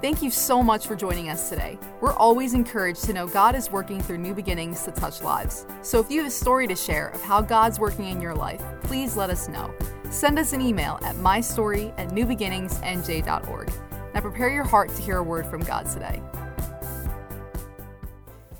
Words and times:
Thank 0.00 0.22
you 0.22 0.30
so 0.30 0.62
much 0.62 0.86
for 0.86 0.96
joining 0.96 1.28
us 1.28 1.50
today. 1.50 1.78
We're 2.00 2.14
always 2.14 2.54
encouraged 2.54 3.04
to 3.04 3.12
know 3.12 3.26
God 3.26 3.54
is 3.54 3.70
working 3.70 4.00
through 4.00 4.16
new 4.16 4.32
beginnings 4.32 4.82
to 4.84 4.92
touch 4.92 5.20
lives. 5.20 5.66
So 5.82 6.00
if 6.00 6.10
you 6.10 6.20
have 6.20 6.28
a 6.28 6.30
story 6.30 6.66
to 6.68 6.74
share 6.74 7.08
of 7.08 7.20
how 7.20 7.42
God's 7.42 7.78
working 7.78 8.06
in 8.06 8.18
your 8.18 8.34
life, 8.34 8.62
please 8.82 9.14
let 9.14 9.28
us 9.28 9.46
know. 9.46 9.74
Send 10.08 10.38
us 10.38 10.54
an 10.54 10.62
email 10.62 10.98
at 11.02 11.16
mystory 11.16 11.92
at 11.98 12.08
newbeginningsnj.org. 12.08 13.70
Now 14.14 14.20
prepare 14.22 14.48
your 14.48 14.64
heart 14.64 14.88
to 14.88 15.02
hear 15.02 15.18
a 15.18 15.22
word 15.22 15.44
from 15.44 15.60
God 15.60 15.86
today. 15.86 16.22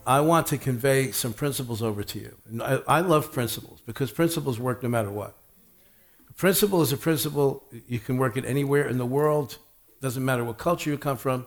I 0.06 0.20
want 0.20 0.46
to 0.48 0.58
convey 0.58 1.10
some 1.10 1.32
principles 1.32 1.80
over 1.80 2.02
to 2.02 2.18
you. 2.18 2.36
I, 2.62 2.82
I, 2.86 3.00
love 3.00 3.32
principles 3.32 3.80
because 3.86 4.10
principles 4.10 4.60
work 4.60 4.82
no 4.82 4.90
matter 4.90 5.10
what. 5.10 5.38
A 6.28 6.34
principle 6.34 6.82
is 6.82 6.92
a 6.92 6.98
principle. 6.98 7.64
You 7.86 7.98
can 7.98 8.18
work 8.18 8.36
it 8.36 8.44
anywhere 8.44 8.86
in 8.86 8.98
the 8.98 9.06
world. 9.06 9.56
Doesn't 10.00 10.24
matter 10.24 10.44
what 10.44 10.58
culture 10.58 10.90
you 10.90 10.98
come 10.98 11.16
from. 11.16 11.46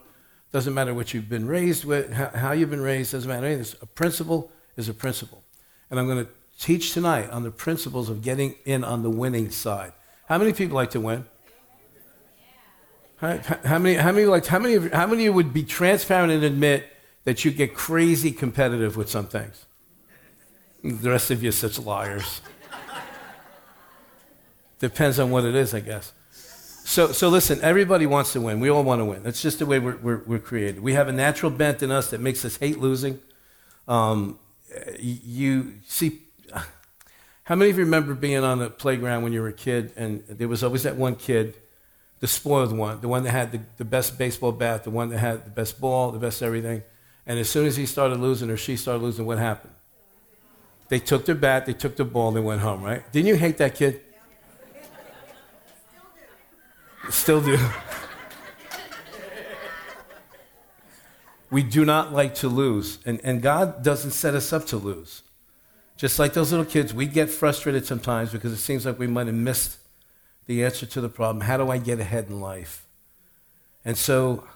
Doesn't 0.51 0.73
matter 0.73 0.93
what 0.93 1.13
you've 1.13 1.29
been 1.29 1.47
raised 1.47 1.83
with, 1.83 2.13
how, 2.13 2.51
you've 2.51 2.69
been 2.69 2.81
raised. 2.81 3.13
Doesn't 3.13 3.27
matter 3.27 3.47
anything. 3.47 3.75
A 3.81 3.87
principle 3.87 4.51
is 4.77 4.87
a 4.87 4.93
principle. 4.93 5.43
And 5.89 5.99
I'm 5.99 6.05
going 6.05 6.23
to 6.25 6.31
teach 6.59 6.93
tonight 6.93 7.29
on 7.31 7.41
the 7.43 7.49
principles 7.49 8.09
of 8.09 8.21
getting 8.21 8.55
in 8.65 8.83
on 8.83 9.01
the 9.01 9.09
winning 9.09 9.49
side. 9.49 9.93
How 10.27 10.37
many 10.37 10.53
people 10.53 10.75
like 10.75 10.91
to 10.91 10.99
win? 10.99 11.25
How, 13.17 13.79
many? 13.79 13.95
How 13.95 14.11
many 14.11 14.25
like? 14.25 14.45
How 14.45 14.59
many? 14.59 14.89
How 14.89 15.07
many 15.07 15.29
would 15.29 15.53
be 15.53 15.63
transparent 15.63 16.33
and 16.33 16.43
admit 16.43 16.91
that 17.23 17.45
you 17.45 17.51
get 17.51 17.73
crazy 17.73 18.31
competitive 18.31 18.97
with 18.97 19.09
some 19.09 19.27
things? 19.27 19.65
The 20.83 21.09
rest 21.09 21.31
of 21.31 21.41
you 21.41 21.49
are 21.49 21.53
such 21.53 21.79
liars. 21.79 22.41
Depends 24.79 25.19
on 25.19 25.31
what 25.31 25.45
it 25.45 25.55
is, 25.55 25.73
I 25.73 25.79
guess. 25.79 26.11
So, 26.85 27.11
so 27.11 27.29
listen, 27.29 27.59
everybody 27.61 28.05
wants 28.05 28.33
to 28.33 28.41
win. 28.41 28.59
We 28.59 28.69
all 28.69 28.83
want 28.83 28.99
to 28.99 29.05
win. 29.05 29.23
That's 29.23 29.41
just 29.41 29.59
the 29.59 29.65
way 29.65 29.79
we're, 29.79 29.95
we're, 29.97 30.23
we're 30.25 30.39
created. 30.39 30.83
We 30.83 30.93
have 30.93 31.07
a 31.07 31.13
natural 31.13 31.49
bent 31.51 31.81
in 31.81 31.91
us 31.91 32.09
that 32.09 32.19
makes 32.19 32.43
us 32.43 32.57
hate 32.57 32.77
losing. 32.77 33.19
Um, 33.87 34.37
you 34.99 35.75
see, 35.87 36.19
how 37.43 37.55
many 37.55 37.71
of 37.71 37.77
you 37.77 37.85
remember 37.85 38.13
being 38.13 38.43
on 38.43 38.59
the 38.59 38.69
playground 38.69 39.23
when 39.23 39.33
you 39.33 39.41
were 39.41 39.47
a 39.47 39.53
kid 39.53 39.91
and 39.95 40.23
there 40.27 40.47
was 40.47 40.63
always 40.63 40.83
that 40.83 40.97
one 40.97 41.15
kid, 41.15 41.55
the 42.19 42.27
spoiled 42.27 42.75
one, 42.75 42.99
the 43.01 43.07
one 43.07 43.23
that 43.23 43.31
had 43.31 43.51
the, 43.51 43.61
the 43.77 43.85
best 43.85 44.17
baseball 44.17 44.51
bat, 44.51 44.83
the 44.83 44.89
one 44.89 45.09
that 45.09 45.19
had 45.19 45.45
the 45.45 45.51
best 45.51 45.79
ball, 45.79 46.11
the 46.11 46.19
best 46.19 46.43
everything. 46.43 46.83
And 47.25 47.39
as 47.39 47.49
soon 47.49 47.65
as 47.65 47.77
he 47.77 47.85
started 47.85 48.19
losing 48.19 48.49
or 48.49 48.57
she 48.57 48.75
started 48.75 49.01
losing, 49.01 49.25
what 49.25 49.39
happened? 49.39 49.73
They 50.89 50.99
took 50.99 51.25
their 51.25 51.35
bat, 51.35 51.65
they 51.65 51.73
took 51.73 51.95
the 51.95 52.05
ball, 52.05 52.27
and 52.27 52.37
they 52.37 52.41
went 52.41 52.61
home, 52.61 52.83
right? 52.83 53.09
Didn't 53.13 53.27
you 53.27 53.35
hate 53.35 53.57
that 53.57 53.75
kid? 53.75 54.01
Still 57.09 57.41
do. 57.41 57.57
we 61.51 61.61
do 61.61 61.85
not 61.85 62.11
like 62.11 62.33
to 62.35 62.47
lose, 62.47 62.99
and, 63.05 63.21
and 63.23 63.41
God 63.41 63.83
doesn't 63.83 64.11
set 64.11 64.33
us 64.33 64.51
up 64.51 64.65
to 64.67 64.77
lose. 64.77 65.21
Just 65.97 66.17
like 66.17 66.33
those 66.33 66.51
little 66.51 66.65
kids, 66.65 66.93
we 66.93 67.05
get 67.05 67.29
frustrated 67.29 67.85
sometimes 67.85 68.31
because 68.31 68.51
it 68.51 68.57
seems 68.57 68.85
like 68.85 68.97
we 68.97 69.07
might 69.07 69.27
have 69.27 69.35
missed 69.35 69.77
the 70.47 70.63
answer 70.63 70.85
to 70.85 71.01
the 71.01 71.09
problem. 71.09 71.41
How 71.41 71.57
do 71.57 71.69
I 71.69 71.77
get 71.77 71.99
ahead 71.99 72.27
in 72.29 72.41
life? 72.41 72.87
And 73.85 73.97
so 73.97 74.47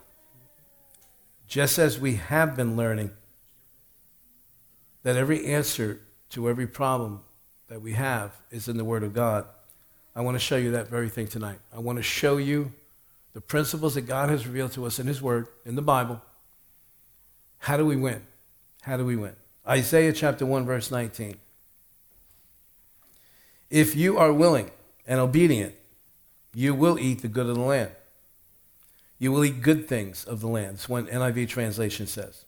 just 1.47 1.77
as 1.77 1.99
we 1.99 2.15
have 2.15 2.55
been 2.55 2.75
learning 2.75 3.11
that 5.03 5.15
every 5.15 5.45
answer 5.45 6.01
to 6.31 6.49
every 6.49 6.67
problem 6.67 7.21
that 7.67 7.81
we 7.81 7.93
have 7.93 8.35
is 8.51 8.67
in 8.67 8.77
the 8.77 8.83
Word 8.83 9.03
of 9.03 9.13
God, 9.13 9.45
I 10.17 10.21
want 10.21 10.33
to 10.33 10.39
show 10.39 10.57
you 10.57 10.71
that 10.71 10.87
very 10.87 11.09
thing 11.09 11.27
tonight. 11.27 11.59
I 11.71 11.77
want 11.77 11.97
to 11.97 12.03
show 12.03 12.37
you 12.37 12.73
the 13.33 13.39
principles 13.39 13.93
that 13.93 14.01
God 14.01 14.29
has 14.29 14.47
revealed 14.47 14.71
to 14.71 14.87
us 14.87 14.97
in 14.97 15.05
His 15.05 15.21
Word, 15.21 15.47
in 15.63 15.75
the 15.75 15.81
Bible. 15.83 16.19
How 17.59 17.77
do 17.77 17.85
we 17.85 17.95
win? 17.95 18.25
How 18.81 18.97
do 18.97 19.05
we 19.05 19.15
win? 19.15 19.35
Isaiah 19.67 20.11
chapter 20.11 20.43
1, 20.43 20.65
verse 20.65 20.89
19. 20.89 21.37
If 23.69 23.95
you 23.95 24.17
are 24.17 24.33
willing 24.33 24.71
and 25.05 25.19
obedient, 25.19 25.75
you 26.51 26.73
will 26.73 26.97
eat 26.97 27.21
the 27.21 27.27
good 27.27 27.45
of 27.45 27.53
the 27.53 27.61
land. 27.61 27.91
You 29.19 29.31
will 29.31 29.45
eat 29.45 29.61
good 29.61 29.87
things 29.87 30.25
of 30.25 30.41
the 30.41 30.47
land. 30.47 30.77
That's 30.77 30.89
what 30.89 31.05
NIV 31.05 31.47
translation 31.47 32.07
says. 32.07 32.45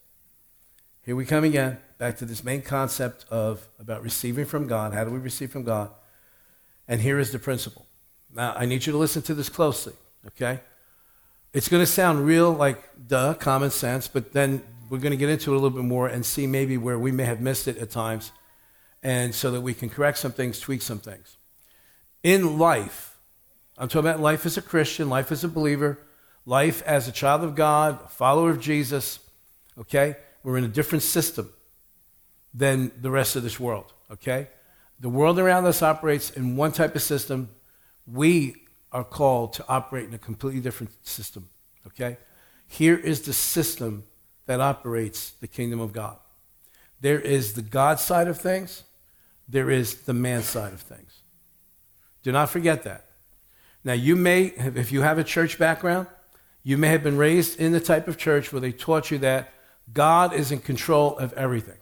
Here 1.04 1.16
we 1.16 1.24
come 1.24 1.44
again, 1.44 1.78
back 2.00 2.18
to 2.18 2.26
this 2.26 2.44
main 2.44 2.64
concept 2.64 3.26
of 3.30 3.70
about 3.80 4.02
receiving 4.02 4.46
from 4.46 4.66
God. 4.66 4.96
How 4.96 5.04
do 5.04 5.12
we 5.12 5.20
receive 5.20 5.52
from 5.52 5.66
God? 5.66 5.92
And 6.90 7.00
here 7.00 7.20
is 7.20 7.32
the 7.32 7.40
principle. 7.40 7.86
Now, 8.36 8.54
I 8.58 8.66
need 8.66 8.86
you 8.86 8.92
to 8.92 8.98
listen 8.98 9.22
to 9.22 9.36
this 9.36 9.48
closely, 9.48 9.94
okay? 10.26 10.60
It's 11.54 11.68
going 11.68 11.84
to 11.84 11.92
sound 11.92 12.26
real 12.26 12.52
like 12.52 12.84
duh, 13.08 13.36
common 13.36 13.70
sense, 13.70 14.08
but 14.08 14.34
then 14.34 14.64
we're 14.90 14.98
going 14.98 15.12
to 15.12 15.18
get 15.18 15.30
into 15.30 15.54
it 15.54 15.56
a 15.56 15.60
little 15.60 15.78
bit 15.78 15.86
more 15.86 16.08
and 16.08 16.26
see 16.26 16.48
maybe 16.48 16.78
where 16.78 16.98
we 16.98 17.12
may 17.12 17.26
have 17.26 17.42
missed 17.42 17.68
it 17.68 17.78
at 17.78 17.92
times, 17.92 18.32
and 19.04 19.34
so 19.34 19.52
that 19.52 19.62
we 19.62 19.76
can 19.76 19.88
correct 19.88 20.18
some 20.18 20.32
things, 20.32 20.60
tweak 20.60 20.82
some 20.82 21.00
things. 21.00 21.38
In 22.24 22.58
life, 22.58 23.18
I'm 23.78 23.88
talking 23.88 24.10
about 24.10 24.20
life 24.20 24.46
as 24.46 24.58
a 24.58 24.62
Christian, 24.62 25.10
life 25.10 25.32
as 25.32 25.44
a 25.44 25.48
believer, 25.48 26.00
life 26.46 26.82
as 26.88 27.08
a 27.08 27.12
child 27.12 27.44
of 27.44 27.56
God, 27.56 28.00
a 28.04 28.08
follower 28.10 28.50
of 28.50 28.60
Jesus, 28.60 29.20
okay? 29.78 30.18
We're 30.44 30.58
in 30.58 30.66
a 30.66 30.70
different 30.70 31.04
system 31.04 31.54
than 32.52 32.92
the 33.00 33.12
rest 33.12 33.36
of 33.36 33.44
this 33.44 33.60
world, 33.60 33.94
okay? 34.12 34.48
The 35.00 35.10
world 35.10 35.40
around 35.40 35.66
us 35.66 35.82
operates 35.82 36.30
in 36.30 36.56
one 36.56 36.72
type 36.72 36.96
of 36.96 37.02
system. 37.02 37.50
We 38.06 38.56
are 38.92 39.04
called 39.04 39.54
to 39.54 39.66
operate 39.68 40.08
in 40.08 40.14
a 40.14 40.18
completely 40.18 40.60
different 40.60 40.92
system, 41.08 41.50
okay? 41.88 42.18
Here 42.68 42.98
is 42.98 43.22
the 43.22 43.34
system 43.34 44.04
that 44.46 44.60
operates 44.60 45.32
the 45.32 45.48
kingdom 45.48 45.80
of 45.80 45.94
God. 45.94 46.18
There 47.02 47.20
is 47.20 47.54
the 47.54 47.62
God 47.62 48.00
side 48.00 48.28
of 48.28 48.40
things, 48.40 48.84
there 49.48 49.70
is 49.70 50.02
the 50.02 50.14
man 50.14 50.44
side 50.44 50.74
of 50.74 50.82
things. 50.82 51.20
Do 52.24 52.32
not 52.32 52.50
forget 52.50 52.84
that. 52.84 53.06
Now, 53.84 53.94
you 53.94 54.16
may, 54.16 54.46
if 54.46 54.92
you 54.92 55.02
have 55.02 55.18
a 55.18 55.24
church 55.24 55.58
background, 55.58 56.08
you 56.64 56.78
may 56.78 56.90
have 56.90 57.04
been 57.04 57.18
raised 57.18 57.60
in 57.60 57.72
the 57.72 57.80
type 57.80 58.08
of 58.08 58.18
church 58.18 58.52
where 58.52 58.60
they 58.60 58.74
taught 58.74 59.10
you 59.10 59.18
that 59.20 59.54
God 59.94 60.34
is 60.34 60.52
in 60.52 60.60
control 60.60 61.18
of 61.18 61.32
everything. 61.34 61.78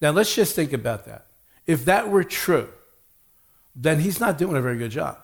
Now, 0.00 0.10
let's 0.10 0.34
just 0.34 0.56
think 0.56 0.72
about 0.72 1.06
that. 1.06 1.26
If 1.66 1.84
that 1.84 2.08
were 2.08 2.24
true, 2.24 2.68
then 3.74 4.00
he's 4.00 4.20
not 4.20 4.38
doing 4.38 4.56
a 4.56 4.60
very 4.60 4.78
good 4.78 4.90
job. 4.90 5.18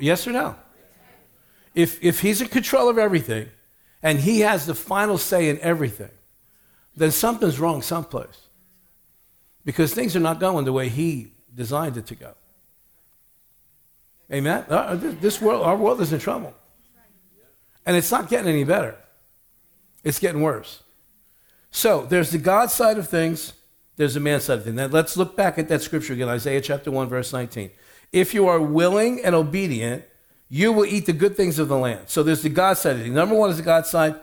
Yes 0.00 0.26
or 0.26 0.32
no? 0.32 0.56
If, 1.74 2.02
if 2.02 2.20
he's 2.20 2.40
in 2.40 2.48
control 2.48 2.88
of 2.88 2.96
everything 2.98 3.50
and 4.02 4.18
he 4.18 4.40
has 4.40 4.66
the 4.66 4.74
final 4.74 5.18
say 5.18 5.48
in 5.48 5.60
everything, 5.60 6.10
then 6.96 7.10
something's 7.10 7.60
wrong 7.60 7.82
someplace. 7.82 8.48
Because 9.64 9.92
things 9.92 10.16
are 10.16 10.20
not 10.20 10.40
going 10.40 10.64
the 10.64 10.72
way 10.72 10.88
he 10.88 11.32
designed 11.54 11.96
it 11.96 12.06
to 12.06 12.14
go. 12.14 12.34
Amen? 14.32 14.64
Uh, 14.68 14.96
this 14.96 15.40
world, 15.40 15.62
our 15.64 15.76
world 15.76 16.00
is 16.00 16.12
in 16.12 16.18
trouble. 16.18 16.54
And 17.84 17.96
it's 17.96 18.10
not 18.10 18.28
getting 18.28 18.48
any 18.48 18.64
better, 18.64 18.96
it's 20.02 20.18
getting 20.18 20.40
worse. 20.40 20.82
So 21.70 22.06
there's 22.06 22.30
the 22.30 22.38
God 22.38 22.70
side 22.70 22.96
of 22.96 23.08
things, 23.08 23.52
there's 23.96 24.16
a 24.16 24.20
man 24.20 24.40
side 24.40 24.58
of 24.58 24.64
things. 24.64 24.76
Now 24.76 24.86
let's 24.86 25.16
look 25.16 25.36
back 25.36 25.58
at 25.58 25.68
that 25.68 25.82
scripture 25.82 26.12
again, 26.12 26.28
Isaiah 26.28 26.60
chapter 26.60 26.90
1, 26.90 27.08
verse 27.08 27.32
19. 27.32 27.70
If 28.12 28.34
you 28.34 28.46
are 28.46 28.60
willing 28.60 29.24
and 29.24 29.34
obedient, 29.34 30.04
you 30.48 30.72
will 30.72 30.84
eat 30.84 31.06
the 31.06 31.12
good 31.12 31.36
things 31.36 31.58
of 31.58 31.68
the 31.68 31.76
land. 31.76 32.08
So 32.08 32.22
there's 32.22 32.42
the 32.42 32.48
God 32.48 32.74
side. 32.74 33.04
Number 33.10 33.34
one 33.34 33.50
is 33.50 33.56
the 33.56 33.62
God 33.62 33.86
side. 33.86 34.14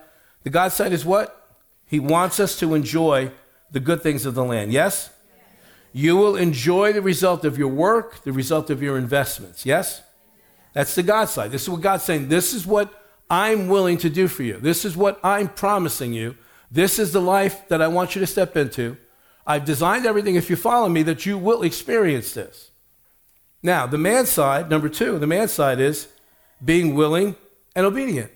The 0.44 0.50
God 0.50 0.72
side 0.72 0.94
is 0.94 1.04
what? 1.04 1.58
He 1.86 2.00
wants 2.00 2.40
us 2.40 2.58
to 2.60 2.74
enjoy 2.74 3.32
the 3.72 3.80
good 3.80 4.02
things 4.02 4.26
of 4.26 4.36
the 4.36 4.44
land. 4.44 4.72
Yes? 4.72 5.10
You 5.92 6.16
will 6.16 6.36
enjoy 6.36 6.94
the 6.94 7.02
result 7.02 7.46
of 7.46 7.58
your 7.58 7.68
work, 7.68 8.24
the 8.24 8.32
result 8.32 8.70
of 8.70 8.82
your 8.82 8.98
investments. 8.98 9.66
Yes? 9.66 10.02
That's 10.74 10.96
the 10.96 11.04
God 11.04 11.26
side. 11.26 11.52
This 11.52 11.64
is 11.64 11.70
what 11.70 11.82
God's 11.82 12.04
saying. 12.04 12.30
This 12.30 12.54
is 12.54 12.66
what 12.66 12.92
I'm 13.30 13.68
willing 13.68 13.98
to 14.00 14.10
do 14.10 14.28
for 14.28 14.44
you. 14.44 14.58
This 14.58 14.86
is 14.86 14.98
what 14.98 15.20
I'm 15.24 15.50
promising 15.50 16.14
you. 16.14 16.36
This 16.72 16.98
is 16.98 17.12
the 17.12 17.22
life 17.22 17.68
that 17.68 17.82
I 17.82 17.88
want 17.88 18.16
you 18.16 18.22
to 18.22 18.28
step 18.28 18.58
into. 18.58 18.98
I've 19.46 19.66
designed 19.66 20.06
everything, 20.06 20.36
if 20.36 20.50
you 20.50 20.56
follow 20.56 20.88
me, 20.90 21.04
that 21.04 21.26
you 21.26 21.38
will 21.38 21.64
experience 21.64 22.34
this. 22.34 22.72
Now, 23.62 23.88
the 23.88 23.98
man 23.98 24.26
side, 24.26 24.70
number 24.70 24.90
two, 24.90 25.20
the 25.20 25.28
man 25.28 25.48
side 25.48 25.80
is 25.80 26.08
being 26.64 26.96
willing 26.96 27.36
and 27.76 27.86
obedient. 27.86 28.32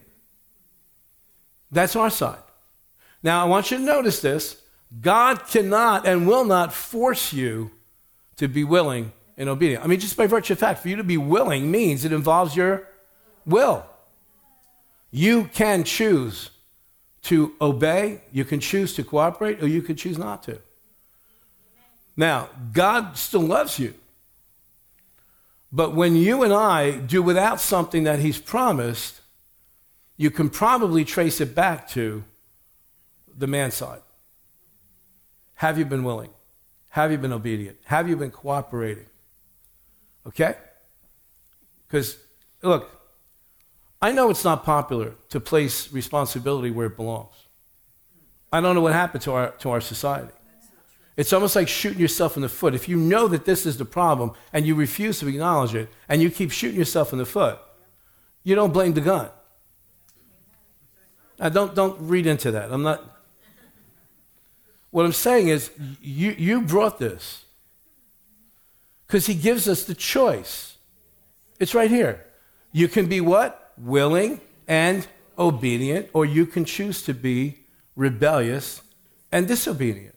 That's 1.71 1.95
our 1.95 2.09
side. 2.09 2.39
Now, 3.24 3.42
I 3.42 3.45
want 3.48 3.71
you 3.71 3.77
to 3.77 3.83
notice 3.83 4.21
this 4.21 4.62
God 5.01 5.48
cannot 5.48 6.07
and 6.07 6.27
will 6.27 6.45
not 6.45 6.74
force 6.74 7.33
you 7.33 7.71
to 8.38 8.48
be 8.48 8.63
willing 8.63 9.12
and 9.38 9.50
obedient. 9.50 9.83
I 9.83 9.88
mean, 9.88 10.00
just 10.00 10.15
by 10.15 10.27
virtue 10.27 10.53
of 10.53 10.60
fact, 10.60 10.81
for 10.81 10.89
you 10.89 10.95
to 10.95 11.03
be 11.03 11.18
willing 11.18 11.69
means 11.69 12.06
it 12.06 12.13
involves 12.13 12.56
your 12.56 12.88
will. 13.45 13.86
You 15.12 15.45
can 15.45 15.83
choose 15.83 16.51
to 17.24 17.53
obey, 17.60 18.21
you 18.31 18.45
can 18.45 18.60
choose 18.60 18.94
to 18.95 19.03
cooperate, 19.03 19.62
or 19.62 19.68
you 19.68 19.81
can 19.81 19.95
choose 19.95 20.18
not 20.18 20.44
to. 20.44 20.60
Now, 22.18 22.50
God 22.74 23.16
still 23.16 23.42
loves 23.42 23.78
you. 23.78 23.94
But 25.72 25.94
when 25.94 26.16
you 26.16 26.44
and 26.44 26.52
I 26.52 26.98
do 26.98 27.22
without 27.22 27.62
something 27.62 28.04
that 28.04 28.19
He's 28.19 28.40
promised, 28.40 29.22
you 30.18 30.31
can 30.31 30.50
probably 30.50 31.06
trace 31.06 31.40
it 31.40 31.54
back 31.54 31.88
to 31.90 32.24
the 33.38 33.46
man 33.46 33.69
side. 33.69 34.02
Have 35.56 35.78
you 35.78 35.86
been 35.86 36.04
willing? 36.04 36.31
Have 36.90 37.12
you 37.12 37.19
been 37.19 37.34
obedient? 37.34 37.78
Have 37.86 38.10
you 38.10 38.16
been 38.16 38.31
cooperating? 38.31 39.06
Okay? 40.25 40.56
Because, 41.88 42.18
look, 42.63 42.90
I 44.02 44.12
know 44.12 44.30
it's 44.30 44.44
not 44.44 44.63
popular 44.63 45.13
to 45.30 45.40
place 45.40 45.92
responsibility 45.94 46.72
where 46.72 46.88
it 46.88 46.96
belongs. 46.96 47.34
I 48.52 48.62
don't 48.62 48.74
know 48.74 48.81
what 48.81 48.94
happened 48.94 49.22
to 49.24 49.34
our, 49.34 49.52
to 49.52 49.70
our 49.70 49.81
society. 49.81 50.34
It's 51.18 51.34
almost 51.34 51.56
like 51.56 51.68
shooting 51.68 52.00
yourself 52.00 52.36
in 52.36 52.44
the 52.44 52.50
foot. 52.50 52.75
If 52.75 52.88
you 52.88 52.96
know 52.96 53.28
that 53.28 53.44
this 53.44 53.66
is 53.66 53.78
the 53.78 53.86
problem 53.86 54.34
and 54.54 54.68
you 54.68 54.75
refuse 54.75 55.19
to 55.19 55.28
acknowledge 55.28 55.74
it 55.74 55.90
and 56.08 56.22
you 56.22 56.30
keep 56.30 56.52
shooting 56.52 56.78
yourself 56.78 57.12
in 57.12 57.18
the 57.18 57.25
foot, 57.25 57.60
you 58.44 58.54
don't 58.54 58.72
blame 58.72 58.94
the 58.94 59.02
gun. 59.02 59.30
Now, 61.40 61.50
don't, 61.50 61.75
don't 61.75 61.98
read 62.00 62.28
into 62.28 62.52
that. 62.52 62.72
I'm 62.72 62.84
not. 62.84 63.16
What 64.92 65.06
I'm 65.06 65.14
saying 65.14 65.50
is, 65.50 65.72
you, 66.02 66.31
you 66.38 66.62
brought 66.62 66.98
this 66.98 67.46
because 69.06 69.25
he 69.25 69.34
gives 69.34 69.68
us 69.68 69.84
the 69.84 69.96
choice. 69.96 70.78
It's 71.60 71.75
right 71.75 71.90
here. 71.90 72.25
You 72.72 72.88
can 72.88 73.08
be 73.08 73.22
what? 73.22 73.74
Willing 73.78 74.40
and 74.68 75.08
obedient, 75.38 76.10
or 76.13 76.25
you 76.25 76.46
can 76.46 76.66
choose 76.66 77.02
to 77.04 77.13
be 77.13 77.60
rebellious 77.96 78.81
and 79.31 79.48
disobedient. 79.48 80.17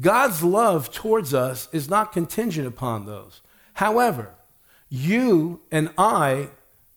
God's 0.00 0.42
love 0.42 0.92
towards 0.92 1.32
us 1.32 1.68
is 1.72 1.88
not 1.88 2.12
contingent 2.12 2.66
upon 2.66 3.06
those. 3.06 3.40
However, 3.74 4.34
you 4.88 5.60
and 5.70 5.90
I 5.96 6.50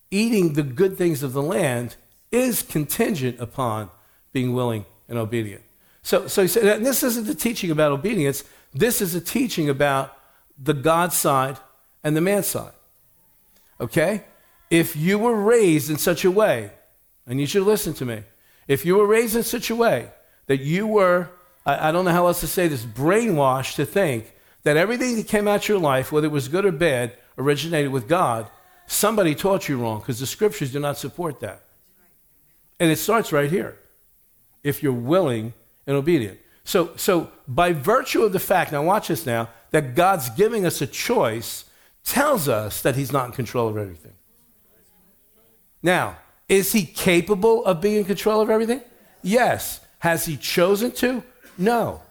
eating 0.09 0.53
the 0.53 0.63
good 0.63 0.97
things 0.97 1.23
of 1.23 1.33
the 1.33 1.41
land 1.41 1.95
is 2.31 2.61
contingent 2.61 3.39
upon 3.39 3.89
being 4.33 4.53
willing 4.53 4.85
and 5.07 5.17
obedient. 5.17 5.63
So, 6.03 6.27
so 6.27 6.41
he 6.41 6.47
said, 6.47 6.65
and 6.65 6.85
this 6.85 7.03
isn't 7.03 7.27
the 7.27 7.35
teaching 7.35 7.71
about 7.71 7.91
obedience. 7.91 8.43
This 8.73 9.01
is 9.01 9.15
a 9.15 9.21
teaching 9.21 9.69
about 9.69 10.17
the 10.57 10.73
God 10.73 11.13
side 11.13 11.57
and 12.03 12.15
the 12.15 12.21
man 12.21 12.43
side. 12.43 12.73
Okay? 13.79 14.23
If 14.69 14.95
you 14.95 15.19
were 15.19 15.35
raised 15.35 15.89
in 15.89 15.97
such 15.97 16.25
a 16.25 16.31
way, 16.31 16.71
I 17.27 17.33
need 17.33 17.53
you 17.53 17.61
to 17.61 17.65
listen 17.65 17.93
to 17.95 18.05
me. 18.05 18.23
If 18.67 18.85
you 18.85 18.95
were 18.95 19.05
raised 19.05 19.35
in 19.35 19.43
such 19.43 19.69
a 19.69 19.75
way 19.75 20.09
that 20.47 20.61
you 20.61 20.87
were 20.87 21.29
I, 21.65 21.89
I 21.89 21.91
don't 21.91 22.05
know 22.05 22.11
how 22.11 22.27
else 22.27 22.39
to 22.41 22.47
say 22.47 22.67
this, 22.67 22.83
brainwashed 22.83 23.75
to 23.75 23.85
think 23.85 24.33
that 24.63 24.77
everything 24.77 25.15
that 25.15 25.27
came 25.27 25.47
out 25.47 25.67
your 25.67 25.79
life, 25.79 26.11
whether 26.11 26.27
it 26.27 26.31
was 26.31 26.47
good 26.47 26.65
or 26.65 26.71
bad, 26.71 27.13
originated 27.37 27.91
with 27.91 28.07
God, 28.07 28.49
somebody 28.87 29.33
taught 29.35 29.67
you 29.69 29.77
wrong 29.77 29.99
because 29.99 30.19
the 30.19 30.25
scriptures 30.25 30.71
do 30.71 30.79
not 30.79 30.97
support 30.97 31.39
that. 31.39 31.63
And 32.79 32.91
it 32.91 32.97
starts 32.97 33.31
right 33.31 33.49
here 33.49 33.77
if 34.63 34.83
you're 34.83 34.93
willing 34.93 35.53
and 35.87 35.95
obedient. 35.95 36.39
So, 36.63 36.91
so 36.95 37.31
by 37.47 37.73
virtue 37.73 38.23
of 38.23 38.33
the 38.33 38.39
fact, 38.39 38.71
now 38.71 38.83
watch 38.83 39.07
this 39.07 39.25
now, 39.25 39.49
that 39.71 39.95
God's 39.95 40.29
giving 40.31 40.65
us 40.65 40.81
a 40.81 40.87
choice 40.87 41.65
tells 42.03 42.47
us 42.47 42.81
that 42.81 42.95
He's 42.95 43.11
not 43.11 43.27
in 43.27 43.31
control 43.31 43.67
of 43.67 43.77
everything. 43.77 44.13
Now, 45.81 46.17
is 46.47 46.73
He 46.73 46.85
capable 46.85 47.65
of 47.65 47.81
being 47.81 47.97
in 47.97 48.05
control 48.05 48.41
of 48.41 48.49
everything? 48.49 48.81
Yes. 49.21 49.79
Has 49.99 50.25
He 50.25 50.37
chosen 50.37 50.91
to? 50.93 51.23
No. 51.57 52.01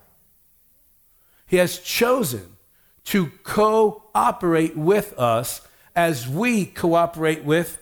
He 1.46 1.56
has 1.56 1.78
chosen 1.78 2.56
to 3.04 3.32
cooperate 3.42 4.76
with 4.76 5.18
us 5.18 5.66
as 5.96 6.28
we 6.28 6.66
cooperate 6.66 7.44
with, 7.44 7.78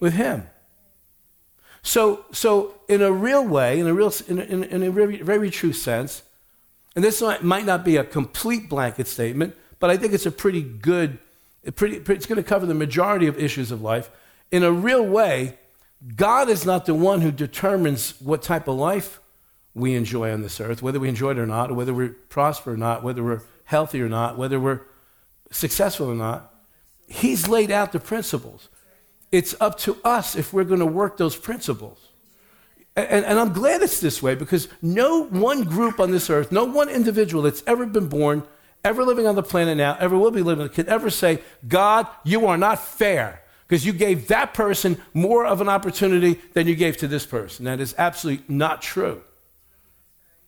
with 0.00 0.14
Him. 0.14 0.46
So, 1.82 2.24
so, 2.32 2.74
in 2.88 3.02
a 3.02 3.12
real 3.12 3.46
way, 3.46 3.80
in 3.80 3.86
a, 3.86 3.92
real, 3.92 4.12
in 4.28 4.38
a, 4.38 4.42
in 4.42 4.82
a 4.82 4.90
very, 4.90 5.20
very 5.20 5.50
true 5.50 5.72
sense, 5.72 6.22
and 6.94 7.04
this 7.04 7.22
might 7.42 7.64
not 7.64 7.84
be 7.84 7.96
a 7.96 8.04
complete 8.04 8.68
blanket 8.68 9.08
statement, 9.08 9.56
but 9.80 9.90
I 9.90 9.96
think 9.96 10.12
it's 10.12 10.26
a 10.26 10.30
pretty 10.30 10.62
good, 10.62 11.18
pretty, 11.74 11.96
it's 11.96 12.26
going 12.26 12.36
to 12.36 12.42
cover 12.42 12.66
the 12.66 12.74
majority 12.74 13.26
of 13.26 13.38
issues 13.38 13.70
of 13.70 13.82
life. 13.82 14.10
In 14.50 14.62
a 14.62 14.70
real 14.70 15.04
way, 15.04 15.58
God 16.14 16.48
is 16.48 16.64
not 16.64 16.86
the 16.86 16.94
one 16.94 17.20
who 17.20 17.32
determines 17.32 18.20
what 18.20 18.42
type 18.42 18.68
of 18.68 18.76
life 18.76 19.18
we 19.74 19.94
enjoy 19.94 20.32
on 20.32 20.42
this 20.42 20.60
earth, 20.60 20.82
whether 20.82 21.00
we 21.00 21.08
enjoy 21.08 21.30
it 21.30 21.38
or 21.38 21.46
not, 21.46 21.70
or 21.70 21.74
whether 21.74 21.94
we 21.94 22.08
prosper 22.08 22.72
or 22.72 22.76
not, 22.76 23.02
whether 23.02 23.22
we're 23.22 23.42
healthy 23.64 24.02
or 24.02 24.08
not, 24.08 24.36
whether 24.36 24.60
we're 24.60 24.82
successful 25.50 26.10
or 26.10 26.14
not. 26.14 26.52
He's 27.08 27.48
laid 27.48 27.70
out 27.70 27.92
the 27.92 28.00
principles. 28.00 28.68
It's 29.30 29.54
up 29.60 29.78
to 29.80 29.96
us 30.04 30.36
if 30.36 30.52
we're 30.52 30.64
going 30.64 30.80
to 30.80 30.86
work 30.86 31.16
those 31.16 31.36
principles. 31.36 32.08
And, 32.94 33.24
and, 33.24 33.38
I'm 33.38 33.54
glad 33.54 33.80
it's 33.80 34.00
this 34.00 34.22
way 34.22 34.34
because 34.34 34.68
no 34.82 35.24
one 35.24 35.64
group 35.64 35.98
on 35.98 36.10
this 36.10 36.28
earth, 36.28 36.52
no 36.52 36.64
one 36.64 36.90
individual 36.90 37.42
that's 37.42 37.62
ever 37.66 37.86
been 37.86 38.08
born, 38.08 38.42
ever 38.84 39.02
living 39.02 39.26
on 39.26 39.34
the 39.34 39.42
planet 39.42 39.78
now, 39.78 39.96
ever 39.98 40.18
will 40.18 40.30
be 40.30 40.42
living, 40.42 40.68
can 40.68 40.86
ever 40.90 41.08
say, 41.08 41.38
God, 41.66 42.06
you 42.22 42.46
are 42.46 42.58
not 42.58 42.78
fair 42.78 43.42
because 43.66 43.86
you 43.86 43.94
gave 43.94 44.28
that 44.28 44.52
person 44.52 45.00
more 45.14 45.46
of 45.46 45.62
an 45.62 45.70
opportunity 45.70 46.38
than 46.52 46.66
you 46.66 46.74
gave 46.74 46.98
to 46.98 47.08
this 47.08 47.24
person. 47.24 47.64
That 47.64 47.80
is 47.80 47.94
absolutely 47.96 48.44
not 48.54 48.82
true. 48.82 49.22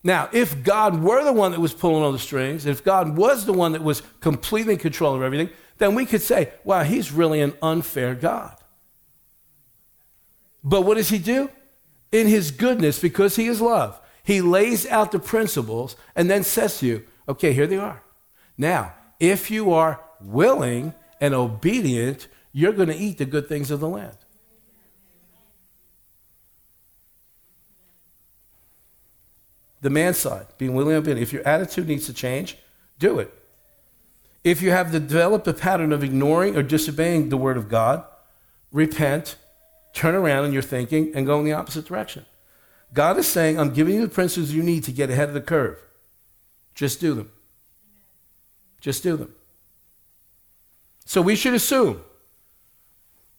Now, 0.07 0.29
if 0.33 0.63
God 0.63 1.03
were 1.03 1.25
the 1.25 1.33
one 1.33 1.53
that 1.53 1.61
was 1.61 1.73
pulling 1.73 2.03
all 2.03 2.13
the 2.13 2.19
strings, 2.19 2.67
if 2.67 2.85
God 2.85 3.17
was 3.17 3.47
the 3.47 3.55
one 3.55 3.73
that 3.73 3.83
was 3.83 4.03
completely 4.21 4.75
in 4.75 4.79
control 4.79 5.15
of 5.15 5.23
everything, 5.23 5.49
then 5.79 5.95
we 5.95 6.05
could 6.05 6.21
say, 6.21 6.53
wow, 6.63 6.83
he's 6.83 7.11
really 7.11 7.41
an 7.41 7.55
unfair 7.63 8.15
God. 8.15 8.55
But 10.63 10.83
what 10.83 10.99
does 10.99 11.09
he 11.09 11.19
do? 11.19 11.51
In 12.13 12.27
his 12.27 12.51
goodness, 12.51 12.99
because 12.99 13.37
he 13.37 13.47
is 13.47 13.63
love, 13.63 13.99
he 14.23 14.43
lays 14.43 14.87
out 14.87 15.11
the 15.11 15.19
principles 15.19 15.97
and 16.15 16.31
then 16.31 16.45
says 16.45 16.79
to 16.79 16.87
you, 16.87 17.05
okay, 17.27 17.55
here 17.55 17.67
they 17.67 17.79
are. 17.79 18.03
Now, 18.59 18.95
if 19.19 19.51
you 19.51 19.73
are 19.73 20.01
willing 20.21 20.95
and 21.21 21.35
obedient, 21.35 22.29
you're 22.53 22.73
going 22.73 22.89
to 22.89 22.97
eat 22.97 23.19
the 23.19 23.25
good 23.25 23.49
things 23.49 23.71
of 23.71 23.81
the 23.81 23.89
land. 23.89 24.17
The 29.85 29.91
man 29.91 30.15
side, 30.15 30.47
being 30.57 30.73
willing 30.73 30.95
and 30.95 31.03
obedient. 31.03 31.21
If 31.21 31.35
your 31.35 31.47
attitude 31.47 31.89
needs 31.89 32.07
to 32.07 32.15
change, 32.15 32.57
do 32.99 33.19
it. 33.19 33.31
If 34.43 34.63
you 34.63 34.71
have 34.71 34.91
developed 34.91 35.47
a 35.47 35.53
pattern 35.53 35.93
of 35.93 36.03
ignoring 36.03 36.57
or 36.57 36.63
disobeying 36.63 37.29
the 37.29 37.37
word 37.37 37.59
of 37.59 37.69
God, 37.69 38.03
repent, 38.73 39.37
turn 39.93 40.15
around 40.15 40.47
in 40.47 40.55
your 40.55 40.63
thinking, 40.63 41.13
and 41.15 41.27
go 41.27 41.39
in 41.39 41.45
the 41.45 41.53
opposite 41.53 41.85
direction. 41.85 42.25
God 42.95 43.19
is 43.19 43.29
saying, 43.29 43.59
I'm 43.61 43.75
giving 43.75 43.97
you 43.97 44.01
the 44.01 44.09
principles 44.09 44.53
you 44.53 44.63
need 44.63 44.85
to 44.85 44.93
get 44.93 45.11
ahead 45.11 45.29
of 45.29 45.35
the 45.35 45.43
curve. 45.43 45.79
Just 46.75 46.99
do 46.99 47.13
them. 47.13 47.31
Just 48.81 49.03
do 49.03 49.19
them. 49.19 49.35
So 51.05 51.21
we 51.21 51.37
should 51.37 51.53
assume, 51.53 52.01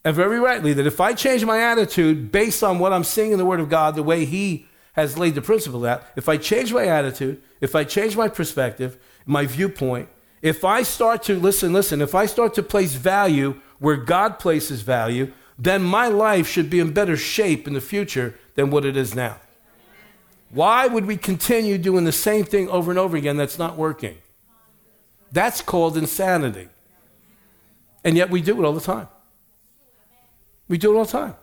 and 0.03 0.15
very 0.15 0.39
rightly, 0.39 0.73
that 0.73 0.85
if 0.85 1.01
I 1.01 1.15
change 1.15 1.43
my 1.43 1.59
attitude 1.59 2.31
based 2.31 2.63
on 2.63 2.77
what 2.77 2.93
I'm 2.93 3.03
seeing 3.03 3.31
in 3.31 3.39
the 3.39 3.45
Word 3.45 3.59
of 3.59 3.67
God, 3.67 3.95
the 3.95 4.03
way 4.03 4.25
He 4.25 4.67
has 4.95 5.17
laid 5.17 5.35
the 5.35 5.41
principle 5.41 5.85
out. 5.85 6.03
If 6.15 6.29
I 6.29 6.37
change 6.37 6.73
my 6.73 6.85
attitude, 6.85 7.41
if 7.61 7.75
I 7.75 7.83
change 7.83 8.15
my 8.15 8.27
perspective, 8.27 8.97
my 9.25 9.45
viewpoint, 9.45 10.09
if 10.41 10.63
I 10.63 10.83
start 10.83 11.23
to 11.23 11.39
listen, 11.39 11.73
listen, 11.73 12.01
if 12.01 12.15
I 12.15 12.25
start 12.25 12.53
to 12.55 12.63
place 12.63 12.93
value 12.93 13.59
where 13.79 13.97
God 13.97 14.39
places 14.39 14.81
value, 14.81 15.33
then 15.57 15.83
my 15.83 16.07
life 16.07 16.47
should 16.47 16.69
be 16.69 16.79
in 16.79 16.93
better 16.93 17.17
shape 17.17 17.67
in 17.67 17.73
the 17.73 17.81
future 17.81 18.35
than 18.55 18.71
what 18.71 18.85
it 18.85 18.95
is 18.95 19.13
now. 19.13 19.37
Why 20.49 20.87
would 20.87 21.05
we 21.05 21.17
continue 21.17 21.77
doing 21.77 22.05
the 22.05 22.11
same 22.11 22.45
thing 22.45 22.69
over 22.69 22.91
and 22.91 22.99
over 22.99 23.17
again 23.17 23.35
that's 23.35 23.59
not 23.59 23.75
working? 23.75 24.17
That's 25.31 25.61
called 25.61 25.97
insanity. 25.97 26.69
And 28.03 28.15
yet 28.15 28.29
we 28.29 28.41
do 28.41 28.61
it 28.61 28.65
all 28.65 28.73
the 28.73 28.79
time. 28.79 29.09
We 30.69 30.77
do 30.77 30.93
it 30.93 30.97
all 30.97 31.05
the 31.05 31.11
time. 31.11 31.35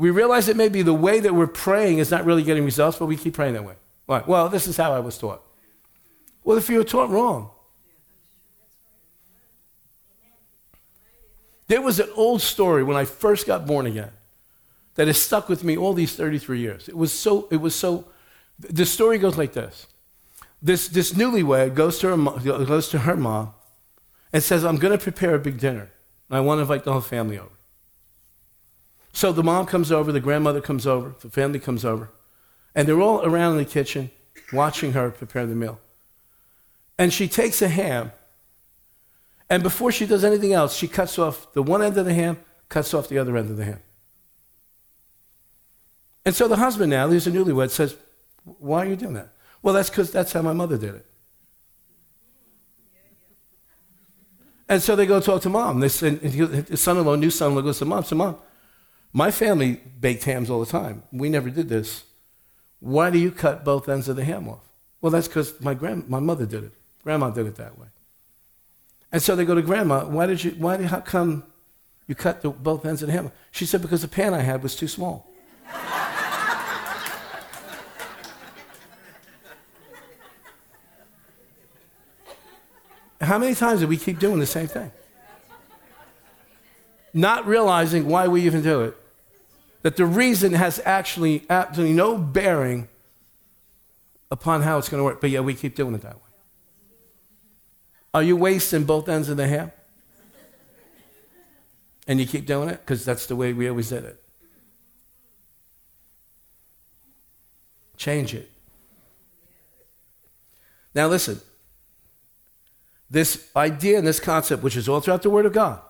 We 0.00 0.08
realize 0.08 0.48
it 0.48 0.56
may 0.56 0.70
be 0.70 0.80
the 0.80 0.94
way 0.94 1.20
that 1.20 1.34
we're 1.34 1.46
praying 1.46 1.98
is 1.98 2.10
not 2.10 2.24
really 2.24 2.42
getting 2.42 2.64
results, 2.64 2.96
but 2.96 3.04
we 3.04 3.18
keep 3.18 3.34
praying 3.34 3.52
that 3.52 3.66
way. 3.66 3.74
Why? 4.06 4.24
Well, 4.26 4.48
this 4.48 4.66
is 4.66 4.78
how 4.78 4.94
I 4.94 4.98
was 4.98 5.18
taught. 5.18 5.42
Well, 6.42 6.56
if 6.56 6.70
you 6.70 6.78
were 6.78 6.84
taught 6.84 7.10
wrong, 7.10 7.50
there 11.68 11.82
was 11.82 12.00
an 12.00 12.08
old 12.14 12.40
story 12.40 12.82
when 12.82 12.96
I 12.96 13.04
first 13.04 13.46
got 13.46 13.66
born 13.66 13.84
again 13.84 14.12
that 14.94 15.06
has 15.06 15.20
stuck 15.20 15.50
with 15.50 15.64
me 15.64 15.76
all 15.76 15.92
these 15.92 16.16
33 16.16 16.60
years. 16.60 16.88
It 16.88 16.96
was 16.96 17.12
so, 17.12 17.46
it 17.50 17.58
was 17.58 17.74
so, 17.74 18.06
the 18.58 18.86
story 18.86 19.18
goes 19.18 19.36
like 19.36 19.52
this. 19.52 19.86
This, 20.62 20.88
this 20.88 21.12
newlywed 21.12 21.74
goes 21.74 21.98
to, 21.98 22.16
her, 22.16 22.64
goes 22.64 22.88
to 22.88 23.00
her 23.00 23.16
mom 23.18 23.52
and 24.32 24.42
says, 24.42 24.64
I'm 24.64 24.78
going 24.78 24.96
to 24.96 25.02
prepare 25.02 25.34
a 25.34 25.38
big 25.38 25.58
dinner. 25.58 25.90
And 26.30 26.38
I 26.38 26.40
want 26.40 26.56
to 26.56 26.62
invite 26.62 26.84
the 26.84 26.92
whole 26.92 27.02
family 27.02 27.38
over. 27.38 27.50
So 29.12 29.32
the 29.32 29.42
mom 29.42 29.66
comes 29.66 29.90
over, 29.90 30.12
the 30.12 30.20
grandmother 30.20 30.60
comes 30.60 30.86
over, 30.86 31.14
the 31.20 31.30
family 31.30 31.58
comes 31.58 31.84
over, 31.84 32.10
and 32.74 32.86
they're 32.86 33.00
all 33.00 33.24
around 33.24 33.52
in 33.52 33.58
the 33.58 33.64
kitchen 33.64 34.10
watching 34.52 34.92
her 34.92 35.10
prepare 35.10 35.46
the 35.46 35.54
meal. 35.54 35.80
And 36.98 37.12
she 37.12 37.28
takes 37.28 37.60
a 37.62 37.68
ham, 37.68 38.12
and 39.48 39.62
before 39.62 39.90
she 39.90 40.06
does 40.06 40.24
anything 40.24 40.52
else, 40.52 40.76
she 40.76 40.86
cuts 40.86 41.18
off 41.18 41.52
the 41.52 41.62
one 41.62 41.82
end 41.82 41.96
of 41.98 42.04
the 42.04 42.14
ham, 42.14 42.38
cuts 42.68 42.94
off 42.94 43.08
the 43.08 43.18
other 43.18 43.36
end 43.36 43.50
of 43.50 43.56
the 43.56 43.64
ham. 43.64 43.82
And 46.24 46.34
so 46.34 46.46
the 46.46 46.56
husband 46.56 46.90
now, 46.90 47.08
who's 47.08 47.26
a 47.26 47.30
newlywed, 47.30 47.70
says, 47.70 47.96
Why 48.44 48.84
are 48.84 48.88
you 48.88 48.96
doing 48.96 49.14
that? 49.14 49.32
Well, 49.62 49.74
that's 49.74 49.90
because 49.90 50.10
that's 50.12 50.32
how 50.32 50.42
my 50.42 50.52
mother 50.52 50.78
did 50.78 50.94
it. 50.94 51.06
And 54.68 54.80
so 54.80 54.94
they 54.94 55.04
go 55.04 55.20
talk 55.20 55.42
to 55.42 55.48
mom. 55.48 55.80
They 55.80 55.88
said, 55.88 56.20
his 56.20 56.80
son-in-law, 56.80 57.16
new 57.16 57.30
son-in-law, 57.30 57.62
goes 57.62 57.80
to 57.80 57.84
mom. 57.84 58.04
So 58.04 58.14
mom, 58.14 58.36
my 59.12 59.30
family 59.30 59.80
baked 60.00 60.24
hams 60.24 60.50
all 60.50 60.60
the 60.60 60.70
time. 60.70 61.02
We 61.12 61.28
never 61.28 61.50
did 61.50 61.68
this. 61.68 62.04
Why 62.78 63.10
do 63.10 63.18
you 63.18 63.30
cut 63.30 63.64
both 63.64 63.88
ends 63.88 64.08
of 64.08 64.16
the 64.16 64.24
ham 64.24 64.48
off? 64.48 64.64
Well, 65.00 65.10
that's 65.10 65.28
because 65.28 65.60
my 65.60 65.74
grand, 65.74 66.08
my 66.08 66.20
mother 66.20 66.46
did 66.46 66.64
it. 66.64 66.72
Grandma 67.02 67.30
did 67.30 67.46
it 67.46 67.56
that 67.56 67.78
way. 67.78 67.88
And 69.12 69.20
so 69.22 69.34
they 69.34 69.44
go 69.44 69.54
to 69.54 69.62
grandma. 69.62 70.04
Why 70.04 70.26
did 70.26 70.44
you? 70.44 70.52
Why? 70.52 70.76
Did, 70.76 70.86
how 70.86 71.00
come 71.00 71.44
you 72.06 72.14
cut 72.14 72.42
the, 72.42 72.50
both 72.50 72.86
ends 72.86 73.02
of 73.02 73.08
the 73.08 73.12
ham? 73.12 73.32
She 73.50 73.66
said 73.66 73.82
because 73.82 74.02
the 74.02 74.08
pan 74.08 74.34
I 74.34 74.40
had 74.40 74.62
was 74.62 74.76
too 74.76 74.88
small. 74.88 75.26
How 83.20 83.38
many 83.38 83.54
times 83.54 83.80
do 83.80 83.86
we 83.86 83.98
keep 83.98 84.18
doing 84.18 84.38
the 84.38 84.46
same 84.46 84.66
thing? 84.66 84.90
Not 87.12 87.46
realizing 87.46 88.06
why 88.06 88.28
we 88.28 88.42
even 88.42 88.62
do 88.62 88.82
it. 88.82 88.96
That 89.82 89.96
the 89.96 90.04
reason 90.04 90.52
has 90.52 90.80
actually 90.84 91.44
absolutely 91.48 91.94
no 91.94 92.18
bearing 92.18 92.88
upon 94.30 94.62
how 94.62 94.78
it's 94.78 94.88
going 94.88 95.00
to 95.00 95.04
work, 95.04 95.20
but 95.20 95.30
yet 95.30 95.44
we 95.44 95.54
keep 95.54 95.74
doing 95.74 95.94
it 95.94 96.02
that 96.02 96.16
way. 96.16 96.22
Are 98.12 98.22
you 98.22 98.36
wasting 98.36 98.84
both 98.84 99.08
ends 99.08 99.28
of 99.28 99.36
the 99.36 99.46
ham? 99.46 99.72
And 102.06 102.18
you 102.18 102.26
keep 102.26 102.46
doing 102.46 102.68
it? 102.68 102.80
Because 102.80 103.04
that's 103.04 103.26
the 103.26 103.36
way 103.36 103.52
we 103.52 103.68
always 103.68 103.88
did 103.88 104.04
it. 104.04 104.22
Change 107.96 108.34
it. 108.34 108.50
Now, 110.94 111.06
listen 111.06 111.40
this 113.10 113.50
idea 113.56 113.98
and 113.98 114.06
this 114.06 114.20
concept, 114.20 114.62
which 114.62 114.76
is 114.76 114.88
all 114.88 115.00
throughout 115.00 115.22
the 115.22 115.30
Word 115.30 115.44
of 115.44 115.52
God. 115.52 115.80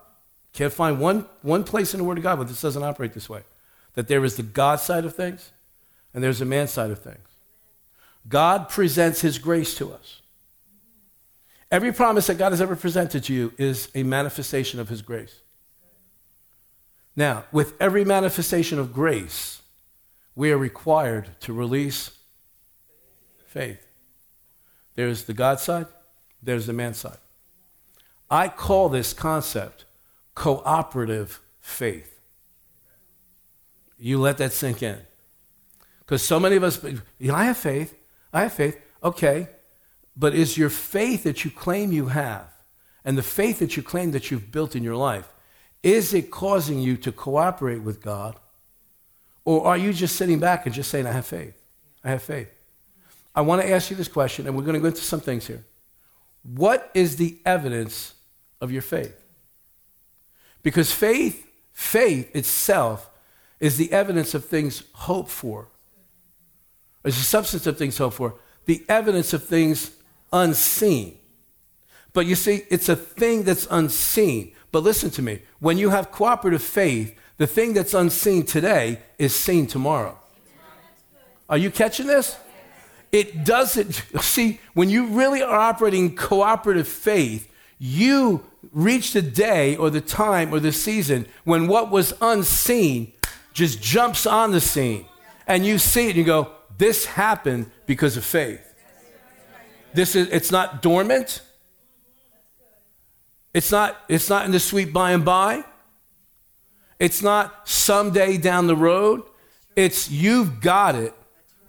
Can't 0.54 0.72
find 0.72 0.98
one, 0.98 1.26
one 1.42 1.62
place 1.62 1.92
in 1.92 1.98
the 1.98 2.04
Word 2.04 2.16
of 2.16 2.24
God 2.24 2.38
where 2.38 2.48
this 2.48 2.62
doesn't 2.62 2.82
operate 2.82 3.12
this 3.12 3.28
way. 3.28 3.42
That 3.94 4.08
there 4.08 4.24
is 4.24 4.36
the 4.36 4.42
God 4.42 4.80
side 4.80 5.04
of 5.04 5.14
things 5.14 5.52
and 6.14 6.22
there's 6.22 6.38
the 6.38 6.44
man 6.44 6.68
side 6.68 6.90
of 6.90 7.00
things. 7.00 7.28
God 8.28 8.68
presents 8.68 9.20
His 9.20 9.38
grace 9.38 9.74
to 9.76 9.92
us. 9.92 10.20
Every 11.70 11.92
promise 11.92 12.26
that 12.26 12.38
God 12.38 12.52
has 12.52 12.60
ever 12.60 12.76
presented 12.76 13.24
to 13.24 13.32
you 13.32 13.52
is 13.56 13.88
a 13.94 14.02
manifestation 14.02 14.80
of 14.80 14.88
His 14.88 15.02
grace. 15.02 15.40
Now, 17.16 17.44
with 17.52 17.74
every 17.80 18.04
manifestation 18.04 18.78
of 18.78 18.92
grace, 18.92 19.62
we 20.34 20.52
are 20.52 20.58
required 20.58 21.30
to 21.40 21.52
release 21.52 22.10
faith. 23.46 23.86
There's 24.94 25.24
the 25.24 25.34
God 25.34 25.60
side 25.60 25.86
there's 26.42 26.66
the 26.66 26.72
man 26.72 26.94
side. 26.94 27.18
I 28.30 28.48
call 28.48 28.88
this 28.88 29.12
concept 29.12 29.84
cooperative 30.34 31.40
faith. 31.60 32.09
You 34.00 34.18
let 34.18 34.38
that 34.38 34.52
sink 34.52 34.82
in. 34.82 34.98
Because 36.00 36.22
so 36.22 36.40
many 36.40 36.56
of 36.56 36.64
us, 36.64 36.82
I 36.84 37.44
have 37.44 37.58
faith. 37.58 37.94
I 38.32 38.42
have 38.42 38.52
faith. 38.52 38.80
Okay. 39.04 39.48
But 40.16 40.34
is 40.34 40.56
your 40.58 40.70
faith 40.70 41.24
that 41.24 41.44
you 41.44 41.50
claim 41.50 41.92
you 41.92 42.06
have 42.06 42.48
and 43.04 43.16
the 43.16 43.22
faith 43.22 43.58
that 43.60 43.76
you 43.76 43.82
claim 43.82 44.10
that 44.12 44.30
you've 44.30 44.50
built 44.50 44.74
in 44.74 44.82
your 44.82 44.96
life, 44.96 45.32
is 45.82 46.12
it 46.12 46.30
causing 46.30 46.80
you 46.80 46.96
to 46.98 47.12
cooperate 47.12 47.82
with 47.82 48.02
God? 48.02 48.36
Or 49.44 49.66
are 49.66 49.76
you 49.76 49.92
just 49.92 50.16
sitting 50.16 50.38
back 50.38 50.66
and 50.66 50.74
just 50.74 50.90
saying, 50.90 51.06
I 51.06 51.12
have 51.12 51.26
faith? 51.26 51.54
I 52.04 52.10
have 52.10 52.22
faith. 52.22 52.50
I 53.34 53.42
want 53.42 53.62
to 53.62 53.70
ask 53.70 53.90
you 53.90 53.96
this 53.96 54.08
question, 54.08 54.46
and 54.46 54.56
we're 54.56 54.64
going 54.64 54.74
to 54.74 54.80
go 54.80 54.88
into 54.88 55.02
some 55.02 55.20
things 55.20 55.46
here. 55.46 55.64
What 56.42 56.90
is 56.94 57.16
the 57.16 57.38
evidence 57.44 58.14
of 58.60 58.72
your 58.72 58.82
faith? 58.82 59.16
Because 60.62 60.92
faith, 60.92 61.46
faith 61.72 62.34
itself, 62.34 63.09
is 63.60 63.76
the 63.76 63.92
evidence 63.92 64.34
of 64.34 64.44
things 64.44 64.82
hoped 64.92 65.30
for. 65.30 65.68
It's 67.04 67.18
the 67.18 67.24
substance 67.24 67.66
of 67.66 67.78
things 67.78 67.98
hoped 67.98 68.16
for, 68.16 68.36
the 68.64 68.84
evidence 68.88 69.32
of 69.32 69.44
things 69.44 69.92
unseen. 70.32 71.18
But 72.12 72.26
you 72.26 72.34
see, 72.34 72.62
it's 72.70 72.88
a 72.88 72.96
thing 72.96 73.44
that's 73.44 73.66
unseen. 73.70 74.52
But 74.72 74.82
listen 74.82 75.10
to 75.10 75.22
me 75.22 75.42
when 75.60 75.78
you 75.78 75.90
have 75.90 76.10
cooperative 76.10 76.62
faith, 76.62 77.16
the 77.36 77.46
thing 77.46 77.72
that's 77.74 77.94
unseen 77.94 78.44
today 78.44 79.00
is 79.18 79.34
seen 79.34 79.66
tomorrow. 79.66 80.18
Are 81.48 81.58
you 81.58 81.70
catching 81.70 82.06
this? 82.06 82.36
it 83.12 83.44
doesn't, 83.44 83.92
see, 84.20 84.60
when 84.74 84.90
you 84.90 85.06
really 85.06 85.42
are 85.42 85.58
operating 85.58 86.14
cooperative 86.14 86.88
faith, 86.88 87.50
you 87.78 88.46
reach 88.72 89.12
the 89.12 89.22
day 89.22 89.74
or 89.76 89.90
the 89.90 90.00
time 90.00 90.52
or 90.52 90.60
the 90.60 90.72
season 90.72 91.26
when 91.44 91.66
what 91.66 91.90
was 91.90 92.12
unseen 92.20 93.12
just 93.52 93.80
jumps 93.80 94.26
on 94.26 94.52
the 94.52 94.60
scene. 94.60 95.06
And 95.46 95.66
you 95.66 95.78
see 95.78 96.06
it 96.06 96.10
and 96.10 96.16
you 96.16 96.24
go, 96.24 96.52
this 96.78 97.04
happened 97.04 97.70
because 97.86 98.16
of 98.16 98.24
faith. 98.24 98.66
This 99.92 100.14
is, 100.14 100.28
it's 100.28 100.50
not 100.50 100.82
dormant. 100.82 101.42
It's 103.52 103.72
not, 103.72 103.96
it's 104.08 104.28
not 104.28 104.44
in 104.46 104.52
the 104.52 104.60
sweet 104.60 104.92
by 104.92 105.12
and 105.12 105.24
by. 105.24 105.64
It's 106.98 107.22
not 107.22 107.68
someday 107.68 108.36
down 108.36 108.66
the 108.66 108.76
road. 108.76 109.22
It's 109.74 110.10
you've 110.10 110.60
got 110.60 110.94
it 110.94 111.14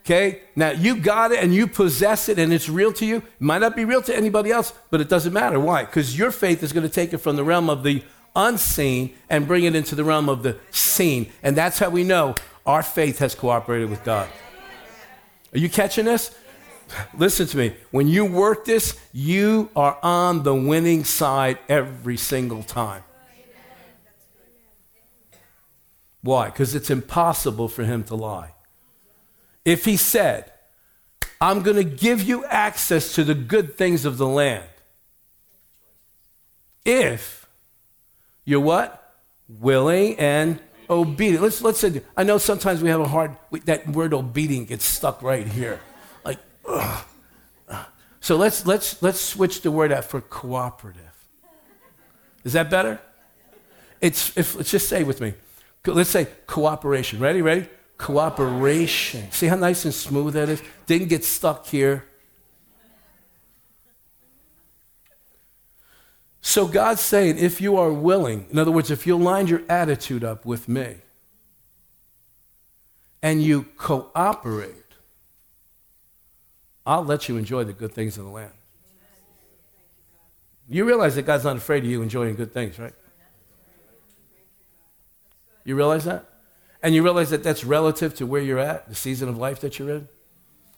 Okay? 0.01 0.41
Now 0.55 0.71
you 0.71 0.95
got 0.95 1.31
it 1.31 1.43
and 1.43 1.53
you 1.53 1.67
possess 1.67 2.27
it 2.27 2.39
and 2.39 2.51
it's 2.51 2.67
real 2.67 2.91
to 2.93 3.05
you. 3.05 3.17
It 3.17 3.23
might 3.39 3.59
not 3.59 3.75
be 3.75 3.85
real 3.85 4.01
to 4.03 4.15
anybody 4.15 4.51
else, 4.51 4.73
but 4.89 4.99
it 4.99 5.09
doesn't 5.09 5.31
matter. 5.31 5.59
Why? 5.59 5.85
Because 5.85 6.17
your 6.17 6.31
faith 6.31 6.63
is 6.63 6.73
going 6.73 6.87
to 6.87 6.93
take 6.93 7.13
it 7.13 7.19
from 7.19 7.35
the 7.35 7.43
realm 7.43 7.69
of 7.69 7.83
the 7.83 8.03
unseen 8.35 9.15
and 9.29 9.47
bring 9.47 9.63
it 9.63 9.75
into 9.75 9.95
the 9.95 10.03
realm 10.03 10.29
of 10.29 10.43
the 10.43 10.57
seen. 10.71 11.31
And 11.43 11.55
that's 11.55 11.79
how 11.79 11.89
we 11.89 12.03
know 12.03 12.35
our 12.65 12.83
faith 12.83 13.19
has 13.19 13.35
cooperated 13.35 13.89
with 13.89 14.03
God. 14.03 14.29
Are 15.53 15.59
you 15.59 15.69
catching 15.69 16.05
this? 16.05 16.35
Listen 17.17 17.47
to 17.47 17.57
me. 17.57 17.75
When 17.91 18.07
you 18.07 18.25
work 18.25 18.65
this, 18.65 18.99
you 19.13 19.69
are 19.75 19.97
on 20.03 20.43
the 20.43 20.53
winning 20.53 21.03
side 21.03 21.57
every 21.69 22.17
single 22.17 22.63
time. 22.63 23.03
Why? 26.21 26.45
Because 26.45 26.75
it's 26.75 26.89
impossible 26.89 27.67
for 27.67 27.83
him 27.83 28.03
to 28.05 28.15
lie 28.15 28.53
if 29.65 29.85
he 29.85 29.97
said, 29.97 30.51
I'm 31.39 31.61
going 31.61 31.77
to 31.77 31.83
give 31.83 32.21
you 32.21 32.45
access 32.45 33.13
to 33.15 33.23
the 33.23 33.33
good 33.33 33.77
things 33.77 34.05
of 34.05 34.17
the 34.17 34.27
land. 34.27 34.67
If 36.85 37.40
you're 38.45 38.59
what? 38.59 39.13
Willing 39.47 40.17
and 40.17 40.59
obedient. 40.89 41.43
Let's, 41.43 41.61
let's 41.61 41.79
say, 41.79 42.01
I 42.15 42.23
know 42.23 42.37
sometimes 42.37 42.81
we 42.81 42.89
have 42.89 43.01
a 43.01 43.07
hard, 43.07 43.37
that 43.65 43.87
word 43.87 44.13
obedient 44.13 44.69
gets 44.69 44.85
stuck 44.85 45.21
right 45.21 45.47
here. 45.47 45.79
Like, 46.23 46.39
ugh. 46.67 47.05
So 48.19 48.37
let's, 48.37 48.67
let's, 48.67 49.01
let's 49.01 49.19
switch 49.19 49.61
the 49.61 49.71
word 49.71 49.91
out 49.91 50.05
for 50.05 50.21
cooperative. 50.21 51.01
Is 52.43 52.53
that 52.53 52.69
better? 52.69 52.99
It's, 53.99 54.35
if, 54.37 54.55
let's 54.55 54.69
just 54.69 54.87
say 54.87 55.03
with 55.03 55.19
me. 55.21 55.33
Let's 55.85 56.11
say 56.11 56.27
cooperation. 56.45 57.19
Ready? 57.19 57.41
Ready? 57.41 57.67
Cooperation. 57.97 59.31
See 59.31 59.47
how 59.47 59.55
nice 59.55 59.85
and 59.85 59.93
smooth 59.93 60.33
that 60.35 60.49
is? 60.49 60.61
Didn't 60.85 61.07
get 61.07 61.23
stuck 61.23 61.65
here. 61.65 62.05
So 66.41 66.67
God's 66.67 67.01
saying, 67.01 67.37
if 67.37 67.61
you 67.61 67.77
are 67.77 67.93
willing, 67.93 68.47
in 68.49 68.57
other 68.57 68.71
words, 68.71 68.89
if 68.89 69.05
you 69.05 69.15
line 69.15 69.47
your 69.47 69.61
attitude 69.69 70.23
up 70.23 70.43
with 70.45 70.67
me 70.67 70.97
and 73.21 73.43
you 73.43 73.63
cooperate, 73.77 74.75
I'll 76.85 77.05
let 77.05 77.29
you 77.29 77.37
enjoy 77.37 77.63
the 77.63 77.73
good 77.73 77.93
things 77.93 78.17
of 78.17 78.25
the 78.25 78.31
land. 78.31 78.53
You 80.67 80.83
realize 80.85 81.15
that 81.15 81.23
God's 81.23 81.43
not 81.43 81.57
afraid 81.57 81.83
of 81.83 81.89
you 81.89 82.01
enjoying 82.01 82.35
good 82.35 82.53
things, 82.53 82.79
right? 82.79 82.93
You 85.63 85.75
realize 85.75 86.05
that? 86.05 86.25
And 86.81 86.95
you 86.95 87.03
realize 87.03 87.29
that 87.29 87.43
that's 87.43 87.63
relative 87.63 88.15
to 88.15 88.25
where 88.25 88.41
you're 88.41 88.57
at, 88.57 88.89
the 88.89 88.95
season 88.95 89.29
of 89.29 89.37
life 89.37 89.59
that 89.61 89.77
you're 89.77 89.91
in. 89.91 90.07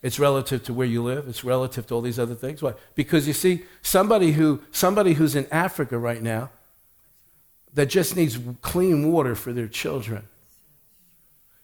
It's 0.03 0.19
relative 0.19 0.63
to 0.65 0.73
where 0.73 0.85
you 0.85 1.01
live. 1.01 1.29
It's 1.29 1.45
relative 1.45 1.87
to 1.87 1.95
all 1.95 2.01
these 2.01 2.19
other 2.19 2.35
things. 2.35 2.61
Why? 2.61 2.73
Because 2.93 3.25
you 3.25 3.33
see, 3.33 3.63
somebody 3.81 4.33
who 4.33 4.61
somebody 4.71 5.13
who's 5.13 5.33
in 5.33 5.47
Africa 5.49 5.97
right 5.97 6.21
now 6.21 6.51
that 7.73 7.87
just 7.87 8.15
needs 8.15 8.37
clean 8.61 9.11
water 9.11 9.33
for 9.33 9.53
their 9.53 9.69
children. 9.69 10.27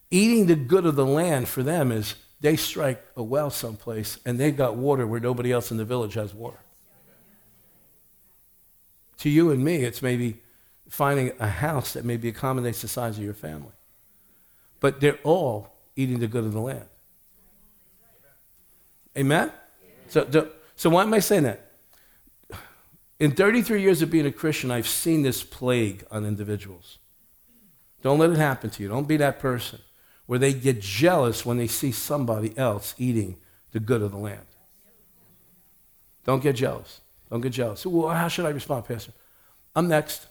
Eating 0.10 0.48
the 0.48 0.56
good 0.56 0.86
of 0.86 0.96
the 0.96 1.06
land 1.06 1.50
for 1.50 1.62
them 1.62 1.92
is 1.92 2.16
they 2.40 2.56
strike 2.56 3.06
a 3.18 3.22
well 3.22 3.50
someplace 3.50 4.18
and 4.26 4.40
they've 4.40 4.56
got 4.56 4.78
water 4.78 5.06
where 5.06 5.20
nobody 5.20 5.52
else 5.52 5.70
in 5.70 5.78
the 5.78 5.86
village 5.86 6.14
has 6.14 6.34
water. 6.34 6.60
To 9.18 9.30
you 9.30 9.52
and 9.52 9.62
me, 9.64 9.84
it's 9.84 10.02
maybe 10.02 10.42
finding 10.88 11.34
a 11.40 11.48
house 11.50 11.92
that 11.94 12.06
maybe 12.06 12.30
accommodates 12.30 12.82
the 12.82 12.88
size 12.88 13.18
of 13.18 13.24
your 13.24 13.34
family. 13.34 13.74
But 14.80 15.02
they're 15.02 15.20
all 15.26 15.74
eating 15.98 16.20
the 16.20 16.28
good 16.28 16.46
of 16.46 16.54
the 16.54 16.62
land. 16.62 16.86
Amen? 19.18 19.52
So, 20.08 20.50
so 20.76 20.90
why 20.90 21.04
am 21.04 21.14
I 21.14 21.20
saying 21.20 21.44
that? 21.44 21.66
In 23.20 23.32
33 23.32 23.82
years 23.82 24.02
of 24.02 24.10
being 24.10 24.26
a 24.26 24.32
Christian, 24.32 24.72
I've 24.72 24.88
seen 24.88 25.24
this 25.24 25.44
plague 25.44 26.06
on 26.10 26.26
individuals. 26.26 27.00
Don't 28.02 28.18
let 28.18 28.30
it 28.30 28.38
happen 28.38 28.70
to 28.70 28.84
you. 28.84 28.88
Don't 28.88 29.08
be 29.08 29.18
that 29.18 29.40
person 29.40 29.80
where 30.26 30.40
they 30.40 30.54
get 30.54 30.80
jealous 30.80 31.46
when 31.46 31.58
they 31.58 31.68
see 31.68 31.92
somebody 31.92 32.58
else 32.58 32.96
eating 32.98 33.36
the 33.72 33.80
good 33.80 34.02
of 34.02 34.12
the 34.12 34.18
land. 34.18 34.46
Don't 36.24 36.42
get 36.42 36.56
jealous. 36.56 37.02
Don't 37.30 37.42
get 37.42 37.52
jealous. 37.52 37.86
Well, 37.86 38.10
how 38.10 38.28
should 38.28 38.46
I 38.46 38.50
respond, 38.50 38.86
Pastor? 38.86 39.12
I'm 39.76 39.88
next. 39.88 40.28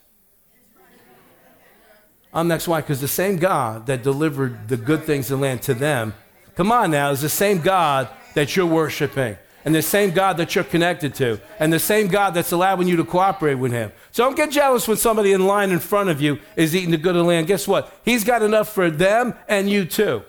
I'm 2.33 2.49
next. 2.49 2.69
Why? 2.69 2.81
Because 2.81 3.01
the 3.01 3.09
same 3.09 3.37
God 3.37 3.87
that 3.87 4.03
delivered 4.03 4.69
the 4.69 4.77
good 4.77 5.05
things 5.05 5.31
of 5.31 5.39
the 5.39 5.43
land 5.43 5.63
to 5.63 5.75
them, 5.75 6.15
come 6.55 6.73
on 6.73 6.91
now, 6.91 7.11
is 7.11 7.21
the 7.21 7.29
same 7.29 7.61
God 7.61 8.09
that 8.35 8.57
you're 8.57 8.67
worshiping 8.67 9.37
and 9.65 9.75
the 9.75 9.83
same 9.83 10.13
God 10.13 10.39
that 10.39 10.55
you're 10.55 10.65
connected 10.65 11.15
to, 11.17 11.41
and 11.59 11.71
the 11.73 11.79
same 11.79 12.09
God 12.09 12.33
that's 12.33 12.53
allowing 12.53 12.89
you 12.89 12.97
to 12.97 13.05
cooperate 13.05 13.57
with 13.57 13.73
Him. 13.73 13.93
So 14.13 14.25
don't 14.25 14.37
get 14.37 14.51
jealous 14.51 14.89
when 14.89 14.97
somebody 14.97 15.33
in 15.33 15.47
line 15.47 15.71
in 15.71 15.79
front 15.79 16.09
of 16.09 16.23
you 16.23 16.39
is 16.57 16.75
eating 16.75 16.91
the 16.91 16.97
good 16.97 17.17
of 17.17 17.23
the 17.23 17.29
land. 17.29 17.49
Guess 17.49 17.69
what? 17.69 17.93
He's 18.05 18.25
got 18.25 18.43
enough 18.43 18.73
for 18.73 18.91
them 18.91 19.35
and 19.47 19.69
you 19.69 19.85
too. 19.85 20.23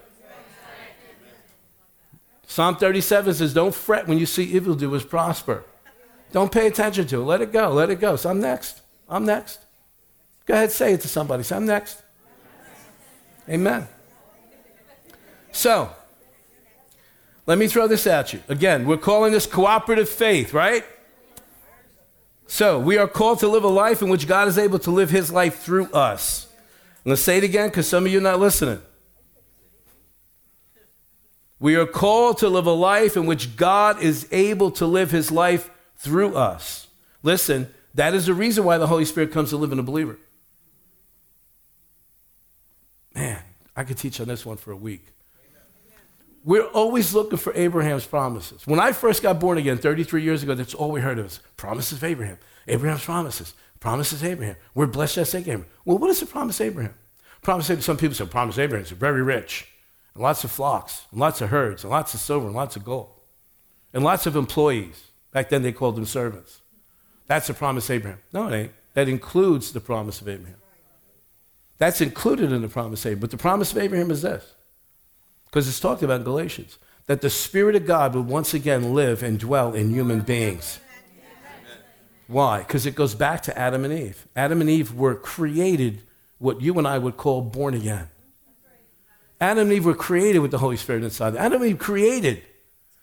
Psalm 2.48 2.76
37 2.76 3.36
says, 3.36 3.54
Don't 3.54 3.74
fret 3.74 4.08
when 4.08 4.18
you 4.18 4.26
see 4.26 4.44
evildoers 4.44 5.06
prosper. 5.06 5.64
Don't 6.32 6.52
pay 6.52 6.68
attention 6.68 7.08
to 7.08 7.22
it. 7.22 7.26
Let 7.26 7.42
it 7.42 7.52
go. 7.54 7.72
Let 7.72 7.90
it 7.90 8.00
go. 8.00 8.16
So 8.16 8.30
I'm 8.30 8.42
next. 8.42 8.82
I'm 9.08 9.26
next. 9.26 9.60
Go 10.46 10.56
ahead, 10.56 10.72
say 10.72 10.94
it 10.94 11.02
to 11.02 11.08
somebody. 11.08 11.44
Say, 11.44 11.56
I'm 11.56 11.66
next. 11.66 12.02
Amen. 13.48 13.88
So, 15.52 15.92
let 17.50 17.58
me 17.58 17.68
throw 17.68 17.88
this 17.88 18.06
at 18.06 18.32
you. 18.32 18.44
Again, 18.48 18.86
we're 18.86 18.96
calling 18.96 19.34
this 19.34 19.48
cooperative 19.48 20.08
faith, 20.08 20.54
right? 20.54 20.86
So, 22.46 22.78
we 22.78 23.00
are 23.00 23.08
called 23.08 23.40
to 23.40 23.48
live 23.48 23.64
a 23.64 23.70
life 23.70 24.04
in 24.04 24.10
which 24.10 24.28
God 24.28 24.48
is 24.48 24.60
able 24.60 24.78
to 24.78 24.92
live 24.92 25.10
his 25.10 25.32
life 25.32 25.58
through 25.58 25.88
us. 25.88 26.46
To 27.08 27.18
say 27.18 27.40
it 27.40 27.44
again 27.44 27.70
because 27.70 27.88
some 27.88 28.06
of 28.06 28.12
you 28.12 28.20
are 28.20 28.22
not 28.22 28.40
listening. 28.40 28.84
We 31.60 31.76
are 31.76 31.88
called 31.88 32.38
to 32.38 32.50
live 32.50 32.68
a 32.68 32.72
life 32.72 33.18
in 33.18 33.26
which 33.26 33.56
God 33.56 34.00
is 34.00 34.28
able 34.32 34.70
to 34.70 34.86
live 34.86 35.10
his 35.10 35.32
life 35.32 35.72
through 35.98 36.36
us. 36.36 36.86
Listen, 37.24 37.74
that 37.96 38.14
is 38.14 38.28
the 38.28 38.36
reason 38.36 38.64
why 38.64 38.78
the 38.78 38.86
Holy 38.86 39.06
Spirit 39.06 39.32
comes 39.32 39.50
to 39.50 39.58
live 39.58 39.72
in 39.72 39.80
a 39.80 39.84
believer. 39.84 40.20
Man, 43.16 43.42
I 43.76 43.86
could 43.86 43.98
teach 43.98 44.22
on 44.22 44.28
this 44.28 44.46
one 44.46 44.58
for 44.58 44.72
a 44.72 44.78
week. 44.78 45.08
We're 46.44 46.68
always 46.68 47.14
looking 47.14 47.38
for 47.38 47.54
Abraham's 47.54 48.06
promises. 48.06 48.66
When 48.66 48.80
I 48.80 48.92
first 48.92 49.22
got 49.22 49.40
born 49.40 49.58
again 49.58 49.78
33 49.78 50.24
years 50.24 50.44
ago, 50.44 50.56
that's 50.56 50.74
all 50.74 50.92
we 50.92 51.02
heard 51.02 51.20
of 51.20 51.26
us. 51.26 51.40
Promises 51.58 51.98
of 51.98 52.04
Abraham. 52.04 52.38
Abraham's 52.68 53.04
promises. 53.04 53.54
Promises 53.80 54.24
Abraham. 54.24 54.56
We're 54.74 54.88
blessed 54.88 55.18
as 55.18 55.36
Abraham. 55.36 55.66
Well, 55.86 55.98
what 55.98 56.10
is 56.10 56.20
the 56.20 56.26
promise 56.26 56.62
Abraham? 56.62 56.94
Promise 57.42 57.70
Abraham, 57.70 57.82
some 57.82 57.98
people 57.98 58.16
say 58.16 58.26
promise 58.26 58.58
Abraham 58.58 58.84
is 58.84 58.92
very 58.92 59.24
rich, 59.24 59.68
and 60.14 60.24
lots 60.24 60.44
of 60.44 60.52
flocks, 60.52 61.06
and 61.12 61.20
lots 61.20 61.42
of 61.42 61.50
herds, 61.50 61.84
and 61.84 61.92
lots 61.92 62.14
of 62.14 62.20
silver, 62.20 62.48
and 62.48 62.56
lots 62.56 62.76
of 62.76 62.84
gold, 62.84 63.12
and 63.94 64.04
lots 64.04 64.26
of 64.26 64.36
employees. 64.36 65.12
Back 65.32 65.50
then 65.50 65.62
they 65.62 65.72
called 65.72 65.96
them 65.96 66.06
servants. 66.06 66.62
That's 67.28 67.48
the 67.48 67.54
promise 67.54 67.90
Abraham. 67.90 68.20
No, 68.34 68.48
it 68.48 68.56
ain't. 68.56 68.72
That 68.94 69.08
includes 69.08 69.72
the 69.72 69.80
promise 69.80 70.20
of 70.20 70.28
Abraham. 70.28 70.58
That's 71.78 72.02
included 72.02 72.52
in 72.52 72.62
the 72.62 72.68
promise 72.68 73.06
of 73.06 73.12
Abraham. 73.12 73.22
But 73.22 73.32
the 73.32 73.38
promise 73.38 73.72
of 73.72 73.78
Abraham 73.78 74.12
is 74.12 74.22
this 74.24 74.56
because 75.50 75.68
it's 75.68 75.80
talked 75.80 76.04
about 76.04 76.18
in 76.18 76.24
Galatians, 76.24 76.78
that 77.08 77.22
the 77.22 77.30
Spirit 77.30 77.76
of 77.76 77.86
God 77.88 78.14
would 78.14 78.28
once 78.28 78.54
again 78.54 78.94
live 78.94 79.24
and 79.24 79.40
dwell 79.40 79.74
in 79.74 79.90
human 79.90 80.22
beings. 80.22 80.80
Why? 82.28 82.60
Because 82.60 82.86
it 82.86 82.94
goes 82.94 83.16
back 83.16 83.42
to 83.44 83.58
Adam 83.58 83.84
and 83.84 83.92
Eve. 83.92 84.28
Adam 84.36 84.62
and 84.62 84.70
Eve 84.70 84.94
were 84.94 85.16
created 85.16 86.04
what 86.38 86.62
you 86.62 86.78
and 86.78 86.88
I 86.88 87.00
would 87.00 87.18
call 87.18 87.42
born 87.42 87.74
again. 87.74 88.10
Adam 89.42 89.68
and 89.70 89.74
Eve 89.74 89.86
were 89.86 89.96
created 89.96 90.40
with 90.40 90.52
the 90.52 90.60
Holy 90.60 90.78
Spirit 90.78 91.04
inside 91.04 91.32
them. 91.32 91.42
Adam 91.44 91.64
and 91.64 91.72
Eve 91.72 91.80
created 91.80 92.44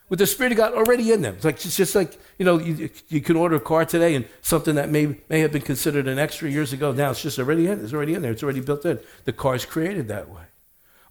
with 0.07 0.19
the 0.19 0.25
Spirit 0.25 0.53
of 0.53 0.57
God 0.57 0.73
already 0.73 1.11
in 1.11 1.21
them. 1.21 1.35
It's, 1.35 1.43
like, 1.43 1.55
it's 1.55 1.75
just 1.75 1.93
like, 1.93 2.17
you 2.39 2.45
know, 2.45 2.57
you, 2.59 2.89
you 3.09 3.19
can 3.19 3.35
order 3.35 3.57
a 3.57 3.59
car 3.59 3.83
today 3.83 4.15
and 4.15 4.25
something 4.41 4.75
that 4.75 4.89
may, 4.89 5.17
may 5.27 5.41
have 5.41 5.51
been 5.51 5.61
considered 5.61 6.07
an 6.07 6.17
extra 6.17 6.49
years 6.49 6.71
ago, 6.71 6.93
now 6.93 7.11
it's 7.11 7.21
just 7.21 7.37
already 7.39 7.67
in. 7.67 7.83
It's 7.83 7.93
already 7.93 8.13
in 8.13 8.21
there. 8.21 8.31
It's 8.31 8.43
already 8.43 8.61
built 8.61 8.85
in. 8.85 8.99
The 9.25 9.33
car 9.33 9.55
is 9.55 9.65
created 9.65 10.07
that 10.07 10.29
way. 10.29 10.43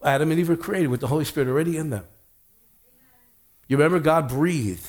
Adam 0.03 0.31
and 0.31 0.39
Eve 0.39 0.49
were 0.49 0.57
created 0.57 0.89
with 0.89 1.01
the 1.01 1.07
Holy 1.09 1.25
Spirit 1.25 1.49
already 1.49 1.77
in 1.77 1.91
them. 1.91 2.05
You 3.69 3.77
remember 3.77 3.99
God 3.99 4.29
breathed 4.29 4.89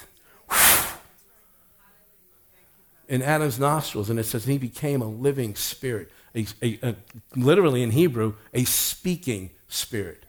in 3.07 3.21
Adam's 3.21 3.57
nostrils, 3.57 4.09
and 4.09 4.19
it 4.19 4.25
says 4.25 4.45
he 4.45 4.57
became 4.57 5.01
a 5.01 5.07
living 5.07 5.55
spirit, 5.55 6.11
a, 6.35 6.45
a, 6.61 6.79
a, 6.83 6.95
literally 7.35 7.81
in 7.81 7.91
Hebrew, 7.91 8.35
a 8.53 8.65
speaking 8.65 9.51
spirit. 9.67 10.25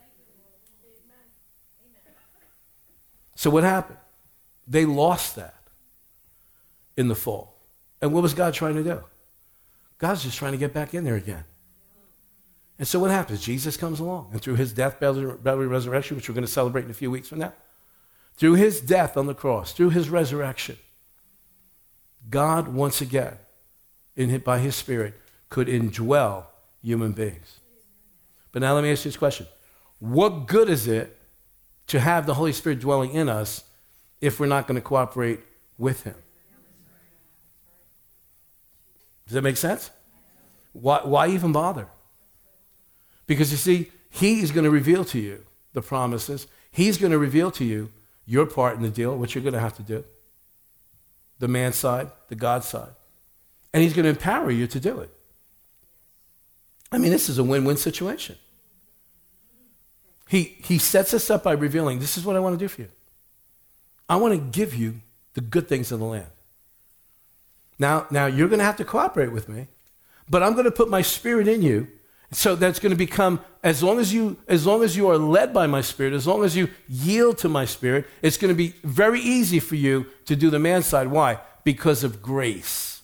So 3.35 3.51
what 3.51 3.65
happened? 3.65 3.99
They 4.67 4.85
lost 4.85 5.37
that 5.37 5.63
in 6.97 7.09
the 7.09 7.15
fall. 7.15 7.57
And 8.01 8.13
what 8.13 8.23
was 8.23 8.35
God 8.35 8.55
trying 8.55 8.75
to 8.75 8.85
do? 8.85 9.03
God's 9.99 10.23
just 10.23 10.39
trying 10.39 10.53
to 10.53 10.59
get 10.59 10.73
back 10.73 10.95
in 10.95 11.05
there 11.05 11.17
again. 11.17 11.45
And 12.79 12.87
so 12.87 13.01
what 13.01 13.11
happens? 13.11 13.41
Jesus 13.41 13.77
comes 13.77 13.99
along, 13.99 14.29
and 14.33 14.41
through 14.41 14.55
his 14.55 14.73
death, 14.73 15.01
burial, 15.01 15.37
resurrection, 15.43 16.17
which 16.17 16.29
we're 16.29 16.35
going 16.35 16.47
to 16.47 16.51
celebrate 16.51 16.85
in 16.85 16.91
a 16.91 16.95
few 16.95 17.11
weeks 17.11 17.29
from 17.29 17.41
now, 17.41 17.53
through 18.35 18.55
his 18.55 18.81
death 18.81 19.17
on 19.17 19.27
the 19.27 19.35
cross, 19.35 19.73
through 19.73 19.91
his 19.91 20.09
resurrection, 20.09 20.77
God 22.31 22.69
once 22.69 23.01
again, 23.01 23.37
in, 24.15 24.37
by 24.39 24.61
his 24.61 24.77
Spirit, 24.77 25.15
could 25.49 25.67
indwell 25.67 26.45
human 26.83 27.13
beings. 27.13 27.59
But 28.53 28.63
now 28.63 28.75
let 28.75 28.85
me 28.85 28.93
ask 28.93 29.05
you 29.05 29.11
this 29.11 29.17
question 29.17 29.47
What 29.99 30.47
good 30.47 30.69
is 30.69 30.87
it 30.87 31.17
to 31.89 31.99
have 31.99 32.27
the 32.27 32.35
Holy 32.35 32.53
Spirit 32.53 32.79
dwelling 32.79 33.13
in 33.13 33.29
us 33.29 33.65
if 34.21 34.39
we're 34.39 34.47
not 34.47 34.69
going 34.69 34.77
to 34.77 34.87
cooperate 34.87 35.41
with 35.79 36.05
him? 36.05 36.15
Does 39.27 39.35
that 39.35 39.43
make 39.43 39.57
sense? 39.57 39.91
Why, 40.73 41.01
why 41.03 41.29
even 41.29 41.53
bother? 41.53 41.89
Because 43.29 43.53
you 43.53 43.57
see, 43.57 43.93
He 44.11 44.41
is 44.41 44.51
going 44.51 44.65
to 44.65 44.71
reveal 44.71 45.05
to 45.05 45.21
you 45.21 45.45
the 45.75 45.83
promises. 45.83 46.49
He's 46.73 46.99
going 46.99 47.13
to 47.13 47.19
reveal 47.19 47.53
to 47.53 47.65
you 47.65 47.93
your 48.27 48.47
part 48.47 48.77
in 48.77 48.83
the 48.83 48.91
deal, 48.91 49.17
what 49.17 49.37
you're 49.37 49.45
going 49.45 49.55
to 49.55 49.61
have 49.61 49.77
to 49.77 49.83
do 49.85 50.05
the 51.39 51.47
man 51.47 51.73
side, 51.73 52.11
the 52.27 52.35
God 52.35 52.65
side. 52.65 52.91
And 53.73 53.85
He's 53.85 53.93
going 53.93 54.03
to 54.03 54.11
empower 54.11 54.51
you 54.51 54.67
to 54.67 54.81
do 54.81 54.99
it. 54.99 55.11
I 56.91 56.99
mean, 56.99 57.13
this 57.13 57.29
is 57.29 57.39
a 57.39 57.45
win 57.45 57.65
win 57.65 57.77
situation. 57.77 58.37
He, 60.29 60.57
he 60.63 60.79
sets 60.79 61.15
us 61.15 61.31
up 61.31 61.45
by 61.45 61.53
revealing 61.53 62.01
this 62.01 62.19
is 62.19 62.25
what 62.25 62.35
I 62.35 62.41
want 62.41 62.59
to 62.59 62.59
do 62.59 62.69
for 62.69 62.83
you. 62.83 62.89
I 64.09 64.17
want 64.17 64.35
to 64.35 64.41
give 64.41 64.75
you 64.75 65.01
the 65.35 65.41
good 65.41 65.69
things 65.69 65.93
of 65.93 66.01
the 66.01 66.05
land. 66.05 66.27
Now, 67.79 68.07
now 68.11 68.27
you're 68.27 68.49
going 68.49 68.59
to 68.59 68.65
have 68.65 68.77
to 68.77 68.85
cooperate 68.85 69.33
with 69.33 69.49
me, 69.49 69.69
but 70.29 70.43
I'm 70.43 70.53
going 70.53 70.65
to 70.65 70.71
put 70.71 70.91
my 70.91 71.03
spirit 71.03 71.47
in 71.47 71.63
you 71.63 71.89
so 72.31 72.55
that's 72.55 72.79
going 72.79 72.91
to 72.91 72.97
become 72.97 73.41
as 73.63 73.83
long 73.83 73.99
as 73.99 74.13
you 74.13 74.37
as 74.47 74.67
long 74.67 74.83
as 74.83 74.97
you 74.97 75.09
are 75.09 75.17
led 75.17 75.53
by 75.55 75.67
my 75.67 75.81
spirit, 75.81 76.13
as 76.13 76.27
long 76.27 76.45
as 76.45 76.57
you 76.57 76.69
yield 76.89 77.39
to 77.39 77.49
my 77.49 77.65
spirit, 77.65 78.07
it's 78.23 78.37
going 78.37 78.53
to 78.53 78.57
be 78.57 78.75
very 78.85 79.21
easy 79.21 79.61
for 79.61 79.77
you 79.77 80.07
to 80.27 80.37
do 80.37 80.51
the 80.51 80.59
man 80.59 80.83
side. 80.83 81.09
Why? 81.09 81.39
Because 81.65 82.05
of 82.05 82.21
grace. 82.21 83.03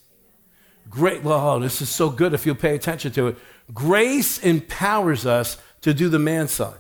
Great. 0.91 1.23
Oh, 1.25 1.59
this 1.59 1.81
is 1.81 1.89
so 1.89 2.11
good 2.11 2.35
if 2.35 2.45
you 2.45 2.55
pay 2.55 2.75
attention 2.75 3.13
to 3.13 3.29
it. 3.29 3.37
Grace 3.73 4.39
empowers 4.39 5.25
us 5.25 5.57
to 5.81 5.95
do 5.95 6.09
the 6.09 6.19
man 6.19 6.49
side. 6.49 6.79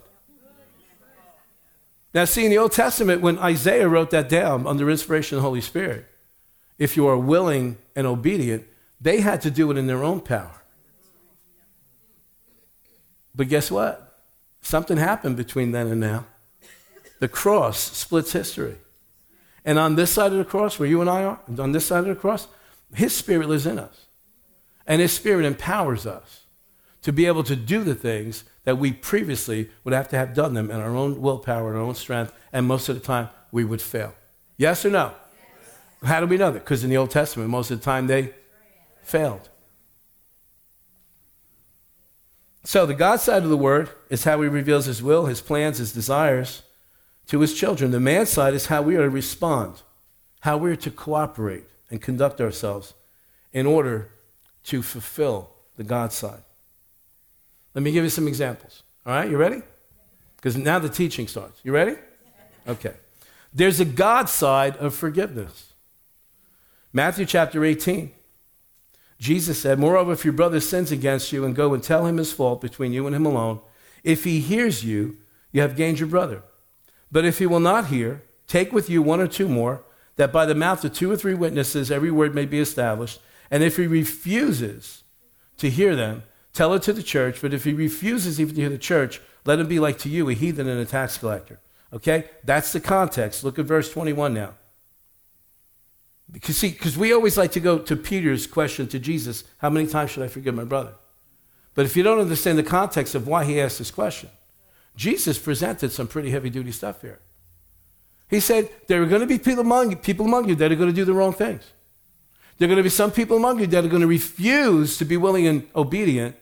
Now, 2.12 2.26
see, 2.26 2.44
in 2.44 2.50
the 2.50 2.58
Old 2.58 2.72
Testament, 2.72 3.22
when 3.22 3.38
Isaiah 3.38 3.88
wrote 3.88 4.10
that 4.10 4.28
down 4.28 4.68
under 4.68 4.88
inspiration 4.88 5.36
of 5.36 5.42
the 5.42 5.48
Holy 5.48 5.60
Spirit, 5.60 6.06
if 6.78 6.96
you 6.96 7.08
are 7.08 7.18
willing 7.18 7.78
and 7.96 8.06
obedient, 8.06 8.64
they 9.00 9.20
had 9.20 9.40
to 9.42 9.50
do 9.50 9.70
it 9.70 9.76
in 9.76 9.88
their 9.88 10.04
own 10.04 10.20
power. 10.20 10.63
But 13.34 13.48
guess 13.48 13.70
what? 13.70 14.22
Something 14.60 14.96
happened 14.96 15.36
between 15.36 15.72
then 15.72 15.88
and 15.88 16.00
now. 16.00 16.26
The 17.20 17.28
cross 17.28 17.78
splits 17.78 18.32
history. 18.32 18.76
And 19.64 19.78
on 19.78 19.96
this 19.96 20.12
side 20.12 20.32
of 20.32 20.38
the 20.38 20.44
cross, 20.44 20.78
where 20.78 20.88
you 20.88 21.00
and 21.00 21.08
I 21.08 21.24
are, 21.24 21.40
on 21.58 21.72
this 21.72 21.86
side 21.86 22.00
of 22.00 22.06
the 22.06 22.14
cross, 22.14 22.48
His 22.94 23.16
Spirit 23.16 23.48
lives 23.48 23.66
in 23.66 23.78
us. 23.78 24.06
And 24.86 25.00
His 25.00 25.12
Spirit 25.12 25.46
empowers 25.46 26.06
us 26.06 26.44
to 27.02 27.12
be 27.12 27.26
able 27.26 27.44
to 27.44 27.56
do 27.56 27.82
the 27.84 27.94
things 27.94 28.44
that 28.64 28.78
we 28.78 28.92
previously 28.92 29.70
would 29.84 29.94
have 29.94 30.08
to 30.08 30.16
have 30.16 30.34
done 30.34 30.54
them 30.54 30.70
in 30.70 30.80
our 30.80 30.94
own 30.96 31.20
willpower 31.20 31.68
and 31.68 31.78
our 31.78 31.84
own 31.84 31.94
strength, 31.94 32.32
and 32.52 32.66
most 32.66 32.88
of 32.88 32.94
the 32.94 33.00
time 33.00 33.28
we 33.52 33.64
would 33.64 33.82
fail. 33.82 34.14
Yes 34.56 34.84
or 34.84 34.90
no? 34.90 35.12
Yes. 36.02 36.08
How 36.08 36.20
do 36.20 36.26
we 36.26 36.36
know 36.36 36.50
that? 36.50 36.60
Because 36.60 36.84
in 36.84 36.90
the 36.90 36.96
Old 36.96 37.10
Testament, 37.10 37.50
most 37.50 37.70
of 37.70 37.78
the 37.78 37.84
time 37.84 38.06
they 38.06 38.34
failed. 39.02 39.50
So, 42.64 42.86
the 42.86 42.94
God 42.94 43.20
side 43.20 43.42
of 43.42 43.50
the 43.50 43.58
word 43.58 43.90
is 44.08 44.24
how 44.24 44.40
he 44.40 44.48
reveals 44.48 44.86
his 44.86 45.02
will, 45.02 45.26
his 45.26 45.42
plans, 45.42 45.78
his 45.78 45.92
desires 45.92 46.62
to 47.26 47.40
his 47.40 47.54
children. 47.54 47.90
The 47.90 48.00
man 48.00 48.24
side 48.24 48.54
is 48.54 48.66
how 48.66 48.80
we 48.80 48.96
are 48.96 49.02
to 49.02 49.10
respond, 49.10 49.82
how 50.40 50.56
we 50.56 50.70
are 50.70 50.76
to 50.76 50.90
cooperate 50.90 51.64
and 51.90 52.00
conduct 52.00 52.40
ourselves 52.40 52.94
in 53.52 53.66
order 53.66 54.10
to 54.64 54.82
fulfill 54.82 55.50
the 55.76 55.84
God 55.84 56.12
side. 56.12 56.42
Let 57.74 57.82
me 57.82 57.92
give 57.92 58.04
you 58.04 58.10
some 58.10 58.26
examples. 58.26 58.82
All 59.04 59.14
right, 59.14 59.30
you 59.30 59.36
ready? 59.36 59.62
Because 60.36 60.56
now 60.56 60.78
the 60.78 60.88
teaching 60.88 61.28
starts. 61.28 61.60
You 61.64 61.72
ready? 61.72 61.96
Okay. 62.66 62.94
There's 63.52 63.78
a 63.78 63.84
God 63.84 64.28
side 64.28 64.76
of 64.78 64.94
forgiveness. 64.94 65.74
Matthew 66.92 67.26
chapter 67.26 67.64
18. 67.64 68.12
Jesus 69.24 69.58
said, 69.58 69.78
Moreover, 69.78 70.12
if 70.12 70.22
your 70.22 70.34
brother 70.34 70.60
sins 70.60 70.92
against 70.92 71.32
you, 71.32 71.46
and 71.46 71.56
go 71.56 71.72
and 71.72 71.82
tell 71.82 72.04
him 72.04 72.18
his 72.18 72.30
fault 72.30 72.60
between 72.60 72.92
you 72.92 73.06
and 73.06 73.16
him 73.16 73.24
alone, 73.24 73.58
if 74.02 74.24
he 74.24 74.40
hears 74.40 74.84
you, 74.84 75.16
you 75.50 75.62
have 75.62 75.76
gained 75.76 75.98
your 75.98 76.10
brother. 76.10 76.42
But 77.10 77.24
if 77.24 77.38
he 77.38 77.46
will 77.46 77.58
not 77.58 77.86
hear, 77.86 78.22
take 78.46 78.70
with 78.70 78.90
you 78.90 79.00
one 79.00 79.22
or 79.22 79.26
two 79.26 79.48
more, 79.48 79.82
that 80.16 80.30
by 80.30 80.44
the 80.44 80.54
mouth 80.54 80.84
of 80.84 80.92
two 80.92 81.10
or 81.10 81.16
three 81.16 81.32
witnesses 81.32 81.90
every 81.90 82.10
word 82.10 82.34
may 82.34 82.44
be 82.44 82.60
established. 82.60 83.18
And 83.50 83.62
if 83.62 83.78
he 83.78 83.86
refuses 83.86 85.04
to 85.56 85.70
hear 85.70 85.96
them, 85.96 86.24
tell 86.52 86.74
it 86.74 86.82
to 86.82 86.92
the 86.92 87.02
church. 87.02 87.40
But 87.40 87.54
if 87.54 87.64
he 87.64 87.72
refuses 87.72 88.38
even 88.38 88.54
to 88.56 88.60
hear 88.60 88.68
the 88.68 88.76
church, 88.76 89.22
let 89.46 89.58
him 89.58 89.68
be 89.68 89.80
like 89.80 89.96
to 90.00 90.10
you, 90.10 90.28
a 90.28 90.34
heathen 90.34 90.68
and 90.68 90.78
a 90.78 90.84
tax 90.84 91.16
collector. 91.16 91.60
Okay? 91.94 92.24
That's 92.44 92.74
the 92.74 92.80
context. 92.80 93.42
Look 93.42 93.58
at 93.58 93.64
verse 93.64 93.90
21 93.90 94.34
now. 94.34 94.52
Because, 96.30 96.56
see, 96.56 96.70
because 96.70 96.96
we 96.96 97.12
always 97.12 97.36
like 97.36 97.52
to 97.52 97.60
go 97.60 97.78
to 97.78 97.96
Peter's 97.96 98.46
question 98.46 98.88
to 98.88 98.98
Jesus 98.98 99.44
how 99.58 99.70
many 99.70 99.86
times 99.86 100.10
should 100.10 100.22
I 100.22 100.28
forgive 100.28 100.54
my 100.54 100.64
brother? 100.64 100.94
But 101.74 101.86
if 101.86 101.96
you 101.96 102.02
don't 102.02 102.20
understand 102.20 102.58
the 102.58 102.62
context 102.62 103.14
of 103.14 103.26
why 103.26 103.44
he 103.44 103.60
asked 103.60 103.78
this 103.78 103.90
question, 103.90 104.30
Jesus 104.96 105.38
presented 105.38 105.92
some 105.92 106.06
pretty 106.06 106.30
heavy 106.30 106.50
duty 106.50 106.70
stuff 106.70 107.02
here. 107.02 107.20
He 108.28 108.40
said, 108.40 108.70
There 108.86 109.02
are 109.02 109.06
going 109.06 109.20
to 109.20 109.26
be 109.26 109.38
people 109.38 109.60
among, 109.60 109.90
you, 109.90 109.96
people 109.96 110.26
among 110.26 110.48
you 110.48 110.54
that 110.56 110.70
are 110.70 110.76
going 110.76 110.88
to 110.88 110.94
do 110.94 111.04
the 111.04 111.12
wrong 111.12 111.32
things. 111.32 111.62
There 112.58 112.66
are 112.66 112.70
going 112.70 112.78
to 112.78 112.84
be 112.84 112.90
some 112.90 113.10
people 113.10 113.36
among 113.36 113.58
you 113.58 113.66
that 113.66 113.84
are 113.84 113.88
going 113.88 114.02
to 114.02 114.06
refuse 114.06 114.96
to 114.98 115.04
be 115.04 115.16
willing 115.16 115.46
and 115.46 115.68
obedient. 115.74 116.36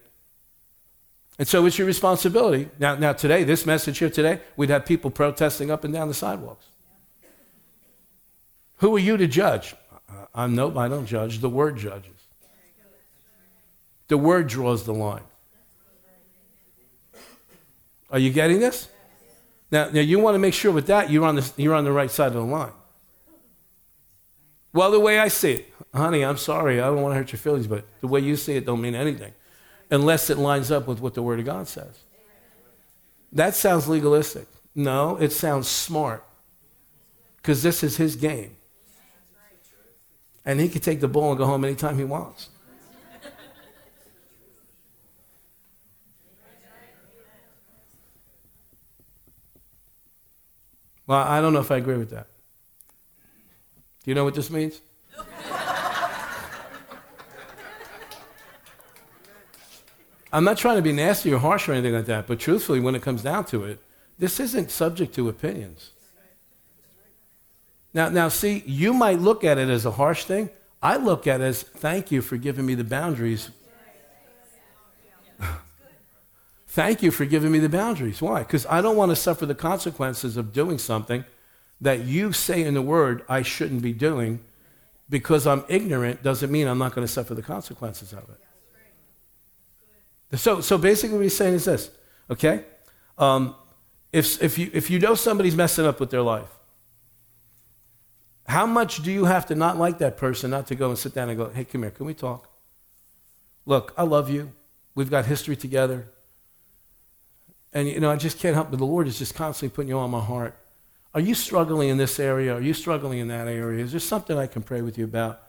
And 1.38 1.48
so 1.48 1.64
it's 1.64 1.78
your 1.78 1.86
responsibility. 1.86 2.68
Now, 2.78 2.94
now 2.94 3.14
today, 3.14 3.44
this 3.44 3.64
message 3.64 3.98
here 3.98 4.10
today, 4.10 4.40
we'd 4.56 4.68
have 4.68 4.84
people 4.84 5.10
protesting 5.10 5.70
up 5.70 5.84
and 5.84 5.92
down 5.92 6.08
the 6.08 6.14
sidewalks. 6.14 6.66
Who 8.82 8.96
are 8.96 8.98
you 8.98 9.16
to 9.16 9.28
judge? 9.28 9.76
I'm 10.34 10.56
no, 10.56 10.76
I 10.76 10.88
don't 10.88 11.06
judge. 11.06 11.38
The 11.38 11.48
word 11.48 11.76
judges. 11.76 12.10
The 14.08 14.18
word 14.18 14.48
draws 14.48 14.82
the 14.82 14.92
line. 14.92 15.22
Are 18.10 18.18
you 18.18 18.32
getting 18.32 18.58
this? 18.58 18.88
Now, 19.70 19.88
now 19.90 20.00
you 20.00 20.18
want 20.18 20.34
to 20.34 20.40
make 20.40 20.52
sure 20.52 20.72
with 20.72 20.88
that 20.88 21.10
you're 21.10 21.24
on, 21.24 21.36
the, 21.36 21.52
you're 21.56 21.76
on 21.76 21.84
the 21.84 21.92
right 21.92 22.10
side 22.10 22.26
of 22.26 22.34
the 22.34 22.40
line. 22.40 22.72
Well, 24.72 24.90
the 24.90 24.98
way 24.98 25.20
I 25.20 25.28
see 25.28 25.52
it, 25.52 25.72
honey, 25.94 26.24
I'm 26.24 26.36
sorry, 26.36 26.80
I 26.80 26.86
don't 26.86 27.02
want 27.02 27.12
to 27.12 27.18
hurt 27.18 27.30
your 27.30 27.38
feelings, 27.38 27.68
but 27.68 27.84
the 28.00 28.08
way 28.08 28.18
you 28.18 28.34
see 28.34 28.56
it 28.56 28.66
don't 28.66 28.80
mean 28.80 28.96
anything 28.96 29.32
unless 29.92 30.28
it 30.28 30.38
lines 30.38 30.72
up 30.72 30.88
with 30.88 31.00
what 31.00 31.14
the 31.14 31.22
Word 31.22 31.38
of 31.38 31.44
God 31.44 31.68
says. 31.68 32.00
That 33.30 33.54
sounds 33.54 33.86
legalistic. 33.86 34.48
No, 34.74 35.18
it 35.18 35.30
sounds 35.30 35.68
smart 35.68 36.24
because 37.36 37.62
this 37.62 37.84
is 37.84 37.96
his 37.96 38.16
game. 38.16 38.56
And 40.44 40.60
he 40.60 40.68
can 40.68 40.80
take 40.80 41.00
the 41.00 41.08
ball 41.08 41.30
and 41.30 41.38
go 41.38 41.46
home 41.46 41.64
anytime 41.64 41.98
he 41.98 42.04
wants. 42.04 42.48
Well, 51.06 51.18
I 51.18 51.40
don't 51.40 51.52
know 51.52 51.60
if 51.60 51.70
I 51.70 51.76
agree 51.76 51.96
with 51.96 52.10
that. 52.10 52.26
Do 54.04 54.10
you 54.10 54.14
know 54.14 54.24
what 54.24 54.34
this 54.34 54.50
means? 54.50 54.80
I'm 60.32 60.44
not 60.44 60.56
trying 60.56 60.76
to 60.76 60.82
be 60.82 60.92
nasty 60.92 61.32
or 61.32 61.38
harsh 61.38 61.68
or 61.68 61.72
anything 61.72 61.92
like 61.92 62.06
that, 62.06 62.26
but 62.26 62.40
truthfully, 62.40 62.80
when 62.80 62.94
it 62.94 63.02
comes 63.02 63.22
down 63.22 63.44
to 63.46 63.64
it, 63.64 63.80
this 64.18 64.40
isn't 64.40 64.70
subject 64.70 65.14
to 65.16 65.28
opinions. 65.28 65.90
Now, 67.94 68.08
now, 68.08 68.28
see, 68.28 68.62
you 68.66 68.94
might 68.94 69.18
look 69.18 69.44
at 69.44 69.58
it 69.58 69.68
as 69.68 69.84
a 69.84 69.90
harsh 69.90 70.24
thing. 70.24 70.50
I 70.82 70.96
look 70.96 71.26
at 71.26 71.40
it 71.40 71.44
as 71.44 71.62
thank 71.62 72.10
you 72.10 72.22
for 72.22 72.36
giving 72.36 72.66
me 72.66 72.74
the 72.74 72.84
boundaries 72.84 73.50
Thank 76.68 77.02
you 77.02 77.10
for 77.10 77.26
giving 77.26 77.52
me 77.52 77.58
the 77.58 77.68
boundaries. 77.68 78.22
Why? 78.22 78.38
Because 78.40 78.64
I 78.66 78.80
don't 78.80 78.96
want 78.96 79.10
to 79.10 79.16
suffer 79.16 79.44
the 79.44 79.54
consequences 79.54 80.36
of 80.38 80.52
doing 80.52 80.78
something 80.78 81.24
that 81.80 82.00
you 82.00 82.32
say 82.32 82.62
in 82.62 82.74
the 82.74 82.82
word 82.82 83.24
I 83.28 83.42
shouldn't 83.42 83.82
be 83.82 83.92
doing 83.92 84.40
because 85.10 85.46
I'm 85.46 85.64
ignorant 85.68 86.22
doesn't 86.22 86.50
mean 86.50 86.66
I'm 86.66 86.78
not 86.78 86.94
going 86.94 87.06
to 87.06 87.12
suffer 87.12 87.34
the 87.34 87.42
consequences 87.42 88.14
of 88.14 88.24
it. 90.30 90.38
So, 90.38 90.62
so 90.62 90.78
basically, 90.78 91.18
what 91.18 91.24
he's 91.24 91.36
saying 91.36 91.54
is 91.54 91.66
this, 91.66 91.90
okay? 92.30 92.64
Um, 93.18 93.54
if, 94.10 94.42
if, 94.42 94.56
you, 94.56 94.70
if 94.72 94.88
you 94.88 94.98
know 94.98 95.14
somebody's 95.14 95.54
messing 95.54 95.84
up 95.84 96.00
with 96.00 96.08
their 96.08 96.22
life, 96.22 96.48
how 98.46 98.66
much 98.66 99.02
do 99.02 99.12
you 99.12 99.24
have 99.26 99.46
to 99.46 99.54
not 99.54 99.78
like 99.78 99.98
that 99.98 100.16
person 100.16 100.50
not 100.50 100.66
to 100.68 100.74
go 100.74 100.88
and 100.88 100.98
sit 100.98 101.14
down 101.14 101.28
and 101.28 101.38
go, 101.38 101.50
hey, 101.50 101.64
come 101.64 101.82
here, 101.82 101.90
can 101.90 102.06
we 102.06 102.14
talk? 102.14 102.48
Look, 103.66 103.94
I 103.96 104.02
love 104.02 104.28
you. 104.28 104.52
We've 104.94 105.10
got 105.10 105.26
history 105.26 105.56
together. 105.56 106.08
And, 107.72 107.88
you 107.88 108.00
know, 108.00 108.10
I 108.10 108.16
just 108.16 108.38
can't 108.38 108.54
help 108.54 108.70
but 108.70 108.78
the 108.78 108.84
Lord 108.84 109.06
is 109.06 109.18
just 109.18 109.34
constantly 109.34 109.74
putting 109.74 109.88
you 109.88 109.98
on 109.98 110.10
my 110.10 110.20
heart. 110.20 110.58
Are 111.14 111.20
you 111.20 111.34
struggling 111.34 111.88
in 111.88 111.98
this 111.98 112.18
area? 112.18 112.54
Are 112.54 112.60
you 112.60 112.74
struggling 112.74 113.18
in 113.18 113.28
that 113.28 113.46
area? 113.46 113.84
Is 113.84 113.92
there 113.92 114.00
something 114.00 114.36
I 114.36 114.46
can 114.46 114.62
pray 114.62 114.82
with 114.82 114.98
you 114.98 115.04
about? 115.04 115.40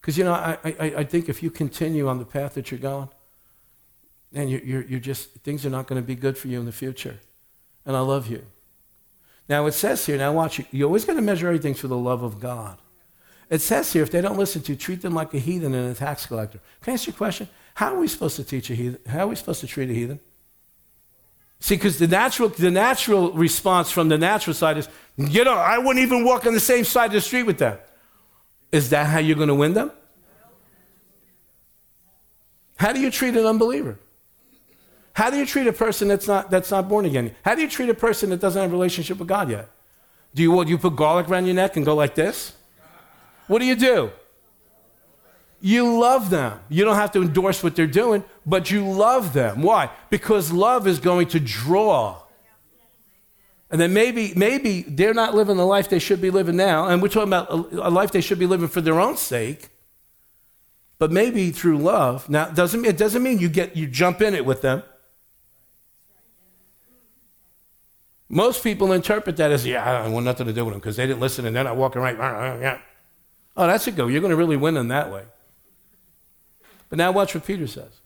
Because, 0.00 0.16
you 0.16 0.24
know, 0.24 0.32
I, 0.32 0.58
I, 0.64 0.94
I 0.98 1.04
think 1.04 1.28
if 1.28 1.42
you 1.42 1.50
continue 1.50 2.06
on 2.08 2.18
the 2.18 2.24
path 2.24 2.54
that 2.54 2.70
you're 2.70 2.80
going, 2.80 3.08
and 4.32 4.50
you're, 4.50 4.60
you're, 4.60 4.82
you're 4.82 5.00
just, 5.00 5.30
things 5.36 5.64
are 5.64 5.70
not 5.70 5.86
going 5.86 6.00
to 6.00 6.06
be 6.06 6.14
good 6.14 6.36
for 6.36 6.48
you 6.48 6.60
in 6.60 6.66
the 6.66 6.72
future. 6.72 7.18
And 7.84 7.96
I 7.96 8.00
love 8.00 8.26
you. 8.26 8.44
Now, 9.48 9.66
it 9.66 9.72
says 9.72 10.04
here, 10.04 10.18
now 10.18 10.32
watch, 10.32 10.60
you, 10.70 10.84
always 10.84 11.04
got 11.04 11.14
to 11.14 11.22
measure 11.22 11.46
everything 11.46 11.74
through 11.74 11.90
the 11.90 11.96
love 11.96 12.22
of 12.22 12.40
God. 12.40 12.78
It 13.48 13.60
says 13.60 13.92
here, 13.92 14.02
if 14.02 14.10
they 14.10 14.20
don't 14.20 14.36
listen 14.36 14.62
to 14.62 14.72
you, 14.72 14.76
treat 14.76 15.02
them 15.02 15.14
like 15.14 15.32
a 15.32 15.38
heathen 15.38 15.72
and 15.72 15.90
a 15.90 15.94
tax 15.94 16.26
collector. 16.26 16.60
Can 16.80 16.92
I 16.92 16.94
ask 16.94 17.06
you 17.06 17.12
a 17.12 17.16
question? 17.16 17.48
How 17.74 17.94
are 17.94 17.98
we 17.98 18.08
supposed 18.08 18.36
to 18.36 18.44
teach 18.44 18.70
a 18.70 18.74
heathen? 18.74 18.98
How 19.06 19.20
are 19.20 19.28
we 19.28 19.36
supposed 19.36 19.60
to 19.60 19.68
treat 19.68 19.88
a 19.88 19.94
heathen? 19.94 20.18
See, 21.60 21.76
because 21.76 21.98
the 21.98 22.08
natural, 22.08 22.48
the 22.48 22.70
natural 22.70 23.32
response 23.32 23.90
from 23.90 24.08
the 24.08 24.18
natural 24.18 24.54
side 24.54 24.78
is, 24.78 24.88
you 25.16 25.44
know, 25.44 25.54
I 25.54 25.78
wouldn't 25.78 26.04
even 26.04 26.24
walk 26.24 26.44
on 26.46 26.52
the 26.52 26.60
same 26.60 26.84
side 26.84 27.06
of 27.06 27.12
the 27.12 27.20
street 27.20 27.44
with 27.44 27.58
them. 27.58 27.78
Is 28.72 28.90
that 28.90 29.06
how 29.06 29.20
you're 29.20 29.36
going 29.36 29.48
to 29.48 29.54
win 29.54 29.74
them? 29.74 29.92
How 32.76 32.92
do 32.92 33.00
you 33.00 33.10
treat 33.10 33.36
an 33.36 33.46
unbeliever? 33.46 33.98
How 35.16 35.30
do 35.30 35.38
you 35.38 35.46
treat 35.46 35.66
a 35.66 35.72
person 35.72 36.08
that's 36.08 36.28
not, 36.28 36.50
that's 36.50 36.70
not 36.70 36.90
born 36.90 37.06
again? 37.06 37.34
How 37.42 37.54
do 37.54 37.62
you 37.62 37.70
treat 37.70 37.88
a 37.88 37.94
person 37.94 38.28
that 38.28 38.38
doesn't 38.38 38.60
have 38.60 38.70
a 38.70 38.72
relationship 38.74 39.18
with 39.18 39.26
God 39.26 39.48
yet? 39.48 39.70
Do 40.34 40.42
you, 40.42 40.62
do 40.62 40.70
you 40.70 40.76
put 40.76 40.94
garlic 40.94 41.26
around 41.30 41.46
your 41.46 41.54
neck 41.54 41.74
and 41.76 41.86
go 41.86 41.94
like 41.94 42.14
this? 42.14 42.52
What 43.46 43.60
do 43.60 43.64
you 43.64 43.76
do? 43.76 44.10
You 45.62 45.98
love 45.98 46.28
them. 46.28 46.60
You 46.68 46.84
don't 46.84 46.96
have 46.96 47.12
to 47.12 47.22
endorse 47.22 47.62
what 47.62 47.74
they're 47.74 47.86
doing, 47.86 48.24
but 48.44 48.70
you 48.70 48.86
love 48.86 49.32
them. 49.32 49.62
Why? 49.62 49.88
Because 50.10 50.52
love 50.52 50.86
is 50.86 50.98
going 50.98 51.28
to 51.28 51.40
draw. 51.40 52.20
And 53.70 53.80
then 53.80 53.94
maybe, 53.94 54.34
maybe 54.36 54.82
they're 54.82 55.14
not 55.14 55.34
living 55.34 55.56
the 55.56 55.64
life 55.64 55.88
they 55.88 55.98
should 55.98 56.20
be 56.20 56.28
living 56.28 56.56
now, 56.56 56.88
and 56.88 57.00
we're 57.00 57.08
talking 57.08 57.30
about 57.32 57.48
a, 57.50 57.88
a 57.88 57.90
life 57.90 58.12
they 58.12 58.20
should 58.20 58.38
be 58.38 58.46
living 58.46 58.68
for 58.68 58.82
their 58.82 59.00
own 59.00 59.16
sake. 59.16 59.70
But 60.98 61.10
maybe 61.10 61.52
through 61.52 61.78
love. 61.78 62.28
Now, 62.28 62.48
it 62.48 62.54
doesn't, 62.54 62.84
it 62.84 62.98
doesn't 62.98 63.22
mean 63.22 63.38
you, 63.38 63.48
get, 63.48 63.74
you 63.74 63.86
jump 63.86 64.20
in 64.20 64.34
it 64.34 64.44
with 64.44 64.60
them. 64.60 64.82
Most 68.28 68.64
people 68.64 68.92
interpret 68.92 69.36
that 69.36 69.52
as, 69.52 69.64
yeah, 69.64 69.88
I 69.88 70.02
don't 70.02 70.12
want 70.12 70.24
nothing 70.24 70.46
to 70.46 70.52
do 70.52 70.64
with 70.64 70.74
them 70.74 70.80
because 70.80 70.96
they 70.96 71.06
didn't 71.06 71.20
listen 71.20 71.46
and 71.46 71.54
they're 71.54 71.64
not 71.64 71.76
walking 71.76 72.02
right. 72.02 72.80
Oh, 73.56 73.66
that's 73.66 73.86
a 73.86 73.92
go. 73.92 74.08
You're 74.08 74.20
going 74.20 74.32
to 74.32 74.36
really 74.36 74.56
win 74.56 74.74
them 74.74 74.88
that 74.88 75.12
way. 75.12 75.24
But 76.88 76.98
now 76.98 77.12
watch 77.12 77.34
what 77.34 77.44
Peter 77.44 77.66
says. 77.66 78.00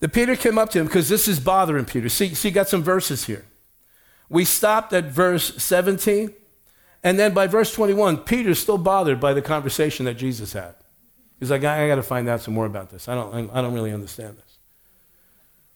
The 0.00 0.08
Peter 0.08 0.36
came 0.36 0.58
up 0.58 0.70
to 0.70 0.80
him 0.80 0.86
because 0.86 1.08
this 1.08 1.28
is 1.28 1.40
bothering 1.40 1.84
Peter. 1.86 2.08
See, 2.08 2.34
see, 2.34 2.50
got 2.50 2.68
some 2.68 2.82
verses 2.82 3.24
here. 3.24 3.46
We 4.28 4.44
stopped 4.44 4.92
at 4.92 5.04
verse 5.04 5.54
17, 5.62 6.34
and 7.02 7.18
then 7.18 7.32
by 7.32 7.46
verse 7.46 7.72
21, 7.72 8.18
Peter's 8.18 8.58
still 8.58 8.78
bothered 8.78 9.20
by 9.20 9.32
the 9.32 9.42
conversation 9.42 10.06
that 10.06 10.14
Jesus 10.14 10.52
had. 10.52 10.74
He's 11.38 11.50
like, 11.50 11.64
I, 11.64 11.84
I 11.84 11.88
got 11.88 11.96
to 11.96 12.02
find 12.02 12.28
out 12.28 12.40
some 12.40 12.54
more 12.54 12.66
about 12.66 12.90
this. 12.90 13.08
I 13.08 13.14
don't, 13.14 13.50
I 13.52 13.62
don't 13.62 13.74
really 13.74 13.92
understand 13.92 14.36
this. 14.36 14.53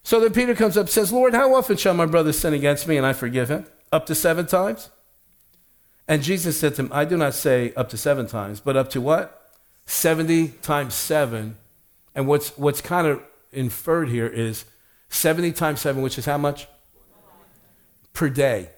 So 0.09 0.19
then 0.19 0.33
Peter 0.33 0.55
comes 0.55 0.75
up 0.75 0.87
and 0.87 0.89
says, 0.89 1.13
Lord, 1.13 1.35
how 1.35 1.53
often 1.53 1.77
shall 1.77 1.93
my 1.93 2.07
brother 2.07 2.33
sin 2.33 2.51
against 2.55 2.87
me 2.87 2.97
and 2.97 3.05
I 3.05 3.13
forgive 3.13 3.47
him? 3.49 3.67
Up 3.91 4.07
to 4.07 4.15
seven 4.15 4.47
times? 4.47 4.89
And 6.07 6.23
Jesus 6.23 6.59
said 6.59 6.73
to 6.73 6.81
him, 6.81 6.89
I 6.91 7.05
do 7.05 7.15
not 7.15 7.35
say 7.35 7.73
up 7.75 7.89
to 7.89 7.97
seven 7.97 8.25
times, 8.25 8.59
but 8.59 8.75
up 8.75 8.89
to 8.89 9.01
what? 9.01 9.51
70 9.85 10.47
times 10.63 10.95
7. 10.95 11.55
And 12.15 12.25
what's, 12.25 12.57
what's 12.57 12.81
kind 12.81 13.05
of 13.05 13.21
inferred 13.51 14.09
here 14.09 14.25
is 14.25 14.65
70 15.09 15.51
times 15.51 15.79
7, 15.81 16.01
which 16.01 16.17
is 16.17 16.25
how 16.25 16.39
much? 16.39 16.67
Per 18.13 18.29
day. 18.29 18.69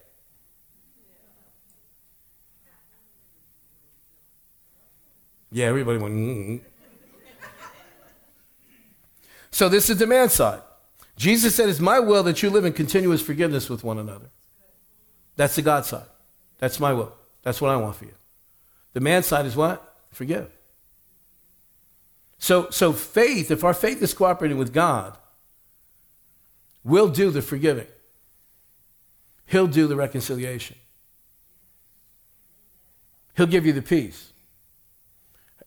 Yeah, 5.50 5.67
everybody 5.67 5.98
went. 5.98 6.13
Mm-hmm. 6.13 6.65
So 9.50 9.70
this 9.70 9.89
is 9.89 9.98
the 9.98 10.06
demand 10.06 10.32
side. 10.32 10.63
Jesus 11.15 11.56
said, 11.56 11.69
It's 11.69 11.80
my 11.80 12.00
will 12.00 12.24
that 12.24 12.41
you 12.41 12.50
live 12.50 12.65
in 12.65 12.74
continuous 12.74 13.21
forgiveness 13.21 13.69
with 13.69 13.84
one 13.84 13.97
another. 13.97 14.30
That's 15.36 15.56
the 15.56 15.62
God 15.62 15.86
side. 15.86 16.06
That's 16.58 16.80
my 16.80 16.93
will. 16.93 17.13
That's 17.43 17.62
what 17.62 17.71
I 17.71 17.76
want 17.76 17.95
for 17.95 18.06
you. 18.06 18.13
The 18.93 19.00
man 19.00 19.24
side 19.24 19.45
is 19.45 19.56
what? 19.56 19.95
Forgive. 20.12 20.52
So, 22.38 22.69
so 22.69 22.91
faith, 22.91 23.52
if 23.52 23.63
our 23.63 23.74
faith 23.74 24.02
is 24.02 24.13
cooperating 24.13 24.58
with 24.58 24.74
God, 24.74 25.17
we'll 26.84 27.10
do 27.10 27.30
the 27.30 27.41
forgiving. 27.41 27.88
He'll 29.45 29.67
do 29.67 29.88
the 29.88 29.95
reconciliation. 29.95 30.78
He'll 33.36 33.47
give 33.47 33.65
you 33.65 33.74
the 33.74 33.82
peace. 33.82 34.31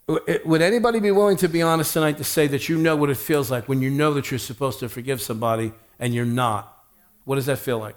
Would 0.07 0.61
anybody 0.61 1.01
be 1.01 1.11
willing 1.11 1.39
to 1.39 1.49
be 1.49 1.63
honest 1.63 1.95
tonight 1.95 2.19
to 2.19 2.25
say 2.25 2.47
that 2.49 2.69
you 2.69 2.77
know 2.77 2.95
what 2.95 3.09
it 3.09 3.17
feels 3.17 3.51
like 3.51 3.69
when 3.69 3.81
you 3.81 3.91
know 3.91 4.13
that 4.15 4.31
you're 4.31 4.39
supposed 4.39 4.81
to 4.81 4.89
forgive 4.89 5.23
somebody 5.23 5.73
and 5.99 6.15
you're 6.15 6.27
not? 6.27 6.85
What 7.25 7.37
does 7.37 7.47
that 7.47 7.59
feel 7.59 7.79
like? 7.79 7.97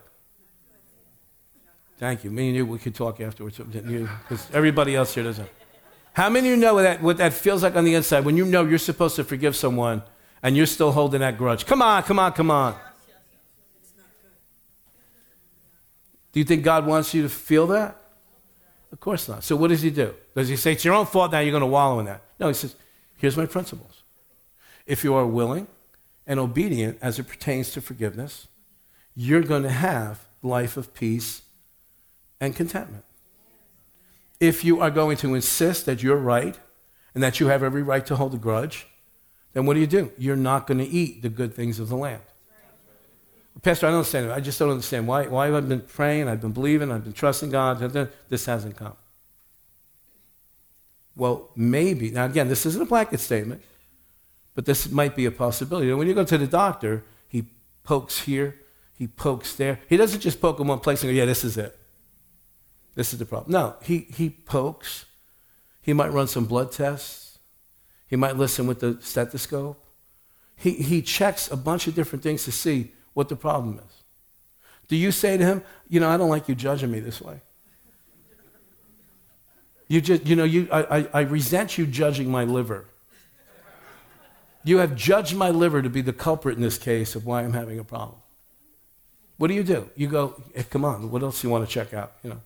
Thank 1.97 2.23
you. 2.23 2.31
Me 2.31 2.47
and 2.47 2.55
you, 2.55 2.65
we 2.65 2.77
could 2.77 2.95
talk 2.95 3.19
afterwards 3.19 3.57
because 3.57 4.47
everybody 4.53 4.95
else 4.95 5.15
here 5.15 5.23
doesn't. 5.23 5.49
How 6.13 6.29
many 6.29 6.49
of 6.49 6.55
you 6.55 6.61
know 6.61 6.75
what 6.75 6.83
that, 6.83 7.01
what 7.01 7.17
that 7.17 7.33
feels 7.33 7.61
like 7.61 7.75
on 7.75 7.83
the 7.83 7.93
inside 7.93 8.23
when 8.23 8.37
you 8.37 8.45
know 8.45 8.63
you're 8.63 8.77
supposed 8.77 9.15
to 9.17 9.23
forgive 9.23 9.55
someone 9.55 10.01
and 10.41 10.55
you're 10.55 10.65
still 10.65 10.91
holding 10.91 11.19
that 11.19 11.37
grudge? 11.37 11.65
Come 11.65 11.81
on, 11.81 12.03
come 12.03 12.19
on, 12.19 12.31
come 12.31 12.51
on. 12.51 12.75
Do 16.31 16.39
you 16.39 16.45
think 16.45 16.63
God 16.63 16.85
wants 16.85 17.13
you 17.13 17.23
to 17.23 17.29
feel 17.29 17.67
that? 17.67 17.99
Of 18.91 18.99
course 18.99 19.27
not. 19.27 19.43
So 19.43 19.55
what 19.55 19.67
does 19.67 19.81
he 19.81 19.89
do? 19.89 20.13
Does 20.35 20.47
he 20.47 20.55
say, 20.55 20.73
it's 20.73 20.85
your 20.85 20.93
own 20.93 21.05
fault 21.05 21.31
now, 21.31 21.39
you're 21.39 21.51
going 21.51 21.61
to 21.61 21.67
wallow 21.67 21.99
in 21.99 22.05
that? 22.05 22.21
No, 22.39 22.47
he 22.47 22.53
says, 22.53 22.75
here's 23.17 23.37
my 23.37 23.45
principles. 23.45 24.03
If 24.85 25.03
you 25.03 25.13
are 25.15 25.27
willing 25.27 25.67
and 26.25 26.39
obedient 26.39 26.97
as 27.01 27.19
it 27.19 27.27
pertains 27.27 27.71
to 27.71 27.81
forgiveness, 27.81 28.47
you're 29.15 29.41
going 29.41 29.63
to 29.63 29.69
have 29.69 30.27
life 30.41 30.77
of 30.77 30.93
peace 30.93 31.41
and 32.39 32.55
contentment. 32.55 33.03
If 34.39 34.63
you 34.63 34.79
are 34.79 34.91
going 34.91 35.17
to 35.17 35.35
insist 35.35 35.85
that 35.87 36.03
you're 36.03 36.15
right 36.17 36.57
and 37.13 37.23
that 37.23 37.39
you 37.39 37.47
have 37.47 37.63
every 37.63 37.81
right 37.81 38.05
to 38.05 38.15
hold 38.15 38.33
a 38.35 38.37
grudge, 38.37 38.87
then 39.53 39.65
what 39.65 39.73
do 39.73 39.79
you 39.79 39.87
do? 39.87 40.11
You're 40.17 40.35
not 40.35 40.67
going 40.67 40.77
to 40.77 40.85
eat 40.85 41.23
the 41.23 41.29
good 41.29 41.53
things 41.53 41.79
of 41.79 41.89
the 41.89 41.97
land. 41.97 42.21
Pastor, 43.61 43.87
I 43.87 43.89
don't 43.89 43.99
understand. 43.99 44.31
I 44.31 44.39
just 44.39 44.59
don't 44.59 44.69
understand. 44.69 45.07
Why, 45.07 45.27
why 45.27 45.47
have 45.47 45.55
I 45.55 45.59
been 45.61 45.81
praying? 45.81 46.27
I've 46.27 46.41
been 46.41 46.51
believing. 46.51 46.91
I've 46.91 47.03
been 47.03 47.13
trusting 47.13 47.49
God. 47.49 47.79
This 48.29 48.45
hasn't 48.45 48.75
come. 48.75 48.95
Well, 51.15 51.49
maybe. 51.55 52.11
Now, 52.11 52.25
again, 52.25 52.47
this 52.47 52.65
isn't 52.65 52.81
a 52.81 52.85
blanket 52.85 53.19
statement, 53.19 53.63
but 54.53 54.65
this 54.65 54.89
might 54.91 55.15
be 55.15 55.25
a 55.25 55.31
possibility. 55.31 55.91
when 55.93 56.07
you 56.07 56.13
go 56.13 56.23
to 56.23 56.37
the 56.37 56.45
doctor, 56.45 57.03
he 57.27 57.45
pokes 57.83 58.21
here, 58.21 58.55
he 58.93 59.07
pokes 59.07 59.55
there. 59.55 59.79
He 59.89 59.97
doesn't 59.97 60.19
just 60.19 60.39
poke 60.39 60.59
in 60.59 60.67
one 60.67 60.79
place 60.79 61.01
and 61.01 61.11
go, 61.11 61.15
yeah, 61.15 61.25
this 61.25 61.43
is 61.43 61.57
it. 61.57 61.77
This 62.93 63.13
is 63.13 63.19
the 63.19 63.25
problem. 63.25 63.51
No, 63.51 63.75
he, 63.81 64.07
he 64.11 64.29
pokes. 64.29 65.05
He 65.81 65.93
might 65.93 66.11
run 66.11 66.27
some 66.27 66.45
blood 66.45 66.71
tests. 66.71 67.39
He 68.07 68.15
might 68.15 68.37
listen 68.37 68.67
with 68.67 68.79
the 68.79 68.97
stethoscope. 69.01 69.83
He, 70.55 70.71
he 70.71 71.01
checks 71.01 71.51
a 71.51 71.57
bunch 71.57 71.87
of 71.87 71.95
different 71.95 72.23
things 72.23 72.43
to 72.45 72.51
see 72.51 72.93
what 73.17 73.29
the 73.29 73.35
problem 73.35 73.79
is. 73.83 74.03
Do 74.87 74.95
you 74.95 75.11
say 75.11 75.37
to 75.37 75.43
him, 75.43 75.63
you 75.89 75.99
know, 75.99 76.07
I 76.07 76.17
don't 76.17 76.29
like 76.29 76.47
you 76.47 76.53
judging 76.53 76.91
me 76.91 76.99
this 76.99 77.19
way? 77.19 77.41
You 79.87 80.01
just, 80.01 80.27
you 80.27 80.35
know, 80.35 80.43
you, 80.43 80.67
I, 80.71 80.99
I, 80.99 81.07
I 81.13 81.21
resent 81.21 81.79
you 81.79 81.87
judging 81.87 82.29
my 82.29 82.43
liver. 82.43 82.85
You 84.63 84.77
have 84.77 84.95
judged 84.95 85.35
my 85.35 85.49
liver 85.49 85.81
to 85.81 85.89
be 85.89 86.01
the 86.01 86.13
culprit 86.13 86.57
in 86.57 86.61
this 86.61 86.77
case 86.77 87.15
of 87.15 87.25
why 87.25 87.41
I'm 87.41 87.53
having 87.53 87.79
a 87.79 87.83
problem. 87.83 88.19
What 89.37 89.47
do 89.47 89.55
you 89.55 89.63
do? 89.63 89.89
You 89.95 90.09
go, 90.09 90.39
hey, 90.53 90.65
come 90.69 90.85
on, 90.85 91.09
what 91.09 91.23
else 91.23 91.41
do 91.41 91.47
you 91.47 91.51
want 91.51 91.67
to 91.67 91.73
check 91.73 91.95
out? 91.95 92.13
You 92.21 92.29
know, 92.29 92.41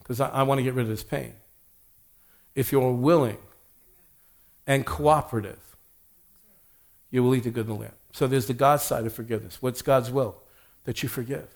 because 0.00 0.20
I, 0.20 0.30
I 0.30 0.42
want 0.42 0.58
to 0.58 0.64
get 0.64 0.74
rid 0.74 0.82
of 0.82 0.88
this 0.88 1.04
pain. 1.04 1.34
If 2.56 2.72
you're 2.72 2.90
willing 2.90 3.38
and 4.66 4.84
cooperative, 4.84 5.60
you 7.12 7.22
will 7.22 7.36
eat 7.36 7.44
the 7.44 7.50
good 7.50 7.68
in 7.68 7.74
the 7.74 7.80
land. 7.80 7.92
So 8.12 8.26
there's 8.26 8.46
the 8.46 8.54
God 8.54 8.80
side 8.80 9.06
of 9.06 9.12
forgiveness. 9.12 9.58
What's 9.60 9.82
God's 9.82 10.10
will? 10.10 10.36
That 10.84 11.02
you 11.02 11.08
forgive. 11.08 11.48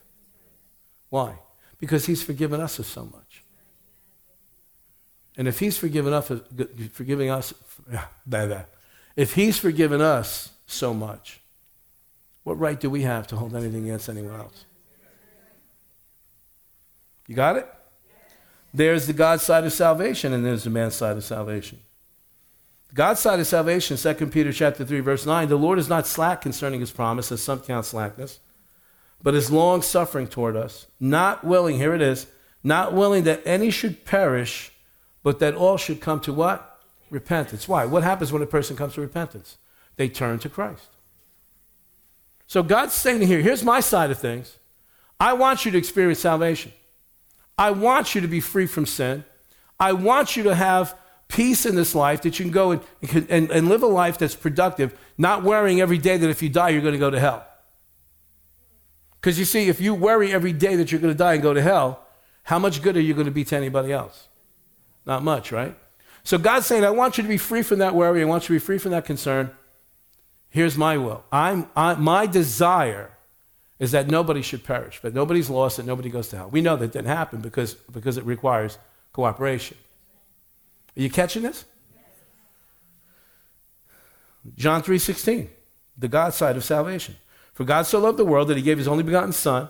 Why? 1.10 1.38
Because 1.78 2.06
He's 2.06 2.22
forgiven 2.22 2.60
us 2.60 2.78
of 2.78 2.86
so 2.86 3.04
much. 3.04 3.42
And 5.36 5.48
if 5.48 5.58
He's 5.58 5.76
forgiven 5.76 6.12
us, 6.12 6.30
forgiving 6.92 7.30
us, 7.30 7.52
if 9.16 9.34
He's 9.34 9.58
forgiven 9.58 10.00
us 10.00 10.50
so 10.66 10.94
much, 10.94 11.40
what 12.44 12.58
right 12.58 12.78
do 12.78 12.90
we 12.90 13.02
have 13.02 13.26
to 13.28 13.36
hold 13.36 13.54
anything 13.56 13.84
against 13.84 14.08
anyone 14.08 14.38
else? 14.38 14.64
You 17.26 17.34
got 17.34 17.56
it? 17.56 17.66
There's 18.72 19.06
the 19.06 19.12
God 19.12 19.40
side 19.40 19.64
of 19.64 19.72
salvation, 19.72 20.32
and 20.32 20.44
there's 20.44 20.64
the 20.64 20.70
man 20.70 20.90
side 20.90 21.16
of 21.16 21.24
salvation. 21.24 21.80
God's 22.94 23.18
side 23.18 23.40
of 23.40 23.46
salvation, 23.48 23.96
2 23.96 24.26
Peter 24.28 24.52
chapter 24.52 24.84
3, 24.84 25.00
verse 25.00 25.26
9, 25.26 25.48
the 25.48 25.56
Lord 25.56 25.80
is 25.80 25.88
not 25.88 26.06
slack 26.06 26.40
concerning 26.40 26.78
his 26.78 26.92
promise, 26.92 27.32
as 27.32 27.42
some 27.42 27.58
count 27.58 27.86
slackness, 27.86 28.38
but 29.20 29.34
is 29.34 29.50
long 29.50 29.82
suffering 29.82 30.28
toward 30.28 30.56
us, 30.56 30.86
not 31.00 31.42
willing, 31.42 31.76
here 31.76 31.92
it 31.92 32.00
is, 32.00 32.28
not 32.62 32.92
willing 32.92 33.24
that 33.24 33.42
any 33.44 33.70
should 33.70 34.04
perish, 34.04 34.70
but 35.24 35.40
that 35.40 35.56
all 35.56 35.76
should 35.76 36.00
come 36.00 36.20
to 36.20 36.32
what? 36.32 36.80
Repentance. 37.10 37.66
Why? 37.66 37.84
What 37.84 38.04
happens 38.04 38.32
when 38.32 38.42
a 38.42 38.46
person 38.46 38.76
comes 38.76 38.94
to 38.94 39.00
repentance? 39.00 39.58
They 39.96 40.08
turn 40.08 40.38
to 40.38 40.48
Christ. 40.48 40.88
So 42.46 42.62
God's 42.62 42.92
saying 42.92 43.22
here, 43.22 43.40
here's 43.40 43.64
my 43.64 43.80
side 43.80 44.12
of 44.12 44.18
things. 44.18 44.58
I 45.18 45.32
want 45.32 45.64
you 45.64 45.72
to 45.72 45.78
experience 45.78 46.20
salvation. 46.20 46.72
I 47.58 47.72
want 47.72 48.14
you 48.14 48.20
to 48.20 48.28
be 48.28 48.40
free 48.40 48.66
from 48.66 48.86
sin. 48.86 49.24
I 49.80 49.92
want 49.92 50.36
you 50.36 50.44
to 50.44 50.54
have 50.54 50.96
peace 51.28 51.66
in 51.66 51.74
this 51.74 51.94
life 51.94 52.22
that 52.22 52.38
you 52.38 52.44
can 52.44 52.52
go 52.52 52.72
and, 52.72 52.82
and, 53.28 53.50
and 53.50 53.68
live 53.68 53.82
a 53.82 53.86
life 53.86 54.18
that's 54.18 54.34
productive, 54.34 54.96
not 55.18 55.42
worrying 55.42 55.80
every 55.80 55.98
day 55.98 56.16
that 56.16 56.30
if 56.30 56.42
you 56.42 56.48
die, 56.48 56.68
you're 56.70 56.82
going 56.82 56.92
to 56.92 56.98
go 56.98 57.10
to 57.10 57.20
hell. 57.20 57.46
Because 59.20 59.38
you 59.38 59.44
see, 59.44 59.68
if 59.68 59.80
you 59.80 59.94
worry 59.94 60.32
every 60.32 60.52
day 60.52 60.76
that 60.76 60.92
you're 60.92 61.00
going 61.00 61.14
to 61.14 61.18
die 61.18 61.34
and 61.34 61.42
go 61.42 61.54
to 61.54 61.62
hell, 61.62 62.06
how 62.42 62.58
much 62.58 62.82
good 62.82 62.96
are 62.96 63.00
you 63.00 63.14
going 63.14 63.24
to 63.24 63.32
be 63.32 63.44
to 63.44 63.56
anybody 63.56 63.90
else? 63.90 64.28
Not 65.06 65.22
much, 65.22 65.50
right? 65.50 65.76
So 66.24 66.38
God's 66.38 66.66
saying, 66.66 66.84
I 66.84 66.90
want 66.90 67.16
you 67.16 67.22
to 67.22 67.28
be 67.28 67.38
free 67.38 67.62
from 67.62 67.78
that 67.78 67.94
worry. 67.94 68.22
I 68.22 68.24
want 68.24 68.44
you 68.44 68.46
to 68.48 68.52
be 68.54 68.58
free 68.58 68.78
from 68.78 68.92
that 68.92 69.04
concern. 69.04 69.50
Here's 70.50 70.76
my 70.76 70.98
will. 70.98 71.24
I'm, 71.32 71.68
I, 71.74 71.94
my 71.94 72.26
desire 72.26 73.10
is 73.78 73.90
that 73.90 74.08
nobody 74.08 74.40
should 74.40 74.62
perish, 74.62 75.00
that 75.00 75.14
nobody's 75.14 75.50
lost, 75.50 75.78
that 75.78 75.86
nobody 75.86 76.08
goes 76.08 76.28
to 76.28 76.36
hell. 76.36 76.48
We 76.48 76.60
know 76.60 76.76
that 76.76 76.92
didn't 76.92 77.08
happen 77.08 77.40
because, 77.40 77.74
because 77.74 78.16
it 78.16 78.24
requires 78.24 78.78
cooperation. 79.12 79.76
Are 80.96 81.02
you 81.02 81.10
catching 81.10 81.42
this? 81.42 81.64
John 84.56 84.82
3:16, 84.82 85.48
the 85.96 86.08
God 86.08 86.34
side 86.34 86.56
of 86.56 86.64
salvation. 86.64 87.16
For 87.52 87.64
God 87.64 87.86
so 87.86 87.98
loved 88.00 88.18
the 88.18 88.24
world 88.24 88.48
that 88.48 88.56
he 88.56 88.62
gave 88.62 88.78
his 88.78 88.88
only 88.88 89.02
begotten 89.02 89.32
son, 89.32 89.68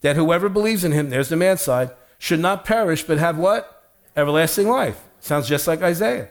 that 0.00 0.16
whoever 0.16 0.48
believes 0.48 0.84
in 0.84 0.92
him, 0.92 1.10
there's 1.10 1.28
the 1.28 1.36
man 1.36 1.56
side, 1.56 1.90
should 2.18 2.40
not 2.40 2.64
perish 2.64 3.04
but 3.04 3.18
have 3.18 3.38
what? 3.38 3.92
Everlasting 4.16 4.68
life. 4.68 5.00
Sounds 5.20 5.48
just 5.48 5.66
like 5.66 5.82
Isaiah. 5.82 6.28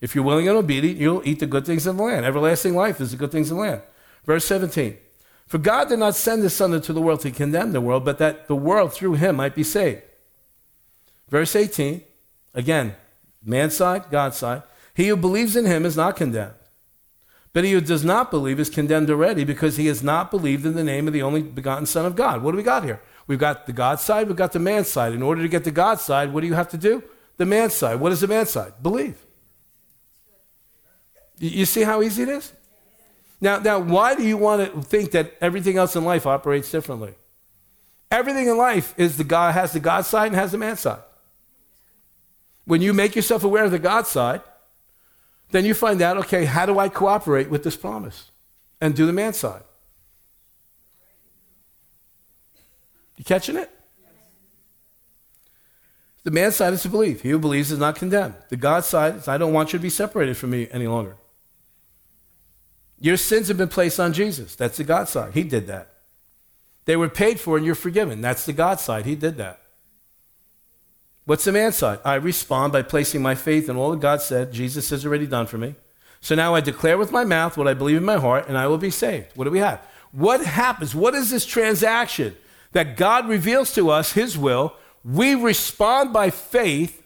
If 0.00 0.14
you're 0.14 0.24
willing 0.24 0.48
and 0.48 0.58
obedient, 0.58 0.98
you'll 0.98 1.22
eat 1.24 1.38
the 1.38 1.46
good 1.46 1.64
things 1.64 1.86
of 1.86 1.96
the 1.96 2.02
land. 2.02 2.26
Everlasting 2.26 2.74
life 2.74 3.00
is 3.00 3.12
the 3.12 3.16
good 3.16 3.30
things 3.30 3.50
of 3.50 3.56
the 3.56 3.62
land. 3.62 3.82
Verse 4.24 4.44
17. 4.44 4.98
For 5.46 5.58
God 5.58 5.88
did 5.88 5.98
not 5.98 6.16
send 6.16 6.42
his 6.42 6.54
son 6.54 6.74
into 6.74 6.92
the 6.92 7.00
world 7.00 7.20
to 7.20 7.30
condemn 7.30 7.72
the 7.72 7.80
world, 7.80 8.04
but 8.04 8.18
that 8.18 8.48
the 8.48 8.56
world 8.56 8.92
through 8.92 9.14
him 9.14 9.36
might 9.36 9.54
be 9.54 9.62
saved. 9.62 10.02
Verse 11.28 11.54
18. 11.54 12.02
Again, 12.54 12.96
man's 13.44 13.76
side, 13.76 14.04
God's 14.10 14.36
side. 14.36 14.62
He 14.94 15.08
who 15.08 15.16
believes 15.16 15.56
in 15.56 15.66
him 15.66 15.84
is 15.84 15.96
not 15.96 16.16
condemned. 16.16 16.54
But 17.52 17.64
he 17.64 17.72
who 17.72 17.80
does 17.80 18.04
not 18.04 18.30
believe 18.30 18.58
is 18.58 18.70
condemned 18.70 19.10
already 19.10 19.44
because 19.44 19.76
he 19.76 19.86
has 19.86 20.02
not 20.02 20.30
believed 20.30 20.64
in 20.64 20.74
the 20.74 20.84
name 20.84 21.06
of 21.06 21.12
the 21.12 21.22
only 21.22 21.42
begotten 21.42 21.86
Son 21.86 22.06
of 22.06 22.16
God. 22.16 22.42
What 22.42 22.52
do 22.52 22.56
we 22.56 22.62
got 22.62 22.84
here? 22.84 23.00
We've 23.26 23.38
got 23.38 23.66
the 23.66 23.72
God 23.72 24.00
side, 24.00 24.26
we've 24.26 24.36
got 24.36 24.52
the 24.52 24.58
man 24.58 24.84
side. 24.84 25.12
In 25.12 25.22
order 25.22 25.42
to 25.42 25.48
get 25.48 25.64
the 25.64 25.70
God 25.70 26.00
side, 26.00 26.32
what 26.32 26.40
do 26.40 26.46
you 26.46 26.54
have 26.54 26.68
to 26.70 26.78
do? 26.78 27.02
The 27.36 27.46
man 27.46 27.70
side. 27.70 28.00
What 28.00 28.12
is 28.12 28.20
the 28.20 28.26
man 28.26 28.46
side? 28.46 28.74
Believe. 28.82 29.16
You 31.38 31.66
see 31.66 31.82
how 31.82 32.02
easy 32.02 32.22
it 32.22 32.28
is? 32.28 32.52
Now, 33.40 33.58
now, 33.58 33.80
why 33.80 34.14
do 34.14 34.22
you 34.22 34.36
want 34.36 34.72
to 34.72 34.82
think 34.82 35.10
that 35.10 35.34
everything 35.40 35.76
else 35.76 35.96
in 35.96 36.04
life 36.04 36.26
operates 36.26 36.70
differently? 36.70 37.14
Everything 38.10 38.46
in 38.46 38.56
life 38.56 38.94
is 38.96 39.16
the 39.16 39.24
God 39.24 39.54
has 39.54 39.72
the 39.72 39.80
God 39.80 40.04
side 40.04 40.26
and 40.28 40.36
has 40.36 40.52
the 40.52 40.58
man 40.58 40.76
side. 40.76 41.00
When 42.64 42.82
you 42.82 42.92
make 42.92 43.16
yourself 43.16 43.44
aware 43.44 43.64
of 43.64 43.70
the 43.70 43.78
God 43.78 44.06
side, 44.06 44.42
then 45.50 45.64
you 45.64 45.74
find 45.74 46.00
out, 46.00 46.16
okay, 46.18 46.44
how 46.44 46.66
do 46.66 46.78
I 46.78 46.88
cooperate 46.88 47.50
with 47.50 47.64
this 47.64 47.76
promise? 47.76 48.32
and 48.82 48.96
do 48.96 49.06
the 49.06 49.12
man 49.12 49.32
side. 49.32 49.62
You 53.16 53.24
catching 53.24 53.56
it? 53.56 53.70
The 56.24 56.32
man 56.32 56.50
side 56.50 56.72
is 56.72 56.82
to 56.82 56.88
believe. 56.88 57.22
He 57.22 57.30
who 57.30 57.38
believes 57.38 57.70
is 57.70 57.78
not 57.78 57.94
condemned. 57.94 58.34
The 58.48 58.56
God 58.56 58.84
side 58.84 59.16
is 59.16 59.28
I 59.28 59.38
don't 59.38 59.52
want 59.52 59.72
you 59.72 59.78
to 59.78 59.82
be 59.82 59.88
separated 59.88 60.36
from 60.36 60.50
me 60.50 60.68
any 60.72 60.88
longer. 60.88 61.16
Your 62.98 63.16
sins 63.16 63.48
have 63.48 63.56
been 63.56 63.68
placed 63.68 64.00
on 64.00 64.12
Jesus. 64.12 64.56
That's 64.56 64.76
the 64.78 64.84
God 64.84 65.08
side. 65.08 65.34
He 65.34 65.44
did 65.44 65.68
that. 65.68 65.94
They 66.84 66.96
were 66.96 67.08
paid 67.08 67.38
for 67.38 67.56
and 67.56 67.64
you're 67.64 67.76
forgiven. 67.76 68.20
That's 68.20 68.44
the 68.44 68.52
God 68.52 68.80
side. 68.80 69.06
He 69.06 69.14
did 69.14 69.36
that. 69.36 69.61
What's 71.24 71.44
the 71.44 71.52
man 71.52 71.72
side? 71.72 72.00
I 72.04 72.14
respond 72.14 72.72
by 72.72 72.82
placing 72.82 73.22
my 73.22 73.34
faith 73.34 73.68
in 73.68 73.76
all 73.76 73.92
that 73.92 74.00
God 74.00 74.20
said, 74.20 74.52
Jesus 74.52 74.90
has 74.90 75.06
already 75.06 75.26
done 75.26 75.46
for 75.46 75.58
me. 75.58 75.76
So 76.20 76.34
now 76.34 76.54
I 76.54 76.60
declare 76.60 76.98
with 76.98 77.12
my 77.12 77.24
mouth 77.24 77.56
what 77.56 77.68
I 77.68 77.74
believe 77.74 77.96
in 77.96 78.04
my 78.04 78.16
heart, 78.16 78.48
and 78.48 78.56
I 78.58 78.66
will 78.66 78.78
be 78.78 78.90
saved. 78.90 79.28
What 79.34 79.44
do 79.44 79.50
we 79.50 79.58
have? 79.58 79.80
What 80.12 80.44
happens? 80.44 80.94
What 80.94 81.14
is 81.14 81.30
this 81.30 81.46
transaction 81.46 82.36
that 82.72 82.96
God 82.96 83.28
reveals 83.28 83.74
to 83.74 83.90
us 83.90 84.12
His 84.12 84.36
will? 84.36 84.74
We 85.04 85.34
respond 85.34 86.12
by 86.12 86.30
faith 86.30 87.02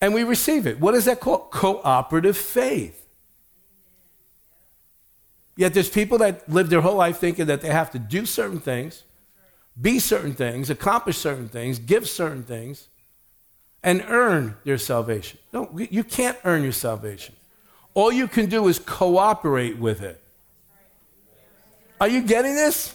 and 0.00 0.14
we 0.14 0.24
receive 0.24 0.66
it. 0.66 0.80
What 0.80 0.94
is 0.94 1.06
that 1.06 1.20
called? 1.20 1.50
Cooperative 1.50 2.36
faith. 2.36 3.06
Yet 5.56 5.74
there's 5.74 5.88
people 5.88 6.18
that 6.18 6.48
live 6.48 6.68
their 6.68 6.82
whole 6.82 6.96
life 6.96 7.18
thinking 7.18 7.46
that 7.46 7.62
they 7.62 7.68
have 7.68 7.90
to 7.92 7.98
do 7.98 8.26
certain 8.26 8.60
things, 8.60 9.04
be 9.80 9.98
certain 9.98 10.34
things, 10.34 10.68
accomplish 10.68 11.16
certain 11.16 11.48
things, 11.48 11.78
give 11.78 12.08
certain 12.08 12.42
things, 12.42 12.88
and 13.86 14.04
earn 14.08 14.56
their 14.64 14.78
salvation. 14.78 15.38
No, 15.52 15.70
you 15.78 16.02
can't 16.02 16.36
earn 16.44 16.64
your 16.64 16.72
salvation. 16.72 17.36
All 17.94 18.10
you 18.10 18.26
can 18.26 18.46
do 18.46 18.66
is 18.66 18.80
cooperate 18.80 19.78
with 19.78 20.02
it. 20.02 20.20
Are 22.00 22.08
you 22.08 22.22
getting 22.22 22.56
this? 22.56 22.94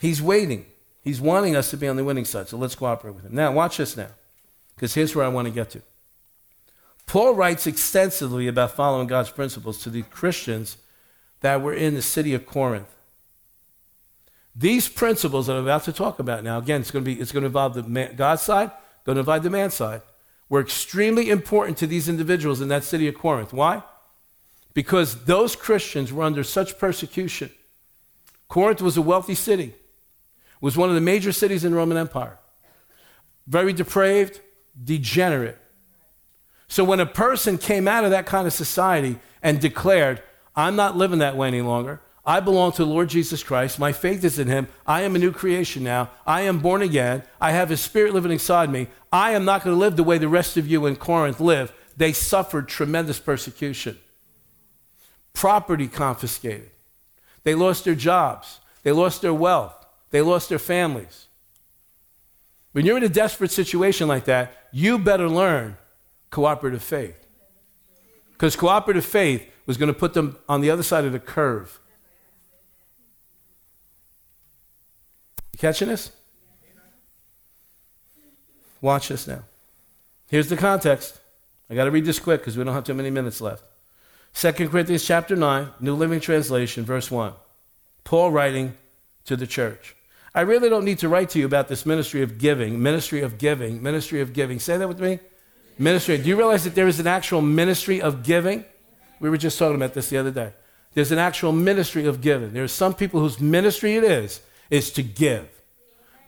He's 0.00 0.20
waiting. 0.20 0.66
He's 1.00 1.20
wanting 1.20 1.54
us 1.54 1.70
to 1.70 1.76
be 1.76 1.86
on 1.86 1.96
the 1.96 2.04
winning 2.04 2.24
side. 2.24 2.48
So 2.48 2.56
let's 2.58 2.74
cooperate 2.74 3.14
with 3.14 3.24
him. 3.24 3.34
Now, 3.34 3.52
watch 3.52 3.76
this 3.76 3.96
now, 3.96 4.10
because 4.74 4.92
here's 4.94 5.14
where 5.14 5.24
I 5.24 5.28
want 5.28 5.46
to 5.46 5.54
get 5.54 5.70
to. 5.70 5.82
Paul 7.06 7.34
writes 7.34 7.66
extensively 7.66 8.48
about 8.48 8.72
following 8.72 9.06
God's 9.06 9.30
principles 9.30 9.78
to 9.84 9.90
the 9.90 10.02
Christians 10.02 10.78
that 11.40 11.62
were 11.62 11.72
in 11.72 11.94
the 11.94 12.02
city 12.02 12.34
of 12.34 12.44
Corinth. 12.44 12.92
These 14.54 14.88
principles 14.88 15.46
that 15.46 15.56
I'm 15.56 15.62
about 15.62 15.84
to 15.84 15.92
talk 15.92 16.18
about 16.18 16.42
now, 16.42 16.58
again, 16.58 16.80
it's 16.80 16.90
going 16.90 17.04
to 17.04 17.14
be 17.14 17.20
it's 17.20 17.32
going 17.32 17.42
to 17.42 17.46
involve 17.46 17.74
the 17.74 17.82
man, 17.84 18.16
side, 18.38 18.70
going 19.04 19.16
to 19.16 19.20
involve 19.20 19.42
the 19.42 19.50
man's 19.50 19.74
side, 19.74 20.02
were 20.48 20.60
extremely 20.60 21.30
important 21.30 21.78
to 21.78 21.86
these 21.86 22.08
individuals 22.08 22.60
in 22.60 22.68
that 22.68 22.84
city 22.84 23.06
of 23.06 23.14
Corinth. 23.14 23.52
Why? 23.52 23.82
Because 24.74 25.24
those 25.24 25.54
Christians 25.54 26.12
were 26.12 26.24
under 26.24 26.42
such 26.42 26.78
persecution. 26.78 27.50
Corinth 28.48 28.80
was 28.80 28.96
a 28.96 29.02
wealthy 29.02 29.34
city, 29.34 29.74
was 30.60 30.76
one 30.76 30.88
of 30.88 30.94
the 30.94 31.00
major 31.00 31.32
cities 31.32 31.64
in 31.64 31.72
the 31.72 31.76
Roman 31.76 31.98
Empire. 31.98 32.38
Very 33.46 33.72
depraved, 33.72 34.40
degenerate. 34.82 35.58
So 36.68 36.84
when 36.84 37.00
a 37.00 37.06
person 37.06 37.58
came 37.58 37.88
out 37.88 38.04
of 38.04 38.10
that 38.10 38.26
kind 38.26 38.46
of 38.46 38.52
society 38.52 39.18
and 39.42 39.60
declared, 39.60 40.22
I'm 40.54 40.76
not 40.76 40.96
living 40.96 41.20
that 41.20 41.36
way 41.36 41.48
any 41.48 41.62
longer. 41.62 42.00
I 42.28 42.40
belong 42.40 42.72
to 42.72 42.84
the 42.84 42.90
Lord 42.90 43.08
Jesus 43.08 43.42
Christ. 43.42 43.78
My 43.78 43.90
faith 43.90 44.22
is 44.22 44.38
in 44.38 44.48
him. 44.48 44.68
I 44.86 45.00
am 45.00 45.16
a 45.16 45.18
new 45.18 45.32
creation 45.32 45.82
now. 45.82 46.10
I 46.26 46.42
am 46.42 46.58
born 46.58 46.82
again. 46.82 47.22
I 47.40 47.52
have 47.52 47.70
his 47.70 47.80
spirit 47.80 48.12
living 48.12 48.30
inside 48.30 48.68
me. 48.68 48.88
I 49.10 49.30
am 49.30 49.46
not 49.46 49.64
going 49.64 49.74
to 49.74 49.80
live 49.80 49.96
the 49.96 50.04
way 50.04 50.18
the 50.18 50.28
rest 50.28 50.58
of 50.58 50.68
you 50.68 50.84
in 50.84 50.96
Corinth 50.96 51.40
live. 51.40 51.72
They 51.96 52.12
suffered 52.12 52.68
tremendous 52.68 53.18
persecution, 53.18 53.96
property 55.32 55.88
confiscated. 55.88 56.68
They 57.44 57.54
lost 57.54 57.86
their 57.86 57.94
jobs. 57.94 58.60
They 58.82 58.92
lost 58.92 59.22
their 59.22 59.32
wealth. 59.32 59.86
They 60.10 60.20
lost 60.20 60.50
their 60.50 60.58
families. 60.58 61.28
When 62.72 62.84
you're 62.84 62.98
in 62.98 63.04
a 63.04 63.08
desperate 63.08 63.52
situation 63.52 64.06
like 64.06 64.26
that, 64.26 64.68
you 64.70 64.98
better 64.98 65.30
learn 65.30 65.78
cooperative 66.28 66.82
faith. 66.82 67.26
Because 68.32 68.54
cooperative 68.54 69.06
faith 69.06 69.50
was 69.64 69.78
going 69.78 69.90
to 69.90 69.98
put 69.98 70.12
them 70.12 70.36
on 70.46 70.60
the 70.60 70.70
other 70.70 70.82
side 70.82 71.06
of 71.06 71.12
the 71.12 71.18
curve. 71.18 71.80
You 75.58 75.60
catching 75.60 75.88
this? 75.88 76.12
Watch 78.80 79.08
this 79.08 79.26
now. 79.26 79.42
Here's 80.28 80.48
the 80.48 80.56
context. 80.56 81.18
I 81.68 81.74
got 81.74 81.86
to 81.86 81.90
read 81.90 82.04
this 82.04 82.20
quick 82.20 82.42
because 82.42 82.56
we 82.56 82.62
don't 82.62 82.74
have 82.74 82.84
too 82.84 82.94
many 82.94 83.10
minutes 83.10 83.40
left. 83.40 83.64
2 84.34 84.52
Corinthians 84.68 85.04
chapter 85.04 85.34
9, 85.34 85.70
New 85.80 85.96
Living 85.96 86.20
Translation, 86.20 86.84
verse 86.84 87.10
1. 87.10 87.32
Paul 88.04 88.30
writing 88.30 88.76
to 89.24 89.34
the 89.34 89.48
church. 89.48 89.96
I 90.32 90.42
really 90.42 90.68
don't 90.68 90.84
need 90.84 91.00
to 91.00 91.08
write 91.08 91.30
to 91.30 91.40
you 91.40 91.46
about 91.46 91.66
this 91.66 91.84
ministry 91.84 92.22
of 92.22 92.38
giving, 92.38 92.80
ministry 92.80 93.22
of 93.22 93.36
giving, 93.36 93.82
ministry 93.82 94.20
of 94.20 94.32
giving. 94.32 94.60
Say 94.60 94.76
that 94.76 94.86
with 94.86 95.00
me. 95.00 95.18
Ministry. 95.76 96.18
Do 96.18 96.28
you 96.28 96.36
realize 96.36 96.62
that 96.64 96.76
there 96.76 96.86
is 96.86 97.00
an 97.00 97.08
actual 97.08 97.42
ministry 97.42 98.00
of 98.00 98.22
giving? 98.22 98.64
We 99.18 99.28
were 99.28 99.36
just 99.36 99.58
talking 99.58 99.74
about 99.74 99.94
this 99.94 100.08
the 100.08 100.18
other 100.18 100.30
day. 100.30 100.52
There's 100.94 101.10
an 101.10 101.18
actual 101.18 101.50
ministry 101.50 102.06
of 102.06 102.20
giving. 102.20 102.52
There 102.52 102.62
are 102.62 102.68
some 102.68 102.94
people 102.94 103.18
whose 103.18 103.40
ministry 103.40 103.96
it 103.96 104.04
is, 104.04 104.40
is 104.70 104.90
to 104.92 105.02
give. 105.02 105.48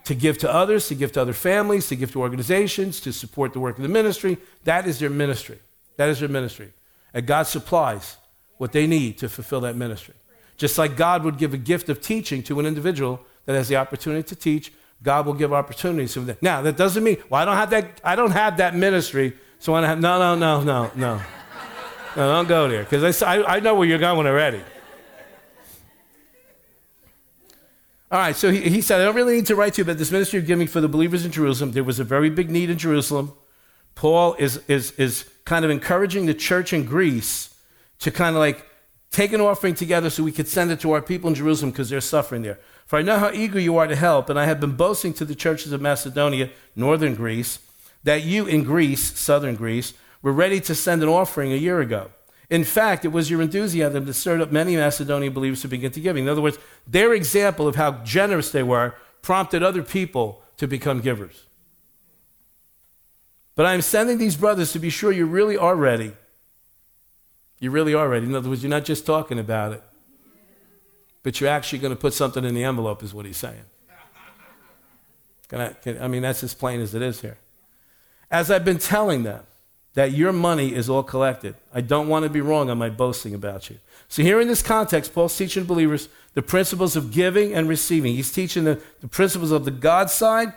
To 0.05 0.15
give 0.15 0.39
to 0.39 0.53
others, 0.53 0.89
to 0.89 0.95
give 0.95 1.13
to 1.13 1.23
other 1.23 1.33
families, 1.33 1.89
to 1.89 1.97
give 1.97 2.13
to 2.13 2.21
organizations, 2.21 3.01
to 3.01 3.13
support 3.13 3.53
the 3.53 3.61
work 3.61 3.77
of 3.77 3.83
the 3.83 3.89
ministry. 3.89 4.39
That 4.65 4.87
is 4.87 4.99
their 4.99 5.11
ministry. 5.11 5.59
That 5.97 6.09
is 6.09 6.21
their 6.21 6.29
ministry. 6.29 6.73
And 7.13 7.27
God 7.27 7.45
supplies 7.45 8.17
what 8.59 8.73
they 8.73 8.87
need 8.87 9.19
to 9.19 9.29
fulfill 9.29 9.61
that 9.63 9.77
ministry. 9.77 10.15
Just 10.57 10.79
like 10.79 10.97
God 10.97 11.25
would 11.25 11.39
give 11.39 11.55
a 11.55 11.59
gift 11.59 11.89
of 11.89 12.01
teaching 12.01 12.43
to 12.45 12.61
an 12.61 12.67
individual 12.67 13.21
that 13.47 13.55
has 13.55 13.69
the 13.69 13.77
opportunity 13.77 14.29
to 14.29 14.37
teach, 14.37 14.73
God 15.03 15.27
will 15.27 15.35
give 15.35 15.53
opportunities 15.53 16.13
to 16.15 16.21
them. 16.21 16.37
Now, 16.43 16.61
that 16.63 16.77
doesn't 16.77 17.03
mean, 17.03 17.17
well, 17.31 17.41
I 17.41 17.45
don't 17.45 17.57
have 17.57 17.71
that, 17.71 18.01
I 18.05 18.17
don't 18.17 18.33
have 18.33 18.59
that 18.59 18.75
ministry, 18.75 19.35
so 19.59 19.75
I 19.75 19.87
have, 19.87 20.01
no, 20.01 20.19
no, 20.19 20.35
no, 20.35 20.63
no, 20.63 20.91
no. 20.95 21.21
No, 22.17 22.27
don't 22.27 22.49
go 22.49 22.67
there, 22.67 22.83
because 22.83 23.23
I, 23.23 23.41
I 23.45 23.61
know 23.61 23.77
where 23.77 23.87
you're 23.87 23.97
going 23.97 24.27
already. 24.27 24.61
All 28.13 28.19
right, 28.19 28.35
so 28.35 28.51
he, 28.51 28.69
he 28.69 28.81
said, 28.81 29.01
I 29.01 29.05
don't 29.05 29.15
really 29.15 29.37
need 29.37 29.47
to 29.47 29.55
write 29.55 29.75
to 29.75 29.79
you 29.79 29.85
about 29.85 29.99
this 29.99 30.11
ministry 30.11 30.41
of 30.41 30.47
giving 30.47 30.67
for 30.67 30.81
the 30.81 30.89
believers 30.89 31.25
in 31.25 31.31
Jerusalem. 31.31 31.73
There 31.73 31.85
was 31.85 32.01
a 32.01 32.05
very 32.05 32.29
big 32.29 32.51
need 32.51 32.69
in 32.69 32.77
Jerusalem. 32.77 33.33
Paul 33.95 34.35
is, 34.35 34.61
is, 34.67 34.91
is 34.93 35.31
kind 35.45 35.65
of 35.65 35.71
encouraging 35.71 36.27
the 36.27 36.35
church 36.35 36.73
in 36.73 36.85
Greece 36.85 37.55
to 38.01 38.11
kind 38.11 38.35
of 38.35 38.41
like 38.41 38.67
take 39.13 39.33
an 39.33 39.41
offering 39.41 39.75
together 39.75 40.11
so 40.11 40.25
we 40.25 40.33
could 40.33 40.49
send 40.49 40.73
it 40.73 40.81
to 40.81 40.91
our 40.93 41.03
people 41.03 41.29
in 41.29 41.35
Jerusalem 41.37 41.71
because 41.71 41.89
they're 41.89 42.01
suffering 42.01 42.43
there. 42.43 42.59
For 42.87 42.99
I 42.99 43.03
know 43.03 43.19
how 43.19 43.31
eager 43.31 43.61
you 43.61 43.77
are 43.77 43.87
to 43.87 43.95
help, 43.95 44.29
and 44.29 44.39
I 44.41 44.47
have 44.47 44.59
been 44.59 44.75
boasting 44.75 45.13
to 45.15 45.25
the 45.25 45.37
churches 45.37 45.71
of 45.71 45.81
Macedonia, 45.81 46.51
northern 46.75 47.15
Greece, 47.15 47.61
that 48.03 48.25
you 48.25 48.47
in 48.47 48.65
Greece, 48.65 49.17
southern 49.19 49.55
Greece, 49.55 49.95
were 50.23 50.33
ready 50.33 50.61
to 50.63 50.75
send 50.75 51.03
an 51.03 51.09
offering 51.09 51.53
a 51.53 51.57
year 51.57 51.81
ago. 51.81 52.11
In 52.51 52.65
fact, 52.65 53.05
it 53.05 53.09
was 53.09 53.31
your 53.31 53.41
enthusiasm 53.41 54.05
that 54.05 54.15
stirred 54.15 54.41
up 54.41 54.51
many 54.51 54.75
Macedonian 54.77 55.33
believers 55.33 55.63
to 55.63 55.69
begin 55.69 55.93
to 55.93 56.01
giving. 56.01 56.25
In 56.25 56.29
other 56.29 56.43
words, 56.43 56.59
their 56.85 57.15
example 57.15 57.69
of 57.69 57.77
how 57.77 57.93
generous 58.03 58.51
they 58.51 58.65
were 58.65 58.95
prompted 59.23 59.63
other 59.63 59.85
people 59.85 60.43
to 60.57 60.67
become 60.67 61.01
givers. 61.01 61.47
But 63.55 63.67
I'm 63.67 63.83
sending 63.83 64.19
these 64.19 64.37
brothers 64.37 64.73
to 64.73 64.81
be 64.81 64.91
sure 64.91 65.13
you 65.13 65.27
really 65.27 65.57
are 65.57 65.77
ready. 65.77 66.13
You 67.61 67.71
really 67.71 67.95
are 67.95 68.09
ready. 68.09 68.27
In 68.27 68.35
other 68.35 68.49
words, 68.49 68.63
you're 68.63 68.71
not 68.71 68.85
just 68.85 69.07
talking 69.07 69.39
about 69.39 69.75
it, 69.75 69.83
but 71.23 71.41
you're 71.41 71.51
actually 71.51 71.79
going 71.79 71.95
to 71.95 72.01
put 72.01 72.15
something 72.15 72.45
in 72.45 72.55
the 72.55 72.65
envelope, 72.65 73.03
is 73.03 73.15
what 73.15 73.27
he's 73.27 73.37
saying. 73.37 73.65
Can 75.49 75.61
I, 75.61 75.69
can, 75.75 76.03
I 76.03 76.09
mean, 76.09 76.23
that's 76.23 76.43
as 76.43 76.55
plain 76.55 76.81
as 76.81 76.95
it 76.95 77.03
is 77.03 77.21
here. 77.21 77.39
As 78.31 78.51
I've 78.51 78.65
been 78.65 78.79
telling 78.79 79.25
them, 79.25 79.45
that 79.95 80.13
your 80.13 80.33
money 80.33 80.75
is 80.75 80.89
all 80.89 81.03
collected. 81.03 81.57
I 81.75 81.81
don't 81.81 82.09
want 82.09 82.25
to 82.25 82.31
be 82.31 82.41
wrong 82.41 82.71
on 82.71 82.79
my 82.79 82.91
boasting 82.91 83.35
about 83.35 83.71
you. 83.71 83.79
So, 84.09 84.23
here 84.23 84.41
in 84.41 84.49
this 84.49 84.63
context, 84.63 85.15
Paul's 85.15 85.37
teaching 85.37 85.65
believers 85.65 86.09
the 86.35 86.43
principles 86.43 86.97
of 86.97 87.11
giving 87.11 87.55
and 87.55 87.69
receiving. 87.69 88.15
He's 88.15 88.33
teaching 88.33 88.65
the, 88.65 88.81
the 89.01 89.09
principles 89.09 89.51
of 89.51 89.65
the 89.65 89.71
God 89.71 90.11
side 90.11 90.53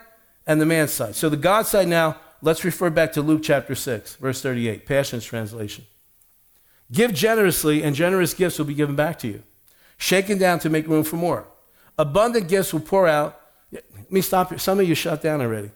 and 0.46 0.60
the 0.60 0.66
man 0.66 0.88
side. 0.88 1.14
So, 1.16 1.28
the 1.28 1.36
God 1.36 1.66
side 1.66 1.88
now, 1.88 2.16
let's 2.42 2.64
refer 2.64 2.90
back 2.90 3.12
to 3.12 3.22
Luke 3.22 3.42
chapter 3.42 3.74
6, 3.74 4.16
verse 4.16 4.40
38, 4.40 4.86
Passion's 4.86 5.24
translation. 5.24 5.84
Give 6.92 7.12
generously, 7.12 7.82
and 7.82 7.94
generous 7.94 8.34
gifts 8.34 8.58
will 8.58 8.66
be 8.66 8.74
given 8.74 8.94
back 8.94 9.18
to 9.20 9.28
you, 9.28 9.42
shaken 9.96 10.38
down 10.38 10.58
to 10.60 10.70
make 10.70 10.86
room 10.86 11.04
for 11.04 11.16
more. 11.16 11.46
Abundant 11.98 12.48
gifts 12.48 12.72
will 12.72 12.80
pour 12.80 13.08
out. 13.08 13.40
Let 13.72 14.10
me 14.12 14.20
stop 14.20 14.50
here. 14.50 14.58
Some 14.58 14.78
of 14.80 14.88
you 14.88 14.94
shut 14.94 15.22
down 15.22 15.40
already. 15.40 15.70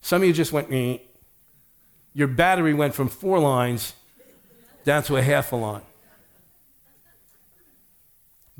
Some 0.00 0.22
of 0.22 0.28
you 0.28 0.34
just 0.34 0.52
went, 0.52 0.70
mm 0.70 1.00
your 2.14 2.28
battery 2.28 2.72
went 2.72 2.94
from 2.94 3.08
four 3.08 3.38
lines 3.38 3.94
down 4.84 5.02
to 5.04 5.16
a 5.16 5.22
half 5.22 5.52
a 5.52 5.56
line. 5.56 5.82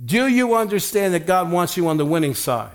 Do 0.05 0.27
you 0.27 0.57
understand 0.57 1.15
that 1.15 1.25
God 1.27 1.53
wants 1.53 1.77
you 1.77 1.87
on 1.87 1.97
the 1.97 2.05
winning 2.05 2.35
side? 2.35 2.75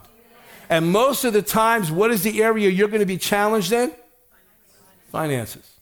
And 0.69 0.91
most 0.91 1.25
of 1.25 1.33
the 1.33 1.41
times, 1.41 1.91
what 1.91 2.11
is 2.11 2.23
the 2.23 2.41
area 2.41 2.69
you're 2.69 2.87
going 2.87 3.01
to 3.01 3.05
be 3.05 3.17
challenged 3.17 3.73
in? 3.73 3.91
Finances. 5.11 5.79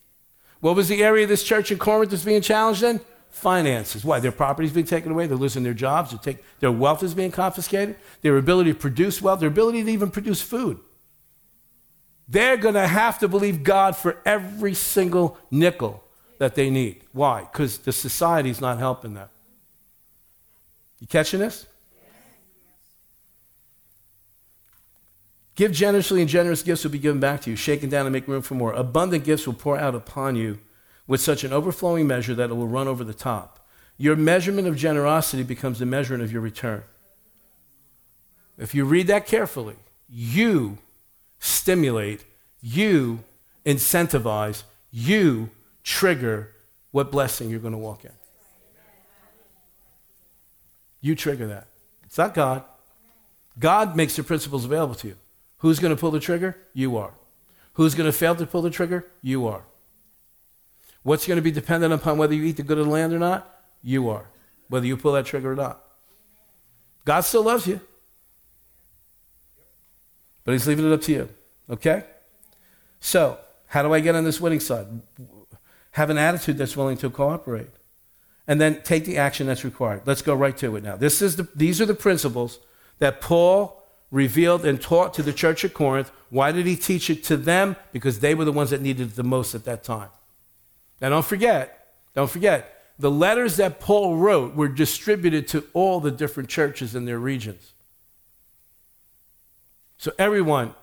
What 0.61 0.75
was 0.75 0.87
the 0.87 1.03
area 1.03 1.27
this 1.27 1.43
church 1.43 1.71
in 1.71 1.77
Corinth 1.77 2.09
that's 2.09 2.23
being 2.23 2.41
challenged 2.41 2.81
in? 2.81 2.99
Finances. 3.29 4.03
Why? 4.03 4.19
Their 4.19 4.31
property's 4.31 4.71
being 4.71 4.87
taken 4.87 5.11
away. 5.11 5.27
They're 5.27 5.37
losing 5.37 5.61
their 5.61 5.75
jobs. 5.75 6.15
Their 6.59 6.71
wealth 6.71 7.03
is 7.03 7.13
being 7.13 7.31
confiscated. 7.31 7.97
Their 8.21 8.37
ability 8.37 8.73
to 8.73 8.79
produce 8.79 9.21
wealth, 9.21 9.41
their 9.41 9.49
ability 9.49 9.83
to 9.83 9.91
even 9.91 10.09
produce 10.09 10.41
food. 10.41 10.79
They're 12.27 12.57
going 12.57 12.75
to 12.75 12.87
have 12.87 13.19
to 13.19 13.27
believe 13.27 13.63
God 13.63 13.95
for 13.95 14.17
every 14.25 14.73
single 14.73 15.37
nickel 15.49 16.03
that 16.39 16.55
they 16.55 16.69
need. 16.69 17.03
Why? 17.13 17.41
Because 17.41 17.79
the 17.79 17.93
society's 17.93 18.59
not 18.59 18.79
helping 18.79 19.13
them. 19.13 19.29
You 20.99 21.07
catching 21.07 21.39
this? 21.39 21.65
Give 25.55 25.71
generously, 25.71 26.21
and 26.21 26.29
generous 26.29 26.61
gifts 26.61 26.83
will 26.83 26.91
be 26.91 26.99
given 26.99 27.19
back 27.19 27.41
to 27.41 27.49
you, 27.49 27.55
shaken 27.55 27.89
down 27.89 28.05
and 28.05 28.13
make 28.13 28.27
room 28.27 28.43
for 28.43 28.53
more. 28.53 28.73
Abundant 28.73 29.23
gifts 29.23 29.47
will 29.47 29.55
pour 29.55 29.77
out 29.77 29.95
upon 29.95 30.35
you 30.35 30.59
with 31.07 31.19
such 31.19 31.43
an 31.43 31.51
overflowing 31.51 32.05
measure 32.05 32.35
that 32.35 32.51
it 32.51 32.53
will 32.53 32.67
run 32.67 32.87
over 32.87 33.03
the 33.03 33.13
top. 33.13 33.67
Your 33.97 34.15
measurement 34.15 34.67
of 34.67 34.75
generosity 34.75 35.41
becomes 35.41 35.79
the 35.79 35.85
measurement 35.87 36.23
of 36.23 36.31
your 36.31 36.41
return. 36.41 36.83
If 38.59 38.75
you 38.75 38.85
read 38.85 39.07
that 39.07 39.25
carefully, 39.25 39.77
you 40.07 40.77
stimulate, 41.39 42.25
you 42.61 43.23
incentivize, 43.65 44.63
you 44.91 45.49
trigger 45.83 46.53
what 46.91 47.11
blessing 47.11 47.49
you're 47.49 47.59
going 47.59 47.73
to 47.73 47.77
walk 47.77 48.05
in. 48.05 48.11
You 51.01 51.15
trigger 51.15 51.47
that. 51.47 51.67
It's 52.03 52.17
not 52.17 52.33
God. 52.33 52.63
God 53.59 53.95
makes 53.95 54.15
the 54.15 54.23
principles 54.23 54.65
available 54.65 54.95
to 54.95 55.09
you. 55.09 55.15
Who's 55.59 55.79
going 55.79 55.95
to 55.95 55.99
pull 55.99 56.11
the 56.11 56.19
trigger? 56.19 56.57
You 56.73 56.97
are. 56.97 57.13
Who's 57.73 57.95
going 57.95 58.07
to 58.07 58.17
fail 58.17 58.35
to 58.35 58.45
pull 58.45 58.61
the 58.61 58.69
trigger? 58.69 59.05
You 59.21 59.47
are. 59.47 59.63
What's 61.03 61.27
going 61.27 61.37
to 61.37 61.41
be 61.41 61.51
dependent 61.51 61.93
upon 61.93 62.17
whether 62.17 62.33
you 62.33 62.43
eat 62.43 62.57
the 62.57 62.63
good 62.63 62.77
of 62.77 62.85
the 62.85 62.91
land 62.91 63.13
or 63.13 63.19
not? 63.19 63.61
You 63.83 64.09
are. 64.09 64.25
Whether 64.67 64.87
you 64.87 64.97
pull 64.97 65.13
that 65.13 65.25
trigger 65.25 65.53
or 65.53 65.55
not. 65.55 65.81
God 67.05 67.21
still 67.21 67.43
loves 67.43 67.67
you. 67.67 67.79
But 70.47 70.53
He's 70.53 70.65
leaving 70.65 70.89
it 70.89 70.93
up 70.93 71.01
to 71.01 71.11
you. 71.11 71.29
Okay? 71.69 72.05
So, 73.01 73.37
how 73.65 73.83
do 73.83 73.93
I 73.93 73.99
get 73.99 74.15
on 74.15 74.23
this 74.23 74.39
winning 74.39 74.61
side? 74.61 74.87
Have 75.91 76.09
an 76.09 76.17
attitude 76.17 76.57
that's 76.57 76.77
willing 76.77 76.95
to 76.99 77.09
cooperate. 77.09 77.67
And 78.47 78.61
then 78.61 78.81
take 78.81 79.03
the 79.03 79.17
action 79.17 79.47
that's 79.47 79.65
required. 79.65 80.03
Let's 80.05 80.21
go 80.21 80.33
right 80.33 80.55
to 80.55 80.77
it 80.77 80.83
now. 80.85 80.95
This 80.95 81.21
is 81.21 81.35
the, 81.35 81.49
these 81.53 81.81
are 81.81 81.85
the 81.85 81.93
principles 81.93 82.59
that 82.99 83.19
Paul 83.19 83.83
revealed 84.09 84.63
and 84.63 84.81
taught 84.81 85.13
to 85.15 85.21
the 85.21 85.33
church 85.33 85.65
at 85.65 85.73
Corinth. 85.73 86.11
Why 86.29 86.53
did 86.53 86.65
he 86.65 86.77
teach 86.77 87.09
it 87.09 87.25
to 87.25 87.35
them? 87.35 87.75
Because 87.91 88.21
they 88.21 88.33
were 88.33 88.45
the 88.45 88.53
ones 88.53 88.69
that 88.69 88.81
needed 88.81 89.09
it 89.09 89.15
the 89.17 89.23
most 89.23 89.53
at 89.53 89.65
that 89.65 89.83
time. 89.83 90.11
Now, 91.01 91.09
don't 91.09 91.25
forget, 91.25 91.93
don't 92.15 92.31
forget, 92.31 92.85
the 92.97 93.11
letters 93.11 93.57
that 93.57 93.81
Paul 93.81 94.15
wrote 94.15 94.55
were 94.55 94.69
distributed 94.69 95.45
to 95.49 95.65
all 95.73 95.99
the 95.99 96.09
different 96.09 96.47
churches 96.47 96.95
in 96.95 97.03
their 97.03 97.19
regions. 97.19 97.73
So, 99.97 100.11
everyone, 100.17 100.75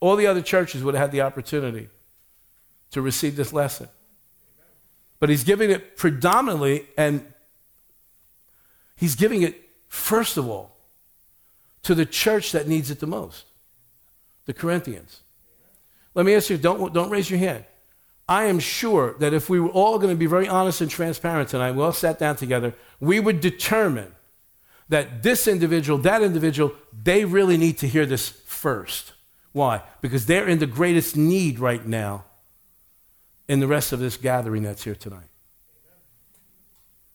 all 0.00 0.16
the 0.16 0.26
other 0.26 0.42
churches 0.42 0.82
would 0.82 0.94
have 0.94 1.02
had 1.02 1.12
the 1.12 1.20
opportunity 1.20 1.88
to 2.90 3.00
receive 3.00 3.36
this 3.36 3.52
lesson. 3.52 3.88
But 5.18 5.28
he's 5.28 5.44
giving 5.44 5.70
it 5.70 5.96
predominantly, 5.96 6.86
and 6.96 7.24
he's 8.96 9.14
giving 9.14 9.42
it, 9.42 9.60
first 9.88 10.36
of 10.36 10.48
all, 10.48 10.76
to 11.82 11.94
the 11.94 12.06
church 12.06 12.52
that 12.52 12.66
needs 12.66 12.90
it 12.90 13.00
the 13.00 13.06
most 13.06 13.44
the 14.46 14.54
Corinthians. 14.54 15.20
Let 16.14 16.26
me 16.26 16.34
ask 16.34 16.50
you, 16.50 16.56
don't, 16.56 16.92
don't 16.92 17.10
raise 17.10 17.30
your 17.30 17.38
hand. 17.38 17.64
I 18.28 18.44
am 18.44 18.58
sure 18.58 19.14
that 19.18 19.32
if 19.32 19.48
we 19.48 19.60
were 19.60 19.68
all 19.68 19.98
going 19.98 20.12
to 20.12 20.18
be 20.18 20.26
very 20.26 20.48
honest 20.48 20.80
and 20.80 20.90
transparent 20.90 21.50
tonight, 21.50 21.72
we 21.72 21.82
all 21.82 21.92
sat 21.92 22.18
down 22.18 22.34
together, 22.34 22.74
we 22.98 23.20
would 23.20 23.40
determine 23.40 24.12
that 24.88 25.22
this 25.22 25.46
individual, 25.46 25.98
that 26.00 26.22
individual, 26.22 26.72
they 26.92 27.24
really 27.24 27.56
need 27.56 27.78
to 27.78 27.86
hear 27.86 28.06
this 28.06 28.39
first. 28.60 29.14
Why? 29.52 29.82
Because 30.00 30.26
they're 30.26 30.46
in 30.46 30.58
the 30.58 30.66
greatest 30.66 31.16
need 31.16 31.58
right 31.58 31.84
now 31.84 32.24
in 33.48 33.58
the 33.58 33.66
rest 33.66 33.92
of 33.92 33.98
this 33.98 34.16
gathering 34.16 34.62
that's 34.62 34.84
here 34.84 34.94
tonight. 34.94 35.30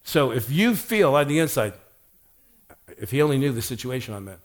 So 0.04 0.32
if 0.32 0.52
you 0.52 0.76
feel 0.76 1.16
on 1.16 1.28
the 1.28 1.40
inside, 1.40 1.74
if 2.98 3.12
he 3.12 3.22
only 3.22 3.38
knew 3.38 3.52
the 3.52 3.62
situation 3.62 4.14
I'm 4.14 4.28
in, 4.28 4.38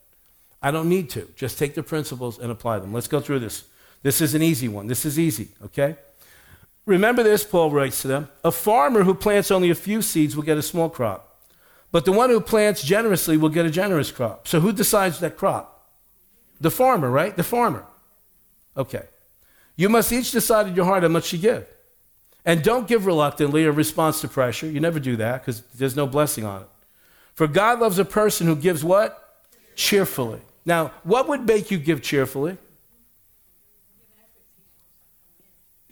I 0.63 0.71
don't 0.71 0.89
need 0.89 1.11
to. 1.11 1.29
Just 1.37 1.59
take 1.59 1.75
the 1.75 1.83
principles 1.83 2.39
and 2.39 2.53
apply 2.53 2.79
them. 2.79 2.93
Let's 2.93 3.09
go 3.09 3.21
through 3.21 3.41
this. 3.41 3.65
This 4.03 4.21
is 4.21 4.35
an 4.35 4.43
easy 4.43 4.69
one. 4.69 4.87
This 4.87 5.05
is 5.05 5.19
easy, 5.19 5.49
okay? 5.65 5.97
Remember 6.87 7.23
this, 7.23 7.45
Paul 7.45 7.71
writes 7.71 8.03
to 8.03 8.09
them. 8.09 8.29
A 8.45 8.53
farmer 8.53 9.05
who 9.05 9.15
plants 9.15 9.51
only 9.51 9.71
a 9.71 9.75
few 9.75 10.03
seeds 10.03 10.37
will 10.37 10.43
get 10.43 10.59
a 10.59 10.63
small 10.63 10.91
crop, 10.91 11.41
but 11.93 12.05
the 12.05 12.13
one 12.13 12.31
who 12.31 12.41
plants 12.41 12.83
generously 12.83 13.37
will 13.37 13.49
get 13.49 13.67
a 13.67 13.71
generous 13.71 14.13
crop. 14.13 14.47
So 14.47 14.61
who 14.61 14.73
decides 14.73 15.19
that 15.21 15.37
crop? 15.37 15.70
The 16.61 16.71
farmer, 16.71 17.11
right? 17.11 17.37
The 17.37 17.43
farmer. 17.43 17.85
Okay. 18.77 19.05
You 19.77 19.89
must 19.89 20.13
each 20.13 20.31
decide 20.31 20.69
in 20.69 20.75
your 20.75 20.85
heart 20.85 21.03
how 21.03 21.09
much 21.09 21.33
you 21.33 21.39
give. 21.39 21.67
And 22.45 22.63
don't 22.63 22.87
give 22.87 23.07
reluctantly 23.07 23.65
or 23.65 23.73
response 23.73 24.21
to 24.21 24.29
pressure. 24.29 24.67
You 24.67 24.81
never 24.81 25.01
do 25.01 25.17
that 25.17 25.41
because 25.41 25.63
there's 25.75 25.97
no 25.97 26.07
blessing 26.07 26.45
on 26.45 26.63
it. 26.63 26.69
For 27.35 27.47
God 27.47 27.81
loves 27.81 27.99
a 27.99 28.05
person 28.05 28.47
who 28.47 28.57
gives 28.57 28.85
what? 28.85 29.43
Cheerfully. 29.77 30.41
Now, 30.65 30.93
what 31.05 31.29
would 31.29 31.47
make 31.47 31.71
you 31.71 31.79
give 31.79 32.03
cheerfully? 32.03 32.59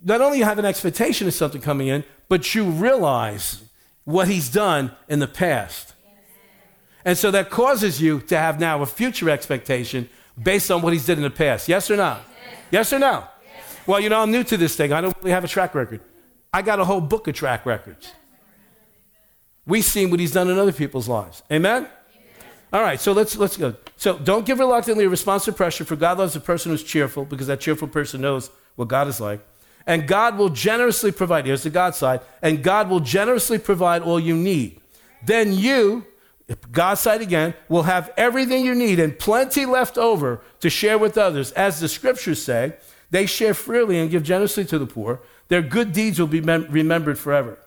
Not 0.04 0.20
only 0.20 0.38
you 0.38 0.44
have 0.44 0.58
an 0.58 0.64
expectation 0.64 1.26
of 1.26 1.34
something 1.34 1.60
coming 1.60 1.88
in, 1.88 2.04
but 2.28 2.54
you 2.54 2.64
realize 2.64 3.62
what 4.04 4.28
he's 4.28 4.48
done 4.48 4.92
in 5.08 5.18
the 5.18 5.26
past. 5.26 5.94
And 7.04 7.16
so 7.16 7.30
that 7.30 7.50
causes 7.50 8.00
you 8.00 8.20
to 8.20 8.38
have 8.38 8.60
now 8.60 8.82
a 8.82 8.86
future 8.86 9.30
expectation 9.30 10.08
based 10.42 10.70
on 10.70 10.82
what 10.82 10.92
he's 10.92 11.06
did 11.06 11.18
in 11.18 11.24
the 11.24 11.30
past. 11.30 11.68
Yes 11.68 11.90
or 11.90 11.96
no? 11.96 12.18
Yes, 12.70 12.92
or 12.92 12.98
no? 12.98 13.24
Well, 13.86 14.00
you 14.00 14.08
know, 14.08 14.20
I'm 14.20 14.30
new 14.30 14.44
to 14.44 14.56
this 14.56 14.76
thing. 14.76 14.92
I 14.92 15.00
don't 15.00 15.16
really 15.18 15.30
have 15.30 15.44
a 15.44 15.48
track 15.48 15.74
record. 15.74 16.00
I 16.52 16.62
got 16.62 16.78
a 16.78 16.84
whole 16.84 17.00
book 17.00 17.26
of 17.28 17.34
track 17.34 17.64
records. 17.64 18.12
We've 19.66 19.84
seen 19.84 20.10
what 20.10 20.20
he's 20.20 20.32
done 20.32 20.48
in 20.48 20.58
other 20.58 20.72
people's 20.72 21.08
lives. 21.08 21.42
Amen? 21.50 21.88
All 22.72 22.82
right, 22.82 23.00
so 23.00 23.12
let's 23.12 23.36
let's 23.36 23.56
go. 23.56 23.74
So 23.96 24.18
don't 24.18 24.44
give 24.44 24.58
reluctantly 24.58 25.04
a 25.04 25.08
response 25.08 25.46
to 25.46 25.52
pressure, 25.52 25.84
for 25.84 25.96
God 25.96 26.18
loves 26.18 26.36
a 26.36 26.40
person 26.40 26.70
who's 26.70 26.82
cheerful, 26.82 27.24
because 27.24 27.46
that 27.46 27.60
cheerful 27.60 27.88
person 27.88 28.20
knows 28.20 28.50
what 28.76 28.88
God 28.88 29.08
is 29.08 29.20
like. 29.20 29.40
And 29.86 30.06
God 30.06 30.36
will 30.36 30.50
generously 30.50 31.10
provide. 31.10 31.46
Here's 31.46 31.62
the 31.62 31.70
God 31.70 31.94
side. 31.94 32.20
And 32.42 32.62
God 32.62 32.90
will 32.90 33.00
generously 33.00 33.58
provide 33.58 34.02
all 34.02 34.20
you 34.20 34.36
need. 34.36 34.82
Then 35.24 35.54
you, 35.54 36.04
God's 36.72 37.00
side 37.02 37.20
again, 37.20 37.54
will 37.68 37.82
have 37.82 38.10
everything 38.16 38.64
you 38.64 38.74
need 38.74 38.98
and 38.98 39.18
plenty 39.18 39.66
left 39.66 39.98
over 39.98 40.40
to 40.60 40.70
share 40.70 40.96
with 40.96 41.18
others. 41.18 41.52
As 41.52 41.80
the 41.80 41.88
scriptures 41.88 42.42
say, 42.42 42.74
they 43.10 43.26
share 43.26 43.54
freely 43.54 43.98
and 43.98 44.10
give 44.10 44.22
generously 44.22 44.64
to 44.66 44.78
the 44.78 44.86
poor. 44.86 45.20
Their 45.48 45.62
good 45.62 45.92
deeds 45.92 46.18
will 46.18 46.26
be 46.26 46.40
mem- 46.40 46.66
remembered 46.70 47.18
forever. 47.18 47.58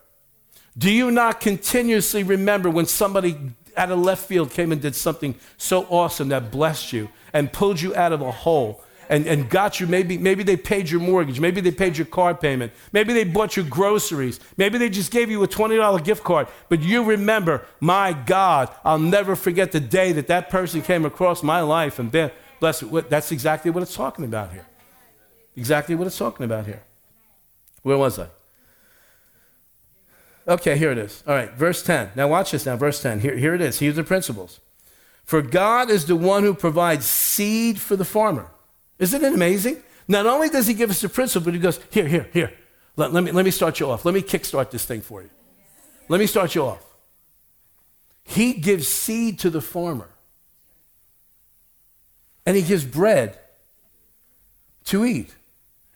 Do 0.77 0.91
you 0.91 1.11
not 1.11 1.41
continuously 1.41 2.23
remember 2.23 2.69
when 2.69 2.85
somebody 2.85 3.53
out 3.77 3.91
of 3.91 3.99
left 3.99 4.25
field 4.25 4.51
came 4.51 4.71
and 4.71 4.81
did 4.81 4.95
something 4.95 5.35
so 5.57 5.85
awesome 5.89 6.29
that 6.29 6.51
blessed 6.51 6.93
you 6.93 7.09
and 7.33 7.51
pulled 7.51 7.81
you 7.81 7.95
out 7.95 8.11
of 8.11 8.21
a 8.21 8.31
hole 8.31 8.83
and, 9.11 9.27
and 9.27 9.49
got 9.49 9.79
you 9.79 9.85
maybe 9.85 10.17
maybe 10.17 10.41
they 10.41 10.57
paid 10.57 10.89
your 10.89 11.01
mortgage 11.01 11.39
maybe 11.39 11.61
they 11.61 11.69
paid 11.69 11.97
your 11.97 12.07
car 12.07 12.33
payment 12.33 12.71
maybe 12.93 13.13
they 13.13 13.25
bought 13.25 13.55
you 13.57 13.63
groceries 13.63 14.39
maybe 14.57 14.77
they 14.77 14.89
just 14.89 15.11
gave 15.11 15.29
you 15.29 15.43
a 15.43 15.47
$20 15.47 16.03
gift 16.03 16.23
card 16.23 16.47
but 16.69 16.81
you 16.81 17.03
remember 17.03 17.65
my 17.79 18.13
god 18.13 18.69
i'll 18.83 18.97
never 18.97 19.35
forget 19.35 19.71
the 19.73 19.79
day 19.79 20.11
that 20.13 20.27
that 20.27 20.49
person 20.49 20.81
came 20.81 21.05
across 21.05 21.43
my 21.43 21.59
life 21.61 21.99
and 21.99 22.11
then 22.11 22.31
bless 22.59 22.81
it 22.81 23.09
that's 23.09 23.31
exactly 23.31 23.69
what 23.69 23.83
it's 23.83 23.95
talking 23.95 24.25
about 24.25 24.51
here 24.51 24.65
exactly 25.55 25.93
what 25.93 26.07
it's 26.07 26.17
talking 26.17 26.45
about 26.45 26.65
here 26.65 26.81
where 27.83 27.97
was 27.97 28.17
i 28.17 28.27
Okay, 30.47 30.75
here 30.75 30.91
it 30.91 30.97
is. 30.97 31.23
All 31.27 31.35
right, 31.35 31.53
verse 31.53 31.83
10. 31.83 32.11
Now 32.15 32.27
watch 32.27 32.51
this 32.51 32.65
now, 32.65 32.75
verse 32.75 32.99
10. 32.99 33.19
Here, 33.19 33.37
here 33.37 33.53
it 33.53 33.61
is. 33.61 33.77
Here's 33.77 33.95
the 33.95 34.03
principles. 34.03 34.59
For 35.23 35.43
God 35.43 35.91
is 35.91 36.07
the 36.07 36.15
one 36.15 36.43
who 36.43 36.55
provides 36.55 37.05
seed 37.05 37.79
for 37.79 37.95
the 37.95 38.03
farmer. 38.03 38.49
Isn't 39.01 39.23
it 39.23 39.33
amazing? 39.33 39.77
Not 40.07 40.27
only 40.27 40.47
does 40.47 40.67
he 40.67 40.75
give 40.75 40.91
us 40.91 41.01
the 41.01 41.09
principle, 41.09 41.45
but 41.45 41.55
he 41.55 41.59
goes, 41.59 41.79
here, 41.89 42.07
here, 42.07 42.29
here. 42.31 42.53
Let, 42.95 43.11
let, 43.11 43.23
me, 43.23 43.31
let 43.31 43.43
me 43.43 43.51
start 43.51 43.79
you 43.79 43.89
off. 43.89 44.05
Let 44.05 44.13
me 44.13 44.21
kickstart 44.21 44.69
this 44.69 44.85
thing 44.85 45.01
for 45.01 45.23
you. 45.23 45.29
Let 46.07 46.19
me 46.19 46.27
start 46.27 46.53
you 46.53 46.63
off. 46.63 46.85
He 48.23 48.53
gives 48.53 48.87
seed 48.87 49.39
to 49.39 49.49
the 49.49 49.59
farmer. 49.59 50.09
And 52.45 52.55
he 52.55 52.61
gives 52.61 52.85
bread 52.85 53.39
to 54.85 55.03
eat. 55.03 55.35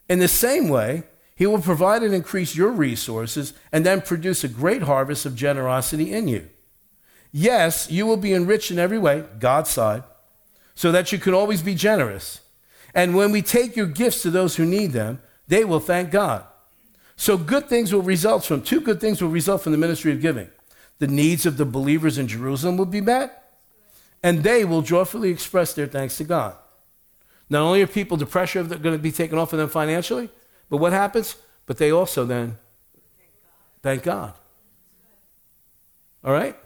In 0.08 0.18
the 0.18 0.28
same 0.28 0.68
way, 0.68 1.04
he 1.36 1.46
will 1.46 1.60
provide 1.60 2.02
and 2.02 2.12
increase 2.12 2.56
your 2.56 2.70
resources 2.70 3.52
and 3.70 3.86
then 3.86 4.00
produce 4.00 4.42
a 4.42 4.48
great 4.48 4.82
harvest 4.82 5.26
of 5.26 5.36
generosity 5.36 6.12
in 6.12 6.26
you. 6.26 6.48
Yes, 7.30 7.88
you 7.88 8.04
will 8.04 8.16
be 8.16 8.34
enriched 8.34 8.72
in 8.72 8.80
every 8.80 8.98
way, 8.98 9.24
God's 9.38 9.70
side, 9.70 10.02
so 10.74 10.90
that 10.90 11.12
you 11.12 11.18
can 11.18 11.34
always 11.34 11.62
be 11.62 11.74
generous. 11.74 12.40
And 12.96 13.14
when 13.14 13.30
we 13.30 13.42
take 13.42 13.76
your 13.76 13.86
gifts 13.86 14.22
to 14.22 14.30
those 14.30 14.56
who 14.56 14.64
need 14.64 14.92
them, 14.92 15.20
they 15.46 15.64
will 15.64 15.80
thank 15.80 16.10
God. 16.10 16.44
So 17.14 17.36
good 17.36 17.68
things 17.68 17.92
will 17.92 18.00
result 18.00 18.44
from, 18.44 18.62
two 18.62 18.80
good 18.80 19.02
things 19.02 19.20
will 19.20 19.28
result 19.28 19.62
from 19.62 19.72
the 19.72 19.78
ministry 19.78 20.12
of 20.12 20.22
giving. 20.22 20.48
The 20.98 21.06
needs 21.06 21.44
of 21.44 21.58
the 21.58 21.66
believers 21.66 22.16
in 22.16 22.26
Jerusalem 22.26 22.78
will 22.78 22.86
be 22.86 23.02
met, 23.02 23.52
and 24.22 24.42
they 24.42 24.64
will 24.64 24.80
joyfully 24.80 25.28
express 25.28 25.74
their 25.74 25.86
thanks 25.86 26.16
to 26.16 26.24
God. 26.24 26.56
Not 27.50 27.60
only 27.60 27.82
are 27.82 27.86
people, 27.86 28.16
the 28.16 28.24
pressure 28.24 28.60
of 28.60 28.70
going 28.70 28.96
to 28.96 28.98
be 28.98 29.12
taken 29.12 29.38
off 29.38 29.52
of 29.52 29.58
them 29.58 29.68
financially, 29.68 30.30
but 30.70 30.78
what 30.78 30.92
happens? 30.92 31.36
But 31.66 31.76
they 31.76 31.90
also 31.90 32.24
then 32.24 32.56
thank 33.82 34.04
God. 34.04 34.32
All 36.24 36.32
right? 36.32 36.56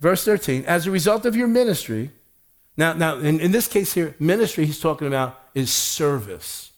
Verse 0.00 0.22
13, 0.22 0.64
as 0.66 0.86
a 0.86 0.90
result 0.90 1.24
of 1.24 1.34
your 1.34 1.48
ministry, 1.48 2.10
now, 2.76 2.92
now 2.92 3.18
in, 3.18 3.40
in 3.40 3.52
this 3.52 3.68
case 3.68 3.92
here, 3.94 4.14
ministry 4.18 4.66
he's 4.66 4.80
talking 4.80 5.06
about 5.06 5.38
is 5.54 5.70
service. 5.70 6.72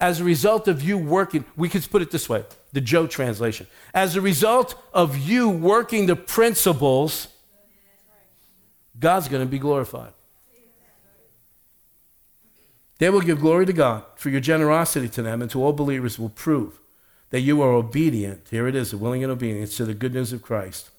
As 0.00 0.20
a 0.20 0.24
result 0.24 0.66
of 0.66 0.82
you 0.82 0.96
working, 0.96 1.44
we 1.56 1.68
could 1.68 1.88
put 1.90 2.02
it 2.02 2.10
this 2.10 2.28
way 2.28 2.44
the 2.72 2.80
Joe 2.80 3.06
translation. 3.06 3.66
As 3.92 4.16
a 4.16 4.20
result 4.20 4.80
of 4.94 5.18
you 5.18 5.48
working 5.48 6.06
the 6.06 6.16
principles, 6.16 7.28
God's 8.98 9.28
going 9.28 9.44
to 9.44 9.50
be 9.50 9.58
glorified. 9.58 10.12
They 12.98 13.08
will 13.08 13.22
give 13.22 13.40
glory 13.40 13.64
to 13.66 13.72
God 13.72 14.04
for 14.16 14.28
your 14.28 14.40
generosity 14.40 15.08
to 15.08 15.22
them, 15.22 15.40
and 15.40 15.50
to 15.52 15.62
all 15.64 15.72
believers 15.72 16.18
will 16.18 16.28
prove 16.28 16.78
that 17.30 17.40
you 17.40 17.62
are 17.62 17.72
obedient. 17.72 18.46
Here 18.50 18.68
it 18.68 18.74
is, 18.74 18.94
willing 18.94 19.22
and 19.24 19.32
obedience 19.32 19.76
to 19.78 19.86
the 19.86 19.94
good 19.94 20.12
news 20.12 20.32
of 20.32 20.42
Christ. 20.42 20.90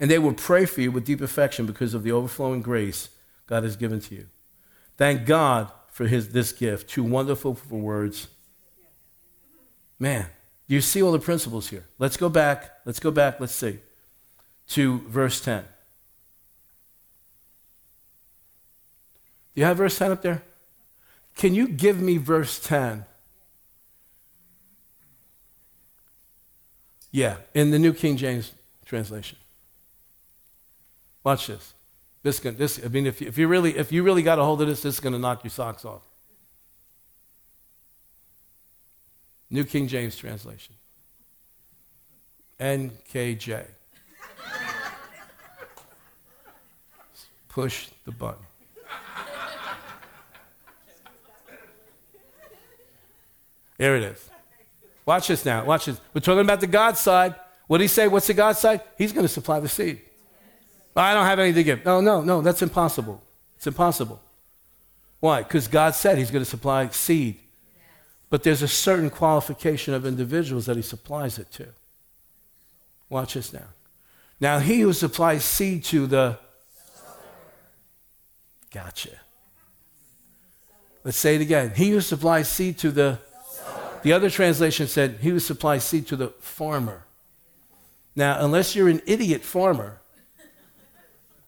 And 0.00 0.10
they 0.10 0.18
will 0.18 0.34
pray 0.34 0.66
for 0.66 0.80
you 0.80 0.90
with 0.90 1.04
deep 1.04 1.20
affection 1.20 1.66
because 1.66 1.94
of 1.94 2.02
the 2.02 2.12
overflowing 2.12 2.62
grace 2.62 3.10
God 3.46 3.62
has 3.62 3.76
given 3.76 4.00
to 4.00 4.14
you. 4.14 4.26
Thank 4.96 5.26
God 5.26 5.70
for 5.88 6.06
his, 6.06 6.30
this 6.30 6.52
gift. 6.52 6.90
Two 6.90 7.04
wonderful 7.04 7.58
words. 7.70 8.28
Man, 9.98 10.26
Do 10.68 10.74
you 10.74 10.80
see 10.80 11.02
all 11.02 11.12
the 11.12 11.18
principles 11.18 11.68
here. 11.68 11.84
Let's 11.98 12.16
go 12.16 12.28
back. 12.28 12.78
Let's 12.84 13.00
go 13.00 13.10
back. 13.10 13.38
Let's 13.38 13.54
see. 13.54 13.78
To 14.68 15.00
verse 15.08 15.40
10. 15.40 15.64
Do 19.54 19.60
you 19.60 19.64
have 19.64 19.76
verse 19.76 19.98
10 19.98 20.10
up 20.10 20.22
there? 20.22 20.42
Can 21.36 21.54
you 21.54 21.68
give 21.68 22.00
me 22.00 22.16
verse 22.16 22.58
10? 22.58 23.04
Yeah, 27.12 27.36
in 27.54 27.70
the 27.70 27.78
New 27.78 27.92
King 27.92 28.16
James 28.16 28.52
translation. 28.84 29.38
Watch 31.24 31.46
this. 31.46 31.74
This, 32.22 32.38
can, 32.38 32.56
this 32.56 32.80
I 32.84 32.88
mean, 32.88 33.06
if 33.06 33.20
you, 33.20 33.26
if 33.26 33.36
you 33.36 33.48
really, 33.48 33.76
if 33.76 33.90
you 33.90 34.02
really 34.02 34.22
got 34.22 34.38
a 34.38 34.44
hold 34.44 34.60
of 34.62 34.68
this, 34.68 34.82
this 34.82 34.94
is 34.94 35.00
going 35.00 35.14
to 35.14 35.18
knock 35.18 35.42
your 35.42 35.50
socks 35.50 35.84
off. 35.84 36.02
New 39.50 39.64
King 39.64 39.88
James 39.88 40.16
translation. 40.16 40.74
NKJ. 42.58 43.66
Push 47.48 47.88
the 48.04 48.10
button. 48.10 48.44
There 53.76 53.96
it 53.96 54.02
is. 54.02 54.30
Watch 55.04 55.28
this 55.28 55.44
now. 55.44 55.64
Watch 55.64 55.86
this. 55.86 56.00
We're 56.12 56.20
talking 56.20 56.40
about 56.40 56.60
the 56.60 56.66
God 56.66 56.96
side. 56.96 57.34
What 57.66 57.78
did 57.78 57.84
he 57.84 57.88
say? 57.88 58.08
What's 58.08 58.26
the 58.26 58.34
God 58.34 58.56
side? 58.56 58.80
He's 58.96 59.12
going 59.12 59.26
to 59.26 59.32
supply 59.32 59.60
the 59.60 59.68
seed. 59.68 60.00
I 60.96 61.14
don't 61.14 61.26
have 61.26 61.38
anything 61.38 61.60
to 61.60 61.64
give. 61.64 61.84
No, 61.84 62.00
no, 62.00 62.20
no. 62.20 62.40
That's 62.40 62.62
impossible. 62.62 63.22
It's 63.56 63.66
impossible. 63.66 64.20
Why? 65.20 65.42
Because 65.42 65.68
God 65.68 65.94
said 65.94 66.18
he's 66.18 66.30
going 66.30 66.44
to 66.44 66.50
supply 66.50 66.88
seed. 66.88 67.38
But 68.30 68.42
there's 68.42 68.62
a 68.62 68.68
certain 68.68 69.10
qualification 69.10 69.94
of 69.94 70.06
individuals 70.06 70.66
that 70.66 70.76
he 70.76 70.82
supplies 70.82 71.38
it 71.38 71.50
to. 71.52 71.68
Watch 73.08 73.34
this 73.34 73.52
now. 73.52 73.66
Now, 74.40 74.58
he 74.58 74.80
who 74.80 74.92
supplies 74.92 75.44
seed 75.44 75.84
to 75.84 76.06
the. 76.06 76.38
Gotcha. 78.72 79.10
Let's 81.04 81.18
say 81.18 81.36
it 81.36 81.40
again. 81.40 81.72
He 81.74 81.90
who 81.90 82.00
supplies 82.00 82.48
seed 82.48 82.78
to 82.78 82.90
the 82.90 83.18
the 84.04 84.12
other 84.12 84.28
translation 84.28 84.86
said, 84.86 85.18
He 85.22 85.30
who 85.30 85.40
supplies 85.40 85.82
seed 85.82 86.06
to 86.08 86.16
the 86.16 86.28
farmer. 86.38 87.06
Now, 88.14 88.44
unless 88.44 88.76
you're 88.76 88.90
an 88.90 89.00
idiot 89.06 89.42
farmer, 89.42 89.98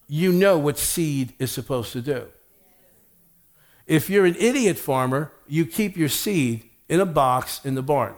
you 0.08 0.32
know 0.32 0.58
what 0.58 0.78
seed 0.78 1.34
is 1.38 1.50
supposed 1.50 1.92
to 1.92 2.00
do. 2.00 2.26
If 3.86 4.10
you're 4.10 4.26
an 4.26 4.36
idiot 4.38 4.78
farmer, 4.78 5.32
you 5.46 5.64
keep 5.64 5.96
your 5.96 6.08
seed 6.08 6.68
in 6.88 7.00
a 7.00 7.06
box 7.06 7.60
in 7.64 7.74
the 7.74 7.82
barn. 7.82 8.14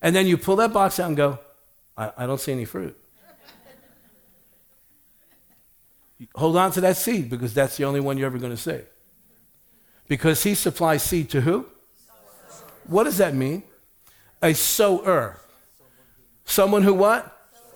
And 0.00 0.16
then 0.16 0.26
you 0.26 0.36
pull 0.36 0.56
that 0.56 0.72
box 0.72 0.98
out 0.98 1.08
and 1.08 1.16
go, 1.16 1.38
I, 1.96 2.12
I 2.16 2.26
don't 2.26 2.40
see 2.40 2.52
any 2.52 2.64
fruit. 2.64 2.98
Hold 6.34 6.56
on 6.56 6.70
to 6.72 6.80
that 6.82 6.96
seed 6.96 7.28
because 7.28 7.52
that's 7.52 7.76
the 7.76 7.84
only 7.84 8.00
one 8.00 8.16
you're 8.16 8.26
ever 8.26 8.38
going 8.38 8.52
to 8.52 8.56
see. 8.56 8.80
Because 10.08 10.42
he 10.42 10.54
supplies 10.54 11.02
seed 11.02 11.30
to 11.30 11.40
who? 11.40 11.66
What 12.86 13.04
does 13.04 13.18
that 13.18 13.34
mean? 13.34 13.62
A 14.40 14.54
sower. 14.54 15.40
Someone 16.44 16.82
who 16.82 16.94
what? 16.94 17.28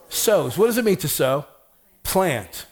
Sows. 0.08 0.56
What 0.58 0.66
does 0.66 0.78
it 0.78 0.84
mean 0.84 0.96
to 0.96 1.08
sow? 1.08 1.46
Plant. 2.06 2.66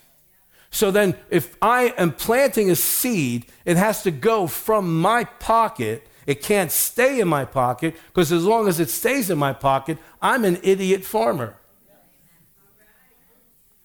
So 0.70 0.90
then, 0.90 1.16
if 1.28 1.56
I 1.60 1.94
am 1.98 2.12
planting 2.12 2.70
a 2.70 2.76
seed, 2.76 3.46
it 3.64 3.76
has 3.76 4.02
to 4.04 4.10
go 4.10 4.46
from 4.46 5.00
my 5.00 5.24
pocket. 5.24 6.06
It 6.26 6.40
can't 6.42 6.70
stay 6.70 7.20
in 7.20 7.28
my 7.28 7.44
pocket 7.44 7.96
because 8.08 8.30
as 8.32 8.44
long 8.44 8.68
as 8.68 8.78
it 8.80 8.90
stays 8.90 9.30
in 9.30 9.38
my 9.38 9.52
pocket, 9.52 9.98
I'm 10.22 10.44
an 10.44 10.58
idiot 10.62 11.04
farmer. 11.04 11.56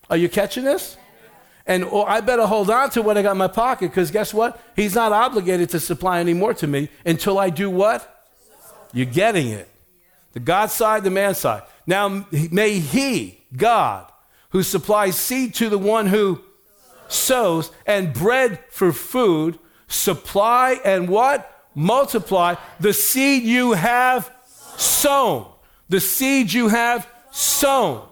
Are 0.10 0.18
you 0.18 0.30
catching 0.30 0.64
this? 0.64 0.98
And 1.66 1.84
oh, 1.84 2.04
I 2.04 2.22
better 2.22 2.46
hold 2.46 2.70
on 2.70 2.90
to 2.92 3.02
what 3.02 3.18
I 3.18 3.24
got 3.24 3.32
in 3.32 3.38
my 3.38 3.48
pocket 3.48 3.92
because 3.92 4.10
guess 4.12 4.34
what? 4.34 4.60
He's 4.76 4.96
not 4.96 5.12
obligated 5.12 5.70
to 5.70 5.80
supply 5.80 6.20
any 6.20 6.34
more 6.34 6.54
to 6.56 6.68
me 6.68 6.90
until 7.06 7.38
I 7.38 7.50
do 7.50 7.70
what? 7.70 8.28
You're 8.94 9.06
getting 9.06 9.50
it. 9.50 9.68
The 10.34 10.40
God 10.40 10.72
side, 10.72 11.04
the 11.04 11.12
man 11.12 11.36
side. 11.36 11.64
Now, 11.86 12.26
may 12.52 12.80
He, 12.80 13.42
God, 13.56 14.12
who 14.50 14.64
supplies 14.64 15.16
seed 15.16 15.54
to 15.56 15.70
the 15.70 15.78
one 15.78 16.08
who 16.08 16.42
sows 17.08 17.72
and 17.86 18.14
bread 18.14 18.60
for 18.70 18.92
food, 18.92 19.60
supply 19.88 20.80
and 20.84 21.10
what? 21.10 21.68
Multiply 21.76 22.56
the 22.80 22.94
seed 22.94 23.44
you 23.44 23.74
have 23.74 24.32
sown. 24.78 25.52
The 25.88 26.00
seed 26.00 26.52
you 26.54 26.68
have 26.70 27.08
sown. 27.32 28.08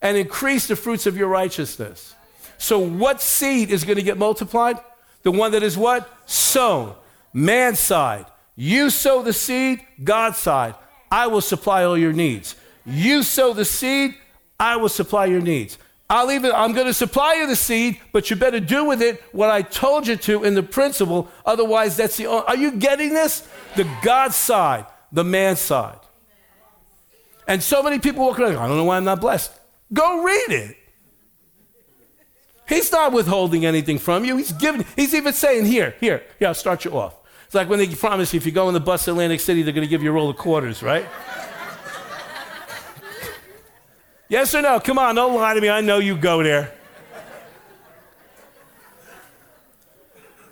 And 0.00 0.16
increase 0.16 0.66
the 0.66 0.76
fruits 0.76 1.06
of 1.06 1.16
your 1.16 1.28
righteousness. 1.28 2.14
So, 2.58 2.78
what 2.78 3.20
seed 3.20 3.70
is 3.70 3.84
going 3.84 3.96
to 3.96 4.02
get 4.02 4.18
multiplied? 4.18 4.76
The 5.22 5.30
one 5.30 5.52
that 5.52 5.62
is 5.62 5.76
what? 5.76 6.08
Sown. 6.26 6.94
Man 7.32 7.76
side. 7.76 8.26
You 8.56 8.90
sow 8.90 9.22
the 9.22 9.32
seed, 9.32 9.80
God 10.02 10.36
side. 10.36 10.74
I 11.10 11.26
will 11.28 11.40
supply 11.40 11.84
all 11.84 11.96
your 11.96 12.12
needs. 12.12 12.56
You 12.84 13.22
sow 13.22 13.52
the 13.52 13.64
seed, 13.64 14.16
I 14.62 14.76
will 14.76 14.88
supply 14.88 15.26
your 15.26 15.40
needs. 15.40 15.76
I'll 16.08 16.30
even, 16.30 16.52
I'm 16.52 16.72
going 16.72 16.86
to 16.86 16.94
supply 16.94 17.34
you 17.34 17.48
the 17.48 17.56
seed, 17.56 18.00
but 18.12 18.30
you 18.30 18.36
better 18.36 18.60
do 18.60 18.84
with 18.84 19.02
it 19.02 19.20
what 19.32 19.50
I 19.50 19.62
told 19.62 20.06
you 20.06 20.14
to 20.14 20.44
in 20.44 20.54
the 20.54 20.62
principle. 20.62 21.28
Otherwise, 21.44 21.96
that's 21.96 22.16
the. 22.16 22.30
Are 22.30 22.56
you 22.56 22.70
getting 22.70 23.12
this? 23.12 23.48
The 23.74 23.90
God 24.02 24.32
side, 24.32 24.86
the 25.10 25.24
man 25.24 25.56
side. 25.56 25.98
And 27.48 27.60
so 27.60 27.82
many 27.82 27.98
people 27.98 28.24
walk 28.24 28.38
around, 28.38 28.54
I 28.54 28.68
don't 28.68 28.76
know 28.76 28.84
why 28.84 28.98
I'm 28.98 29.04
not 29.04 29.20
blessed. 29.20 29.50
Go 29.92 30.22
read 30.22 30.50
it. 30.50 30.76
He's 32.68 32.92
not 32.92 33.12
withholding 33.12 33.66
anything 33.66 33.98
from 33.98 34.24
you. 34.24 34.36
He's 34.36 34.52
giving, 34.52 34.86
he's 34.94 35.12
even 35.12 35.32
saying, 35.32 35.66
here, 35.66 35.96
here, 35.98 36.22
here, 36.38 36.48
I'll 36.48 36.54
start 36.54 36.84
you 36.84 36.96
off. 36.96 37.16
It's 37.46 37.54
like 37.54 37.68
when 37.68 37.80
they 37.80 37.88
promise 37.88 38.32
you 38.32 38.36
if 38.36 38.46
you 38.46 38.52
go 38.52 38.68
on 38.68 38.74
the 38.74 38.80
bus 38.80 39.06
to 39.06 39.10
Atlantic 39.10 39.40
City, 39.40 39.62
they're 39.62 39.74
going 39.74 39.86
to 39.86 39.90
give 39.90 40.04
you 40.04 40.10
a 40.10 40.12
roll 40.12 40.30
of 40.30 40.36
quarters, 40.36 40.84
right? 40.84 41.04
Yes 44.32 44.54
or 44.54 44.62
no? 44.62 44.80
Come 44.80 44.98
on, 44.98 45.14
don't 45.14 45.34
lie 45.34 45.52
to 45.52 45.60
me. 45.60 45.68
I 45.68 45.82
know 45.82 45.98
you 45.98 46.16
go 46.16 46.42
there. 46.42 46.72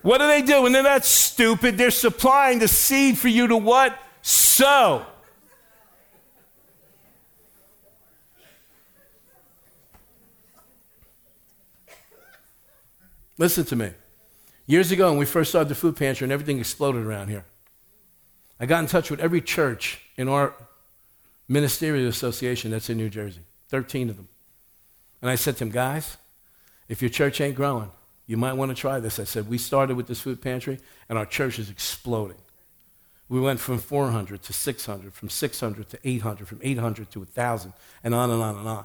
What 0.03 0.19
do 0.19 0.27
they 0.27 0.43
do? 0.43 0.67
And 0.67 0.75
they're 0.75 0.83
that 0.83 1.05
stupid, 1.05 1.77
they're 1.77 1.91
supplying 1.91 2.59
the 2.59 2.69
seed 2.69 3.19
for 3.19 3.29
you 3.29 3.49
to 3.49 3.57
what? 3.57 3.99
Sow. 4.23 5.05
Listen 13.37 13.65
to 13.65 13.77
me. 13.77 13.91
Years 14.67 14.93
ago, 14.93 15.09
when 15.09 15.19
we 15.19 15.25
first 15.25 15.51
started 15.51 15.71
the 15.71 15.75
food 15.75 15.97
pantry 15.97 16.27
and 16.27 16.33
everything 16.33 16.59
exploded 16.61 17.05
around 17.05 17.29
here, 17.29 17.47
I 18.61 18.67
got 18.67 18.81
in 18.81 18.87
touch 18.87 19.11
with 19.11 19.19
every 19.21 19.41
church 19.41 20.01
in 20.17 20.29
our 20.29 20.55
ministerial 21.49 22.07
association 22.09 22.71
that's 22.71 22.91
in 22.91 22.99
New 22.99 23.09
Jersey, 23.09 23.41
13 23.71 24.11
of 24.11 24.17
them. 24.17 24.29
And 25.23 25.31
I 25.31 25.37
said 25.37 25.55
to 25.55 25.61
them, 25.61 25.71
guys, 25.71 26.17
if 26.89 27.01
your 27.01 27.09
church 27.09 27.41
ain't 27.41 27.55
growing, 27.55 27.91
you 28.27 28.37
might 28.37 28.55
want 28.55 28.71
to 28.71 28.75
try 28.75 29.01
this. 29.01 29.19
I 29.19 29.25
said, 29.25 29.49
we 29.49 29.59
started 29.59 29.97
with 29.97 30.07
this 30.07 30.21
food 30.21 30.43
pantry, 30.43 30.79
and 31.09 31.17
our 31.17 31.27
church 31.27 31.59
is 31.59 31.71
exploding. 31.71 32.37
We 33.29 33.41
went 33.41 33.61
from 33.61 33.79
400 33.79 34.43
to 34.43 34.53
600, 34.53 35.15
from 35.15 35.29
600 35.29 35.89
to 35.89 35.99
800, 36.03 36.49
from 36.49 36.61
800 36.63 37.11
to 37.13 37.21
1,000, 37.21 37.73
and 38.03 38.15
on 38.15 38.31
and 38.31 38.43
on 38.43 38.57
and 38.57 38.69
on. 38.69 38.85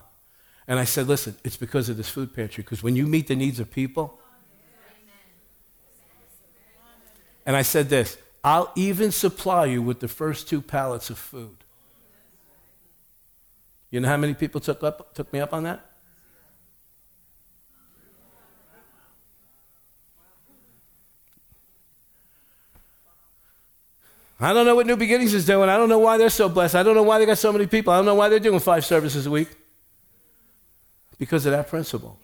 And 0.68 0.80
I 0.80 0.84
said, 0.84 1.08
listen, 1.08 1.36
it's 1.44 1.58
because 1.58 1.90
of 1.90 1.98
this 1.98 2.10
food 2.10 2.34
pantry, 2.34 2.64
because 2.64 2.84
when 2.84 2.96
you 2.96 3.08
meet 3.08 3.28
the 3.28 3.36
needs 3.36 3.60
of 3.60 3.72
people, 3.72 4.20
and 7.46 7.56
I 7.56 7.62
said 7.62 7.90
this 7.90 8.18
I'll 8.44 8.72
even 8.76 9.12
supply 9.12 9.66
you 9.66 9.82
with 9.82 10.00
the 10.00 10.08
first 10.08 10.48
two 10.48 10.62
pallets 10.62 11.10
of 11.10 11.18
food. 11.18 11.65
You 13.92 14.00
know 14.00 14.08
how 14.08 14.18
many 14.18 14.34
people 14.34 14.60
took, 14.60 14.84
up, 14.84 15.14
took 15.14 15.32
me 15.32 15.40
up 15.40 15.54
on 15.54 15.64
that? 15.64 15.86
I 24.40 24.52
don't 24.52 24.66
know 24.66 24.76
what 24.76 24.86
New 24.86 24.98
Beginnings 24.98 25.34
is 25.34 25.46
doing. 25.46 25.70
I 25.70 25.78
don't 25.78 25.88
know 25.88 26.00
why 26.00 26.18
they're 26.18 26.30
so 26.30 26.50
blessed. 26.50 26.76
I 26.76 26.84
don't 26.84 26.96
know 26.96 27.04
why 27.04 27.20
they 27.20 27.26
got 27.26 27.38
so 27.38 27.54
many 27.54 27.68
people. 27.68 27.94
I 27.94 27.98
don't 27.98 28.06
know 28.06 28.16
why 28.16 28.28
they're 28.28 28.40
doing 28.40 28.60
five 28.60 28.86
services 28.86 29.26
a 29.26 29.32
week. 29.32 29.50
Because 31.18 31.46
of 31.46 31.54
that 31.54 31.70
principle. 31.70 32.20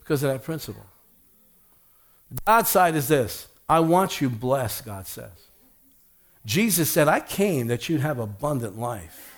Because 0.00 0.24
of 0.24 0.32
that 0.32 0.42
principle. 0.42 0.84
God's 2.44 2.68
side 2.68 2.96
is 2.96 3.06
this 3.06 3.48
I 3.68 3.78
want 3.80 4.20
you 4.20 4.28
blessed, 4.28 4.84
God 4.84 5.06
says. 5.06 5.49
Jesus 6.46 6.90
said, 6.90 7.06
I 7.06 7.20
came 7.20 7.66
that 7.66 7.88
you'd 7.88 8.00
have 8.00 8.18
abundant 8.18 8.78
life. 8.78 9.36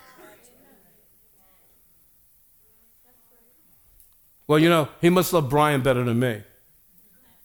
Well, 4.46 4.58
you 4.58 4.68
know, 4.68 4.88
he 5.00 5.10
must 5.10 5.32
love 5.32 5.48
Brian 5.48 5.82
better 5.82 6.04
than 6.04 6.18
me. 6.18 6.42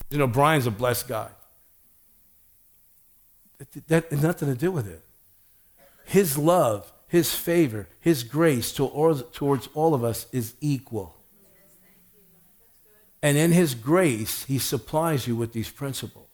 You 0.10 0.18
know, 0.18 0.28
Brian's 0.28 0.68
a 0.68 0.72
blessed 0.72 1.08
guy. 1.08 1.30
That 3.88 4.12
has 4.12 4.22
nothing 4.22 4.50
to 4.50 4.56
do 4.56 4.72
with 4.72 4.88
it. 4.88 5.04
His 6.06 6.38
love, 6.38 6.92
his 7.08 7.34
favor, 7.34 7.88
his 8.00 8.24
grace 8.24 8.72
towards 8.72 9.70
all 9.74 9.94
of 9.94 10.04
us 10.04 10.28
is 10.32 10.54
equal. 10.62 11.16
And 13.22 13.38
in 13.38 13.52
his 13.52 13.74
grace, 13.74 14.44
he 14.46 14.60
supplies 14.60 15.28
you 15.28 15.36
with 15.36 15.54
these 15.54 15.70
principles. 15.70 16.27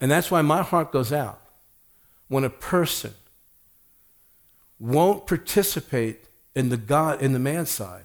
And 0.00 0.10
that's 0.10 0.30
why 0.30 0.42
my 0.42 0.62
heart 0.62 0.92
goes 0.92 1.12
out 1.12 1.40
when 2.28 2.44
a 2.44 2.50
person 2.50 3.14
won't 4.78 5.26
participate 5.26 6.24
in 6.54 6.68
the 6.68 6.76
God 6.76 7.20
in 7.22 7.32
the 7.32 7.38
man's 7.38 7.70
side, 7.70 8.04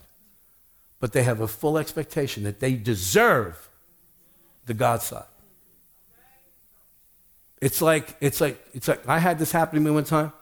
but 1.00 1.14
they 1.14 1.24
have 1.24 1.40
a 1.40 1.48
full 1.48 1.78
expectation 1.78 2.44
that 2.44 2.60
they 2.60 2.74
deserve 2.74 3.70
the 4.66 4.74
God 4.74 5.02
side. 5.02 5.26
It's 7.62 7.82
like 7.82 8.16
it's 8.20 8.42
like 8.42 8.64
it's 8.74 8.88
like 8.88 9.08
I 9.08 9.20
had 9.20 9.40
this 9.40 9.52
happen 9.52 9.80
to 9.80 9.86
me 9.86 9.92
one 9.92 10.04
time. 10.04 10.34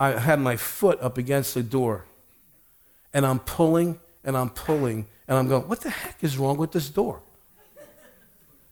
I 0.00 0.12
had 0.12 0.38
my 0.38 0.56
foot 0.56 1.00
up 1.00 1.18
against 1.18 1.54
the 1.54 1.62
door, 1.62 2.06
and 3.12 3.26
I'm 3.26 3.40
pulling 3.40 3.98
and 4.24 4.36
I'm 4.36 4.50
pulling 4.50 5.06
and 5.26 5.36
I'm 5.36 5.48
going, 5.48 5.68
what 5.68 5.80
the 5.80 5.90
heck 5.90 6.24
is 6.24 6.38
wrong 6.38 6.56
with 6.56 6.72
this 6.72 6.88
door? 6.88 7.22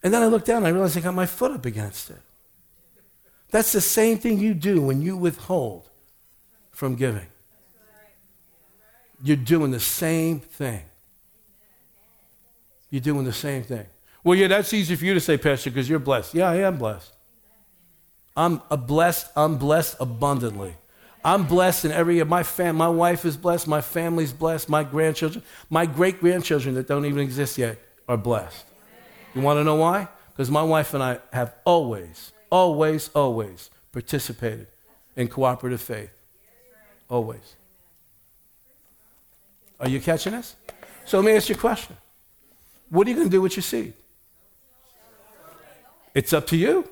And 0.07 0.15
then 0.15 0.23
I 0.23 0.27
look 0.27 0.45
down 0.45 0.59
and 0.59 0.69
I 0.69 0.71
realize 0.71 0.97
I 0.97 1.01
got 1.01 1.15
my 1.15 1.27
foot 1.27 1.51
up 1.51 1.67
against 1.67 2.11
it. 2.11 2.21
That's 3.51 3.73
the 3.73 3.81
same 3.81 4.19
thing 4.19 4.39
you 4.39 4.55
do 4.55 4.81
when 4.81 5.03
you 5.03 5.17
withhold 5.17 5.91
from 6.71 6.95
giving. 6.95 7.27
You're 9.21 9.37
doing 9.37 9.73
the 9.73 9.81
same 9.81 10.39
thing. 10.39 10.83
You're 12.89 13.01
doing 13.01 13.25
the 13.25 13.33
same 13.33 13.65
thing. 13.65 13.85
Well, 14.23 14.39
yeah, 14.39 14.47
that's 14.47 14.73
easy 14.73 14.95
for 14.95 15.05
you 15.05 15.13
to 15.13 15.19
say, 15.19 15.39
Pastor, 15.39 15.71
because 15.71 15.89
you're 15.89 15.99
blessed. 15.99 16.35
Yeah, 16.35 16.51
I 16.51 16.59
am 16.59 16.77
blessed. 16.77 17.13
I'm 18.37 18.63
a 18.71 18.77
blessed, 18.77 19.27
I'm 19.35 19.59
blessed 19.59 19.97
abundantly. 19.99 20.77
I'm 21.25 21.49
blessed 21.49 21.87
in 21.87 21.91
every 21.91 22.15
year. 22.15 22.25
My 22.25 22.45
fam, 22.45 22.77
my 22.77 22.89
wife 22.89 23.25
is 23.25 23.37
blessed. 23.37 23.67
My 23.67 23.81
family's 23.81 24.33
blessed. 24.33 24.69
My 24.69 24.85
grandchildren, 24.85 25.43
my 25.69 25.85
great 25.85 26.21
grandchildren 26.21 26.77
that 26.77 26.87
don't 26.87 27.07
even 27.07 27.19
exist 27.19 27.59
yet 27.59 27.81
are 28.09 28.17
blessed. 28.17 28.67
You 29.37 29.43
want 29.43 29.59
to 29.59 29.64
know 29.64 29.74
why? 29.74 30.09
Because 30.30 30.51
my 30.51 30.62
wife 30.62 30.95
and 30.95 31.03
I 31.03 31.18
have 31.30 31.55
always, 31.66 32.32
always, 32.51 33.11
always 33.14 33.70
participated 33.93 34.66
in 35.14 35.28
cooperative 35.28 35.82
faith. 35.82 36.11
Always. 37.11 37.55
Are 39.78 39.89
you 39.89 40.01
catching 40.01 40.32
this? 40.32 40.57
So 41.05 41.18
let 41.18 41.26
me 41.26 41.32
ask 41.32 41.51
you 41.51 41.55
a 41.55 41.59
question. 41.59 41.99
What 42.89 43.07
are 43.07 43.11
you 43.11 43.16
going 43.16 43.28
to 43.28 43.30
do 43.30 43.43
with 43.43 43.57
your 43.57 43.62
seed? 43.62 43.93
It's 46.14 46.32
up 46.32 46.47
to 46.47 46.57
you. 46.57 46.89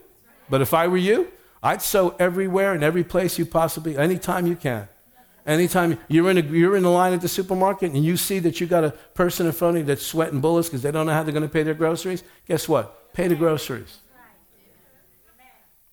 But 0.50 0.60
if 0.60 0.74
I 0.74 0.86
were 0.86 0.98
you, 0.98 1.28
I'd 1.62 1.80
sow 1.80 2.14
everywhere 2.18 2.74
and 2.74 2.84
every 2.84 3.04
place 3.04 3.38
you 3.38 3.46
possibly, 3.46 3.96
anytime 3.96 4.46
you 4.46 4.54
can. 4.54 4.86
Anytime 5.46 5.98
you're 6.08 6.30
in, 6.30 6.38
a, 6.38 6.40
you're 6.40 6.74
in 6.74 6.82
the 6.82 6.90
line 6.90 7.12
at 7.12 7.20
the 7.20 7.28
supermarket 7.28 7.92
and 7.92 8.02
you 8.02 8.16
see 8.16 8.38
that 8.38 8.60
you 8.60 8.66
got 8.66 8.82
a 8.82 8.90
person 8.90 9.46
in 9.46 9.52
front 9.52 9.76
of 9.76 9.82
you 9.82 9.86
that's 9.86 10.04
sweating 10.04 10.40
bullets 10.40 10.68
because 10.68 10.82
they 10.82 10.90
don't 10.90 11.06
know 11.06 11.12
how 11.12 11.22
they're 11.22 11.34
going 11.34 11.42
to 11.42 11.52
pay 11.52 11.62
their 11.62 11.74
groceries, 11.74 12.24
guess 12.46 12.66
what? 12.66 13.12
Pay 13.12 13.28
the 13.28 13.34
groceries. 13.34 13.98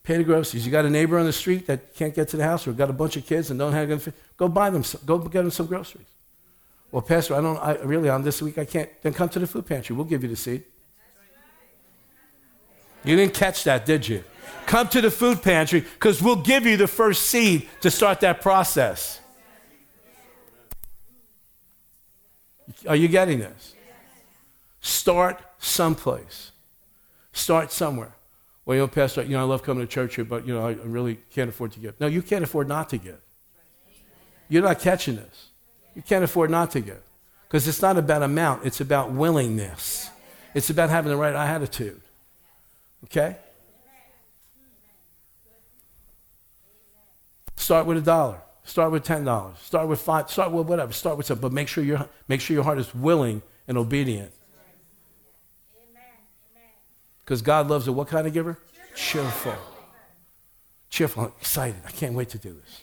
Pay 0.04 0.18
the 0.18 0.24
groceries. 0.24 0.66
You 0.66 0.72
got 0.72 0.86
a 0.86 0.89
neighbor 0.89 1.20
on 1.20 1.26
the 1.26 1.34
street 1.34 1.68
that 1.68 1.93
can't 1.93 2.16
get 2.16 2.30
to 2.30 2.38
the 2.38 2.43
house 2.43 2.66
or 2.66 2.72
got 2.72 2.89
a 2.89 2.93
bunch 2.93 3.18
of 3.18 3.26
kids 3.26 3.49
and 3.52 3.60
don't 3.60 3.74
have 3.74 4.04
to 4.04 4.14
go 4.38 4.47
buy 4.47 4.70
them, 4.70 4.84
some, 4.84 5.02
go 5.06 5.20
get 5.20 5.41
them 5.41 5.52
some 5.52 5.68
groceries. 5.68 6.08
Well, 6.91 7.02
Pastor, 7.02 7.36
I 7.36 7.41
don't, 7.41 7.58
I 7.58 7.76
really, 7.84 8.10
on 8.10 8.24
this 8.24 8.41
week, 8.41 8.58
I 8.58 8.66
can't. 8.66 8.89
Then 9.02 9.14
come 9.14 9.30
to 9.30 9.39
the 9.39 9.47
food 9.47 9.66
pantry. 9.66 9.95
We'll 9.95 10.06
give 10.06 10.24
you 10.24 10.30
the 10.30 10.36
seed. 10.36 10.64
You 13.04 13.16
didn't 13.16 13.34
catch 13.34 13.64
that, 13.64 13.86
did 13.86 14.08
you? 14.08 14.24
Come 14.66 14.88
to 14.89 15.02
the 15.02 15.12
food 15.12 15.41
pantry 15.41 15.82
because 15.82 16.22
we'll 16.22 16.36
give 16.36 16.66
you 16.66 16.78
the 16.78 16.88
first 16.88 17.24
seed 17.24 17.70
to 17.82 17.89
start 17.89 18.20
that 18.22 18.41
process. 18.41 19.21
Are 22.88 22.96
you 22.96 23.08
getting 23.08 23.40
this? 23.40 23.76
Start 24.80 25.42
someplace. 25.60 26.52
Start 27.34 27.72
somewhere. 27.72 28.14
Well, 28.66 28.76
you 28.76 28.84
know, 28.84 28.88
Pastor, 28.88 29.24
you 29.24 29.30
know, 29.30 29.40
I 29.40 29.44
love 29.44 29.64
coming 29.64 29.86
to 29.86 29.92
church 29.92 30.16
here, 30.16 30.26
but, 30.26 30.48
you 30.48 30.54
know, 30.54 30.68
I 30.68 30.74
really 30.84 31.20
can't 31.32 31.50
afford 31.50 31.72
to 31.74 31.80
give. 31.80 32.00
No, 32.00 32.08
you 32.08 32.22
can't 32.22 32.44
afford 32.44 32.68
not 32.68 32.90
to 32.90 32.98
give. 32.98 33.20
You're 34.50 34.64
not 34.64 34.80
catching 34.80 35.16
this. 35.16 35.50
You 35.96 36.02
can't 36.02 36.24
afford 36.24 36.50
not 36.50 36.72
to 36.72 36.80
give. 36.80 37.02
Because 37.48 37.68
it's 37.68 37.82
not 37.82 37.98
about 37.98 38.24
amount, 38.24 38.66
it's 38.66 38.82
about 38.82 39.12
willingness. 39.12 40.10
It's 40.54 40.70
about 40.70 40.90
having 40.90 41.12
the 41.12 41.18
right 41.18 41.34
attitude. 41.34 42.02
Okay? 43.06 43.38
Start 47.56 47.86
with 47.86 47.98
a 47.98 48.02
dollar. 48.02 48.42
Start 48.72 48.94
with 48.94 49.04
ten 49.04 49.26
dollars. 49.26 49.58
Start 49.60 49.90
with 49.90 50.00
five. 50.00 50.32
Start 50.32 50.54
with 50.54 50.66
whatever. 50.66 50.94
Start 50.94 51.18
with 51.18 51.26
something, 51.26 51.42
but 51.42 51.52
make 51.52 51.68
sure 51.68 51.84
your 51.84 52.08
make 52.30 52.40
sure 52.40 52.54
your 52.54 52.64
heart 52.64 52.78
is 52.78 52.96
willing 52.96 53.42
and 53.68 53.78
obedient. 53.78 54.32
Amen. 55.76 56.02
Because 57.20 57.42
God 57.42 57.68
loves 57.68 57.90
a 57.90 57.92
what 57.92 58.08
kind 58.08 58.26
of 58.26 58.32
giver? 58.32 58.58
Cheerful. 58.96 59.56
Cheerful. 60.90 61.34
Excited. 61.42 61.82
I 61.86 61.92
can't 61.92 62.14
wait 62.14 62.30
to 62.30 62.38
do 62.38 62.54
this. 62.54 62.82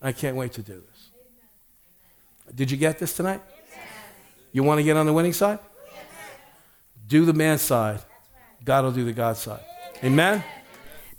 I 0.00 0.12
can't 0.12 0.38
wait 0.38 0.54
to 0.54 0.62
do 0.62 0.72
this. 0.80 1.10
Did 2.54 2.70
you 2.70 2.78
get 2.78 2.98
this 2.98 3.14
tonight? 3.14 3.42
You 4.52 4.62
want 4.62 4.78
to 4.78 4.84
get 4.84 4.96
on 4.96 5.04
the 5.04 5.12
winning 5.12 5.34
side? 5.34 5.58
Do 7.06 7.26
the 7.26 7.34
man 7.34 7.58
side 7.58 8.00
God 8.64 8.84
will 8.84 8.92
do 8.92 9.04
the 9.04 9.12
God 9.12 9.36
side. 9.36 9.60
Amen? 10.02 10.42